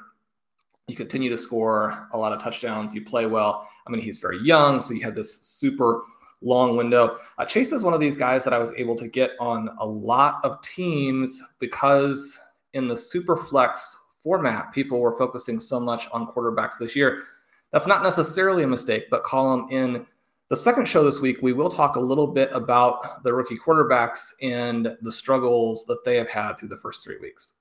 You 0.88 0.96
continue 0.96 1.30
to 1.30 1.38
score 1.38 2.08
a 2.14 2.18
lot 2.18 2.34
of 2.34 2.42
touchdowns. 2.42 2.96
You 2.96 3.06
play 3.06 3.28
well. 3.28 3.70
I 3.88 3.92
mean, 3.92 4.02
he's 4.02 4.18
very 4.18 4.42
young, 4.42 4.82
so 4.82 4.96
you 4.96 5.04
have 5.04 5.14
this 5.14 5.40
super 5.42 6.02
long 6.46 6.78
window. 6.78 7.18
Uh, 7.38 7.46
Chase 7.46 7.74
is 7.74 7.84
one 7.84 7.94
of 7.94 8.00
these 8.00 8.16
guys 8.16 8.46
that 8.46 8.54
I 8.54 8.60
was 8.60 8.72
able 8.78 8.96
to 8.96 9.08
get 9.08 9.32
on 9.40 9.70
a 9.80 9.86
lot 9.86 10.40
of 10.46 10.62
teams 10.62 11.42
because 11.60 12.40
in 12.74 12.88
the 12.88 12.96
super 12.96 13.36
flex 13.36 14.06
format, 14.24 14.72
people 14.72 15.02
were 15.02 15.18
focusing 15.18 15.60
so 15.60 15.80
much 15.80 16.08
on 16.14 16.28
quarterbacks 16.28 16.78
this 16.78 16.96
year. 16.96 17.24
That's 17.72 17.88
not 17.88 18.04
necessarily 18.04 18.64
a 18.64 18.68
mistake, 18.68 19.08
but 19.10 19.24
call 19.24 19.58
them 19.58 19.68
in 19.70 20.06
the 20.48 20.56
second 20.56 20.88
show 20.88 21.04
this 21.04 21.20
week, 21.20 21.38
we 21.42 21.54
will 21.54 21.70
talk 21.70 21.96
a 21.96 22.00
little 22.00 22.28
bit 22.28 22.52
about 22.54 23.24
the 23.24 23.34
rookie 23.34 23.58
quarterbacks 23.58 24.34
and 24.44 24.96
the 25.02 25.12
struggles 25.12 25.86
that 25.86 26.06
they 26.06 26.16
have 26.18 26.30
had 26.30 26.54
through 26.54 26.70
the 26.70 26.78
first 26.78 27.04
three 27.04 27.18
weeks. 27.20 27.56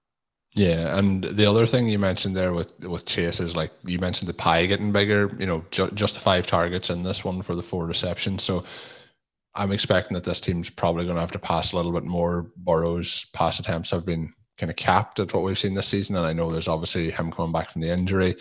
Yeah, 0.55 0.97
and 0.97 1.25
the 1.25 1.47
other 1.47 1.67
thing 1.67 1.89
you 1.89 1.99
mentioned 1.99 2.37
there 2.37 2.53
with 2.53 2.87
with 2.87 3.07
Chase 3.07 3.41
is 3.41 3.57
like 3.57 3.73
you 3.85 3.99
mentioned 3.99 4.29
the 4.29 4.35
pie 4.35 4.67
getting 4.67 4.93
bigger. 4.93 5.31
You 5.37 5.47
know, 5.47 5.65
ju- 5.73 5.91
just 5.95 6.19
five 6.19 6.47
targets 6.47 6.91
in 6.91 7.03
this 7.03 7.25
one 7.25 7.43
for 7.43 7.57
the 7.57 7.63
four 7.63 7.87
receptions. 7.87 8.45
So 8.45 8.65
I'm 9.57 9.73
expecting 9.73 10.15
that 10.15 10.23
this 10.25 10.41
team's 10.41 10.71
probably 10.71 11.05
going 11.05 11.17
to 11.17 11.21
have 11.21 11.33
to 11.33 11.41
pass 11.41 11.73
a 11.73 11.77
little 11.77 11.93
bit 11.93 12.05
more. 12.05 12.51
Burrow's 12.57 13.27
pass 13.33 13.59
attempts 13.59 13.91
have 13.91 14.07
been 14.07 14.33
kind 14.57 14.71
of 14.71 14.77
capped 14.77 15.19
at 15.19 15.35
what 15.35 15.43
we've 15.43 15.59
seen 15.59 15.75
this 15.75 15.89
season, 15.89 16.15
and 16.15 16.27
I 16.27 16.33
know 16.33 16.49
there's 16.49 16.69
obviously 16.69 17.11
him 17.11 17.33
coming 17.33 17.53
back 17.53 17.71
from 17.71 17.83
the 17.83 17.93
injury. 17.93 18.37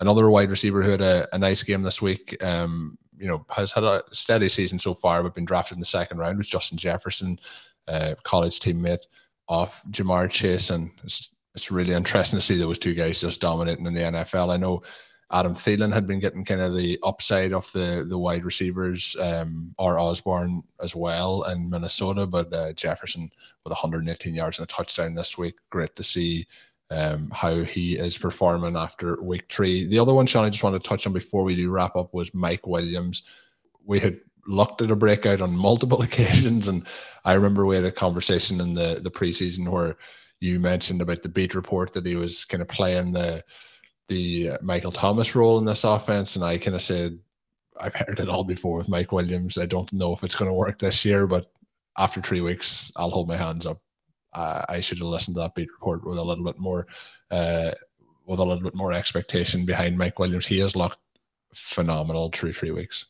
Another 0.00 0.28
wide 0.30 0.50
receiver 0.50 0.82
who 0.82 0.90
had 0.90 1.00
a, 1.00 1.28
a 1.32 1.38
nice 1.38 1.62
game 1.62 1.82
this 1.82 2.02
week. 2.02 2.42
Um, 2.42 2.98
you 3.16 3.28
know, 3.28 3.46
has 3.50 3.70
had 3.70 3.84
a 3.84 4.02
steady 4.10 4.48
season 4.48 4.80
so 4.80 4.94
far, 4.94 5.22
but 5.22 5.34
been 5.34 5.44
drafted 5.44 5.76
in 5.76 5.80
the 5.80 5.86
second 5.86 6.18
round 6.18 6.38
with 6.38 6.48
Justin 6.48 6.76
Jefferson, 6.76 7.38
uh, 7.86 8.16
college 8.24 8.58
teammate 8.58 9.04
of 9.48 9.80
Ja'Marr 9.92 10.28
Chase. 10.28 10.70
And 10.70 10.90
it's, 11.54 11.70
really 11.70 11.94
interesting 11.94 12.38
to 12.38 12.44
see 12.44 12.56
those 12.56 12.78
two 12.78 12.94
guys 12.94 13.20
just 13.20 13.40
dominating 13.40 13.86
in 13.86 13.94
the 13.94 14.00
NFL. 14.00 14.52
I 14.52 14.56
know 14.56 14.82
Adam 15.32 15.54
Thielen 15.54 15.92
had 15.92 16.06
been 16.06 16.20
getting 16.20 16.44
kind 16.44 16.60
of 16.60 16.76
the 16.76 16.98
upside 17.02 17.52
of 17.52 17.70
the 17.72 18.04
the 18.08 18.18
wide 18.18 18.44
receivers, 18.44 19.16
um, 19.20 19.74
or 19.78 19.98
Osborn 19.98 20.62
as 20.82 20.94
well 20.94 21.44
in 21.44 21.70
Minnesota, 21.70 22.26
but 22.26 22.52
uh, 22.52 22.72
Jefferson 22.74 23.30
with 23.64 23.70
118 23.70 24.34
yards 24.34 24.58
and 24.58 24.64
a 24.64 24.72
touchdown 24.72 25.14
this 25.14 25.38
week. 25.38 25.54
Great 25.70 25.96
to 25.96 26.02
see 26.02 26.46
um, 26.90 27.30
how 27.32 27.62
he 27.62 27.96
is 27.96 28.18
performing 28.18 28.76
after 28.76 29.20
week 29.22 29.46
three. 29.50 29.86
The 29.86 29.98
other 29.98 30.12
one, 30.12 30.26
Shawn, 30.26 30.44
I 30.44 30.50
just 30.50 30.62
want 30.62 30.80
to 30.80 30.88
touch 30.88 31.06
on 31.06 31.14
before 31.14 31.44
we 31.44 31.56
do 31.56 31.70
wrap 31.70 31.96
up 31.96 32.12
was 32.12 32.34
Mike 32.34 32.66
Williams. 32.66 33.22
We 33.86 33.98
had 33.98 34.20
looked 34.46 34.82
at 34.82 34.90
a 34.90 34.96
breakout 34.96 35.40
on 35.40 35.56
multiple 35.56 36.02
occasions, 36.02 36.68
and 36.68 36.86
I 37.24 37.32
remember 37.32 37.64
we 37.64 37.76
had 37.76 37.86
a 37.86 37.92
conversation 37.92 38.60
in 38.60 38.74
the 38.74 39.00
the 39.02 39.10
preseason 39.10 39.70
where 39.70 39.96
you 40.42 40.60
mentioned 40.60 41.00
about 41.00 41.22
the 41.22 41.28
beat 41.28 41.54
report 41.54 41.92
that 41.92 42.06
he 42.06 42.16
was 42.16 42.44
kind 42.44 42.62
of 42.62 42.68
playing 42.68 43.12
the 43.12 43.44
the 44.08 44.50
uh, 44.50 44.58
Michael 44.62 44.92
Thomas 44.92 45.34
role 45.34 45.58
in 45.58 45.64
this 45.64 45.84
offense, 45.84 46.36
and 46.36 46.44
I 46.44 46.58
kind 46.58 46.74
of 46.74 46.82
said 46.82 47.18
I've 47.80 47.94
heard 47.94 48.20
it 48.20 48.28
all 48.28 48.44
before 48.44 48.78
with 48.78 48.88
Mike 48.88 49.12
Williams. 49.12 49.58
I 49.58 49.66
don't 49.66 49.92
know 49.92 50.12
if 50.12 50.24
it's 50.24 50.34
going 50.34 50.50
to 50.50 50.54
work 50.54 50.78
this 50.78 51.04
year, 51.04 51.26
but 51.26 51.52
after 51.96 52.20
three 52.20 52.40
weeks, 52.40 52.92
I'll 52.96 53.10
hold 53.10 53.28
my 53.28 53.36
hands 53.36 53.66
up 53.66 53.80
uh, 54.34 54.64
I 54.68 54.80
should 54.80 54.98
have 54.98 55.08
listened 55.08 55.36
to 55.36 55.40
that 55.40 55.54
beat 55.54 55.70
report 55.70 56.04
with 56.04 56.18
a 56.18 56.22
little 56.22 56.44
bit 56.44 56.58
more, 56.58 56.86
uh, 57.30 57.70
with 58.26 58.40
a 58.40 58.44
little 58.44 58.62
bit 58.62 58.74
more 58.74 58.92
expectation 58.92 59.66
behind 59.66 59.98
Mike 59.98 60.18
Williams. 60.18 60.46
He 60.46 60.58
has 60.60 60.76
looked 60.76 60.98
phenomenal 61.54 62.30
through 62.32 62.54
three 62.54 62.70
weeks. 62.70 63.06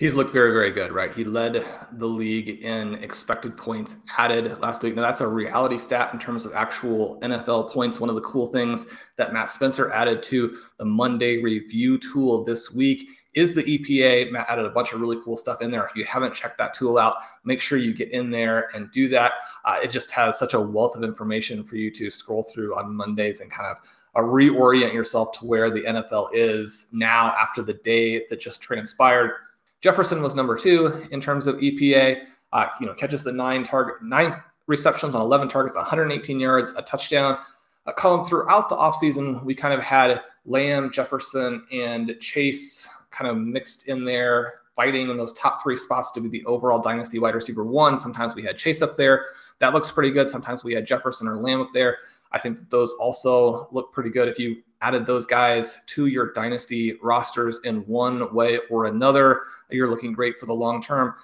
He's 0.00 0.14
looked 0.14 0.32
very, 0.32 0.52
very 0.52 0.70
good, 0.70 0.92
right? 0.92 1.12
He 1.12 1.24
led 1.24 1.62
the 1.92 2.06
league 2.06 2.64
in 2.64 2.94
expected 3.04 3.54
points 3.54 3.96
added 4.16 4.58
last 4.58 4.82
week. 4.82 4.96
Now, 4.96 5.02
that's 5.02 5.20
a 5.20 5.28
reality 5.28 5.76
stat 5.76 6.14
in 6.14 6.18
terms 6.18 6.46
of 6.46 6.54
actual 6.54 7.20
NFL 7.20 7.70
points. 7.70 8.00
One 8.00 8.08
of 8.08 8.14
the 8.14 8.22
cool 8.22 8.46
things 8.46 8.86
that 9.16 9.34
Matt 9.34 9.50
Spencer 9.50 9.92
added 9.92 10.22
to 10.22 10.56
the 10.78 10.86
Monday 10.86 11.42
review 11.42 11.98
tool 11.98 12.42
this 12.44 12.74
week 12.74 13.10
is 13.34 13.54
the 13.54 13.62
EPA. 13.62 14.32
Matt 14.32 14.46
added 14.48 14.64
a 14.64 14.70
bunch 14.70 14.94
of 14.94 15.02
really 15.02 15.18
cool 15.22 15.36
stuff 15.36 15.60
in 15.60 15.70
there. 15.70 15.84
If 15.84 15.94
you 15.94 16.06
haven't 16.06 16.32
checked 16.32 16.56
that 16.56 16.72
tool 16.72 16.96
out, 16.96 17.16
make 17.44 17.60
sure 17.60 17.76
you 17.76 17.92
get 17.92 18.10
in 18.10 18.30
there 18.30 18.70
and 18.74 18.90
do 18.92 19.06
that. 19.10 19.32
Uh, 19.66 19.80
it 19.82 19.90
just 19.90 20.10
has 20.12 20.38
such 20.38 20.54
a 20.54 20.60
wealth 20.60 20.96
of 20.96 21.04
information 21.04 21.62
for 21.62 21.76
you 21.76 21.90
to 21.90 22.08
scroll 22.08 22.44
through 22.44 22.74
on 22.74 22.96
Mondays 22.96 23.42
and 23.42 23.50
kind 23.50 23.68
of 23.68 23.76
uh, 24.16 24.26
reorient 24.26 24.94
yourself 24.94 25.38
to 25.40 25.44
where 25.44 25.68
the 25.68 25.82
NFL 25.82 26.30
is 26.32 26.88
now 26.90 27.34
after 27.38 27.60
the 27.60 27.74
day 27.74 28.24
that 28.30 28.40
just 28.40 28.62
transpired. 28.62 29.32
Jefferson 29.80 30.22
was 30.22 30.34
number 30.34 30.56
two 30.56 31.06
in 31.10 31.20
terms 31.20 31.46
of 31.46 31.56
EPA. 31.56 32.24
Uh, 32.52 32.66
you 32.80 32.86
know, 32.86 32.94
catches 32.94 33.22
the 33.22 33.32
nine 33.32 33.64
target, 33.64 34.02
nine 34.02 34.34
receptions 34.66 35.14
on 35.14 35.22
11 35.22 35.48
targets, 35.48 35.76
118 35.76 36.40
yards, 36.40 36.70
a 36.76 36.82
touchdown. 36.82 37.38
Uh, 37.86 37.92
Colin, 37.92 38.24
throughout 38.24 38.68
the 38.68 38.76
offseason, 38.76 39.42
we 39.44 39.54
kind 39.54 39.72
of 39.72 39.80
had 39.80 40.22
Lamb, 40.44 40.90
Jefferson, 40.90 41.64
and 41.72 42.16
Chase 42.20 42.88
kind 43.10 43.30
of 43.30 43.36
mixed 43.36 43.88
in 43.88 44.04
there, 44.04 44.54
fighting 44.74 45.08
in 45.08 45.16
those 45.16 45.32
top 45.32 45.62
three 45.62 45.76
spots 45.76 46.10
to 46.12 46.20
be 46.20 46.28
the 46.28 46.44
overall 46.44 46.80
dynasty 46.80 47.18
wide 47.18 47.34
receiver 47.34 47.64
one. 47.64 47.96
Sometimes 47.96 48.34
we 48.34 48.42
had 48.42 48.56
Chase 48.56 48.82
up 48.82 48.96
there. 48.96 49.26
That 49.58 49.74
looks 49.74 49.90
pretty 49.90 50.10
good. 50.10 50.28
Sometimes 50.28 50.64
we 50.64 50.72
had 50.72 50.86
Jefferson 50.86 51.28
or 51.28 51.36
Lamb 51.36 51.60
up 51.60 51.68
there. 51.72 51.98
I 52.32 52.38
think 52.38 52.70
those 52.70 52.92
also 52.94 53.68
look 53.72 53.92
pretty 53.92 54.10
good. 54.10 54.28
If 54.28 54.38
you 54.38 54.62
added 54.82 55.06
those 55.06 55.26
guys 55.26 55.82
to 55.86 56.06
your 56.06 56.32
dynasty 56.32 56.98
rosters 57.02 57.60
in 57.64 57.86
one 57.86 58.32
way 58.34 58.58
or 58.70 58.86
another, 58.86 59.42
you're 59.70 59.88
looking 59.88 60.12
great 60.12 60.38
for 60.38 60.46
the 60.46 60.54
long 60.54 60.82
term. 60.82 61.14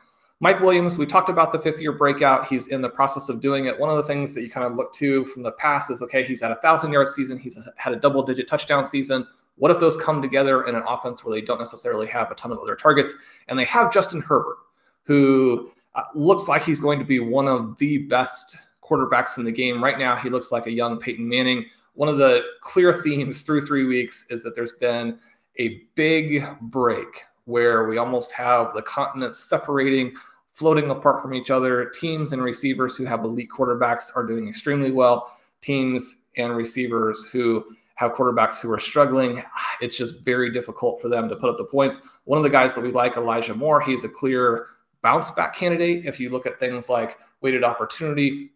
Mike 0.41 0.61
Williams, 0.61 0.99
we 0.99 1.07
talked 1.07 1.31
about 1.31 1.51
the 1.51 1.59
fifth 1.59 1.81
year 1.81 1.93
breakout. 1.93 2.47
He's 2.47 2.69
in 2.69 2.83
the 2.83 2.91
process 2.91 3.31
of 3.31 3.41
doing 3.41 3.67
it. 3.67 3.79
One 3.79 3.89
of 3.89 3.97
the 3.97 4.03
things 4.03 4.35
that 4.35 4.43
you 4.43 4.51
kind 4.51 4.67
of 4.67 4.75
look 4.75 4.93
to 4.95 5.25
from 5.25 5.43
the 5.43 5.53
past 5.53 5.91
is 5.91 6.03
okay, 6.03 6.23
he's 6.23 6.43
had 6.43 6.51
a 6.51 6.57
thousand 6.57 6.93
yard 6.93 7.09
season, 7.09 7.39
he's 7.39 7.59
had 7.77 7.95
a 7.95 7.97
double 7.97 8.23
digit 8.23 8.47
touchdown 8.47 8.85
season. 8.85 9.27
What 9.57 9.71
if 9.71 9.81
those 9.81 9.97
come 9.97 10.21
together 10.21 10.67
in 10.67 10.75
an 10.75 10.83
offense 10.87 11.25
where 11.25 11.35
they 11.35 11.41
don't 11.41 11.59
necessarily 11.59 12.07
have 12.09 12.31
a 12.31 12.35
ton 12.35 12.53
of 12.53 12.59
other 12.59 12.77
targets? 12.77 13.15
And 13.49 13.59
they 13.59 13.65
have 13.65 13.91
Justin 13.91 14.21
Herbert, 14.21 14.59
who 15.05 15.71
uh, 15.95 16.03
looks 16.15 16.47
like 16.47 16.63
he's 16.63 16.83
going 16.83 16.99
to 16.99 17.07
be 17.07 17.21
one 17.21 17.49
of 17.49 17.79
the 17.79 17.99
best 17.99 18.59
quarterbacks 18.83 19.39
in 19.39 19.45
the 19.45 19.53
game. 19.53 19.83
Right 19.83 19.99
now, 19.99 20.15
he 20.17 20.29
looks 20.29 20.53
like 20.53 20.67
a 20.67 20.73
young 20.73 20.99
Peyton 20.99 21.27
Manning. 21.27 21.65
One 21.97 22.11
of 22.11 22.19
the 22.19 22.45
clear 22.61 22.93
themes 22.93 23.41
through 23.41 23.63
three 23.63 23.87
weeks 23.87 24.27
is 24.31 24.43
that 24.43 24.55
there's 24.55 24.73
been 24.73 25.19
a 25.59 25.81
big 25.95 26.45
break 26.61 27.25
where 27.47 27.89
we 27.89 27.97
almost 27.97 28.33
have 28.33 28.75
the 28.75 28.83
continents 28.83 29.41
separating, 29.41 30.15
floating 30.53 30.91
apart 30.91 31.23
from 31.23 31.33
each 31.33 31.51
other. 31.51 31.87
Teams 31.87 32.33
and 32.33 32.43
receivers 32.43 32.97
who 32.97 33.07
have 33.07 33.25
elite 33.25 33.49
quarterbacks 33.51 34.15
are 34.15 34.27
doing 34.27 34.47
extremely 34.47 34.91
well. 34.91 35.33
Teams 35.63 36.27
and 36.37 36.55
receivers 36.55 37.25
who 37.31 37.65
have 37.95 38.13
quarterbacks 38.13 38.61
who 38.61 38.71
are 38.71 38.79
struggling, 38.79 39.43
it's 39.81 39.97
just 39.97 40.21
very 40.21 40.53
difficult 40.53 41.01
for 41.01 41.09
them 41.09 41.31
to 41.31 41.37
put 41.37 41.49
up 41.49 41.57
the 41.57 41.65
points. 41.65 42.03
One 42.25 42.37
of 42.37 42.45
the 42.45 42.51
guys 42.51 42.75
that 42.75 42.83
we 42.83 42.93
like, 42.93 43.17
Elijah 43.17 43.55
Moore, 43.55 43.81
he's 43.81 44.05
a 44.05 44.09
clear 44.09 44.67
bounce 45.01 45.31
back 45.31 45.57
candidate. 45.57 46.05
If 46.05 46.21
you 46.21 46.29
look 46.29 46.45
at 46.45 46.61
things 46.61 46.91
like 46.91 47.17
weighted 47.41 47.65
opportunity 47.65 48.51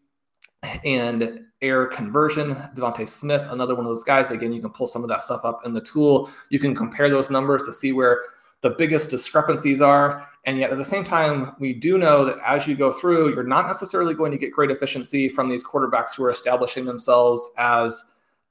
and 0.84 1.44
air 1.62 1.86
conversion, 1.86 2.54
DeVonta 2.74 3.08
Smith, 3.08 3.46
another 3.50 3.74
one 3.74 3.84
of 3.84 3.90
those 3.90 4.04
guys. 4.04 4.30
Again, 4.30 4.52
you 4.52 4.60
can 4.60 4.70
pull 4.70 4.86
some 4.86 5.02
of 5.02 5.08
that 5.08 5.22
stuff 5.22 5.44
up 5.44 5.66
in 5.66 5.74
the 5.74 5.80
tool. 5.80 6.30
You 6.48 6.58
can 6.58 6.74
compare 6.74 7.10
those 7.10 7.30
numbers 7.30 7.62
to 7.64 7.72
see 7.72 7.92
where 7.92 8.22
the 8.62 8.70
biggest 8.70 9.10
discrepancies 9.10 9.80
are. 9.80 10.26
And 10.46 10.58
yet, 10.58 10.70
at 10.70 10.78
the 10.78 10.84
same 10.84 11.04
time, 11.04 11.54
we 11.58 11.72
do 11.72 11.98
know 11.98 12.24
that 12.24 12.38
as 12.46 12.66
you 12.66 12.74
go 12.76 12.92
through, 12.92 13.34
you're 13.34 13.42
not 13.42 13.66
necessarily 13.66 14.14
going 14.14 14.32
to 14.32 14.38
get 14.38 14.52
great 14.52 14.70
efficiency 14.70 15.28
from 15.28 15.48
these 15.48 15.64
quarterbacks 15.64 16.14
who 16.16 16.24
are 16.24 16.30
establishing 16.30 16.84
themselves 16.84 17.52
as 17.58 18.04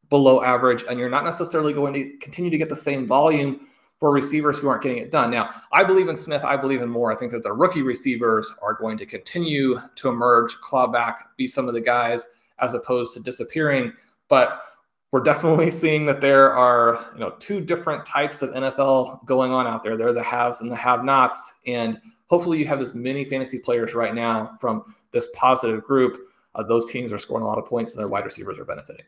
below 0.10 0.44
average, 0.44 0.84
and 0.90 1.00
you're 1.00 1.10
not 1.10 1.24
necessarily 1.24 1.74
going 1.74 1.94
to 1.94 2.18
continue 2.18 2.50
to 2.50 2.58
get 2.58 2.70
the 2.70 2.76
same 2.76 3.06
volume 3.06 3.68
for 4.00 4.12
receivers 4.12 4.58
who 4.58 4.70
aren't 4.70 4.82
getting 4.82 5.00
it 5.00 5.12
done. 5.12 5.30
Now, 5.30 5.50
I 5.74 5.84
believe 5.84 6.08
in 6.08 6.16
Smith. 6.16 6.44
I 6.44 6.56
believe 6.56 6.82
in 6.82 6.90
Moore. 6.90 7.12
I 7.12 7.16
think 7.16 7.32
that 7.34 7.44
the 7.44 7.52
rookie 7.52 7.82
receivers 7.82 8.52
are 8.62 8.74
going 8.74 8.98
to 8.98 9.06
continue 9.06 9.80
to 9.96 10.10
emerge, 10.10 10.56
claw 10.62 10.88
back, 10.88 11.36
be 11.36 11.48
some 11.48 11.68
of 11.68 11.74
the 11.74 11.82
guys 11.82 12.26
as 12.60 12.74
opposed 12.74 13.14
to 13.14 13.20
disappearing. 13.20 13.92
But 14.30 14.62
we're 15.12 15.20
definitely 15.24 15.70
seeing 15.70 16.06
that 16.06 16.22
there 16.22 16.54
are 16.54 17.06
you 17.14 17.20
know 17.20 17.32
two 17.40 17.60
different 17.62 18.06
types 18.06 18.42
of 18.42 18.52
NFL 18.52 19.26
going 19.26 19.52
on 19.52 19.68
out 19.68 19.84
there. 19.84 19.98
There 19.98 20.08
are 20.08 20.14
the 20.14 20.24
haves 20.24 20.62
and 20.62 20.72
the 20.72 20.78
have-nots, 20.78 21.60
and 21.68 22.00
hopefully 22.28 22.58
you 22.58 22.66
have 22.66 22.80
as 22.80 22.94
many 22.94 23.26
fantasy 23.26 23.60
players 23.60 23.94
right 23.94 24.16
now 24.16 24.56
from 24.62 24.96
this 25.12 25.30
positive 25.36 25.84
group. 25.84 26.20
Uh, 26.56 26.64
those 26.64 26.90
teams 26.90 27.12
are 27.12 27.18
scoring 27.18 27.44
a 27.44 27.48
lot 27.48 27.58
of 27.58 27.66
points, 27.66 27.94
and 27.94 28.00
their 28.00 28.08
wide 28.08 28.26
receivers 28.26 28.58
are 28.58 28.66
benefiting. 28.66 29.06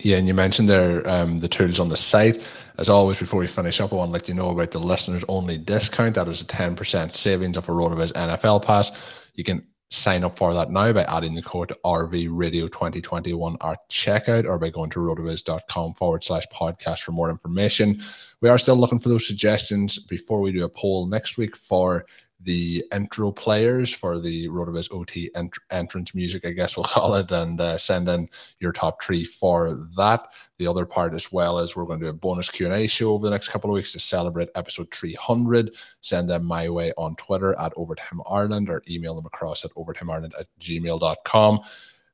Yeah, 0.00 0.16
and 0.16 0.26
you 0.26 0.34
mentioned 0.34 0.68
there 0.68 1.08
um, 1.08 1.38
the 1.38 1.48
tools 1.48 1.78
on 1.78 1.88
the 1.88 1.96
site. 1.96 2.44
As 2.78 2.88
always, 2.88 3.18
before 3.18 3.40
we 3.40 3.46
finish 3.46 3.80
up, 3.80 3.92
I 3.92 3.96
want 3.96 4.08
to 4.08 4.12
let 4.12 4.28
you 4.28 4.34
know 4.34 4.50
about 4.50 4.72
the 4.72 4.80
listeners 4.80 5.24
only 5.28 5.56
discount. 5.56 6.16
That 6.16 6.28
is 6.28 6.40
a 6.40 6.44
10% 6.44 7.14
savings 7.14 7.56
of 7.56 7.68
a 7.68 7.72
RotoViz 7.72 8.12
NFL 8.12 8.64
pass. 8.64 8.90
You 9.34 9.44
can 9.44 9.64
sign 9.94 10.24
up 10.24 10.36
for 10.36 10.52
that 10.54 10.70
now 10.70 10.92
by 10.92 11.04
adding 11.04 11.34
the 11.34 11.42
code 11.42 11.72
RV 11.84 12.28
Radio 12.30 12.66
2021 12.66 13.56
at 13.60 13.78
checkout 13.88 14.44
or 14.44 14.58
by 14.58 14.70
going 14.70 14.90
to 14.90 14.98
rotoviz.com 14.98 15.94
forward 15.94 16.24
slash 16.24 16.44
podcast 16.52 17.00
for 17.00 17.12
more 17.12 17.30
information. 17.30 18.02
We 18.40 18.48
are 18.48 18.58
still 18.58 18.76
looking 18.76 18.98
for 18.98 19.08
those 19.08 19.26
suggestions 19.26 19.98
before 19.98 20.40
we 20.40 20.52
do 20.52 20.64
a 20.64 20.68
poll 20.68 21.06
next 21.06 21.38
week 21.38 21.56
for 21.56 22.06
the 22.44 22.84
intro 22.92 23.32
players 23.32 23.92
for 23.92 24.18
the 24.18 24.48
Rotoviz 24.48 24.92
OT 24.92 25.30
ent- 25.34 25.58
entrance 25.70 26.14
music, 26.14 26.44
I 26.44 26.52
guess 26.52 26.76
we'll 26.76 26.84
call 26.84 27.14
it, 27.16 27.30
and 27.30 27.60
uh, 27.60 27.78
send 27.78 28.08
in 28.08 28.28
your 28.60 28.72
top 28.72 29.02
three 29.02 29.24
for 29.24 29.74
that. 29.96 30.28
The 30.58 30.66
other 30.66 30.86
part 30.86 31.14
as 31.14 31.32
well 31.32 31.58
is 31.58 31.74
we're 31.74 31.86
going 31.86 32.00
to 32.00 32.06
do 32.06 32.10
a 32.10 32.14
bonus 32.14 32.48
Q&A 32.48 32.86
show 32.86 33.12
over 33.12 33.24
the 33.24 33.30
next 33.30 33.48
couple 33.48 33.70
of 33.70 33.74
weeks 33.74 33.92
to 33.92 33.98
celebrate 33.98 34.50
episode 34.54 34.92
300. 34.92 35.74
Send 36.00 36.30
them 36.30 36.44
my 36.44 36.68
way 36.68 36.92
on 36.96 37.16
Twitter 37.16 37.58
at 37.58 37.72
Overtime 37.76 38.20
Ireland 38.28 38.68
or 38.68 38.82
email 38.88 39.16
them 39.16 39.26
across 39.26 39.64
at 39.64 39.72
overtimeireland 39.72 40.32
at 40.38 40.46
gmail.com. 40.60 41.60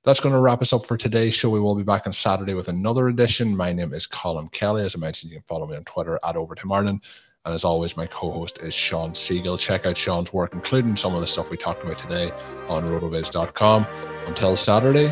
That's 0.02 0.20
going 0.20 0.34
to 0.34 0.40
wrap 0.40 0.62
us 0.62 0.72
up 0.72 0.86
for 0.86 0.96
today's 0.96 1.34
show. 1.34 1.50
We 1.50 1.60
will 1.60 1.76
be 1.76 1.82
back 1.82 2.06
on 2.06 2.14
Saturday 2.14 2.54
with 2.54 2.68
another 2.68 3.08
edition. 3.08 3.54
My 3.54 3.70
name 3.70 3.92
is 3.92 4.06
Colin 4.06 4.48
Kelly. 4.48 4.82
As 4.82 4.96
I 4.96 4.98
mentioned, 4.98 5.30
you 5.30 5.38
can 5.38 5.46
follow 5.46 5.66
me 5.66 5.76
on 5.76 5.84
Twitter 5.84 6.18
at 6.24 6.36
Overtime 6.36 6.72
Ireland. 6.72 7.02
And 7.44 7.54
as 7.54 7.64
always, 7.64 7.96
my 7.96 8.06
co 8.06 8.30
host 8.30 8.58
is 8.58 8.74
Shawn 8.74 9.12
Siegele. 9.12 9.58
Check 9.58 9.86
out 9.86 9.96
Shawn's 9.96 10.32
work, 10.32 10.52
including 10.52 10.96
some 10.96 11.14
of 11.14 11.20
the 11.20 11.26
stuff 11.26 11.50
we 11.50 11.56
talked 11.56 11.82
about 11.82 11.98
today 11.98 12.30
on 12.68 12.84
rotoviz.com. 12.84 13.86
Until 14.26 14.56
Saturday, 14.56 15.08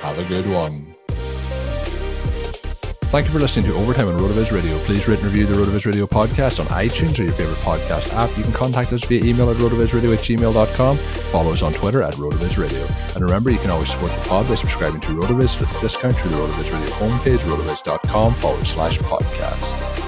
have 0.00 0.18
a 0.18 0.24
good 0.24 0.48
one. 0.48 0.94
Thank 3.08 3.26
you 3.26 3.32
for 3.32 3.38
listening 3.38 3.70
to 3.70 3.76
Overtime 3.78 4.08
on 4.08 4.20
RotoViz 4.20 4.52
Radio. 4.52 4.76
Please 4.80 5.08
rate 5.08 5.20
and 5.20 5.24
review 5.28 5.46
the 5.46 5.54
RotoViz 5.54 5.86
Radio 5.86 6.06
podcast 6.06 6.60
on 6.60 6.66
iTunes 6.66 7.18
or 7.18 7.22
your 7.22 7.32
favorite 7.32 7.56
podcast 7.58 8.12
app. 8.12 8.36
You 8.36 8.42
can 8.42 8.52
contact 8.52 8.92
us 8.92 9.02
via 9.04 9.24
email 9.24 9.48
at 9.48 9.56
rotovizradio 9.56 10.12
at 10.12 10.18
gmail.com. 10.18 10.96
Follow 10.98 11.52
us 11.52 11.62
on 11.62 11.72
Twitter 11.72 12.02
at 12.02 12.12
RotoViz 12.14 12.58
Radio. 12.58 12.86
And 13.14 13.24
remember, 13.24 13.48
you 13.48 13.58
can 13.58 13.70
always 13.70 13.90
support 13.90 14.12
the 14.12 14.28
pod 14.28 14.46
by 14.46 14.56
subscribing 14.56 15.00
to 15.00 15.08
RotoViz 15.08 15.58
with 15.58 15.74
a 15.74 15.80
discount 15.80 16.18
through 16.18 16.32
the 16.32 16.36
RotoViz 16.36 16.70
Radio 16.70 16.90
homepage, 16.96 17.38
rotoviz.com 17.38 18.34
forward 18.34 18.66
slash 18.66 18.98
podcast. 18.98 20.07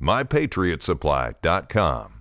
mypatriotsupply.com. 0.00 2.19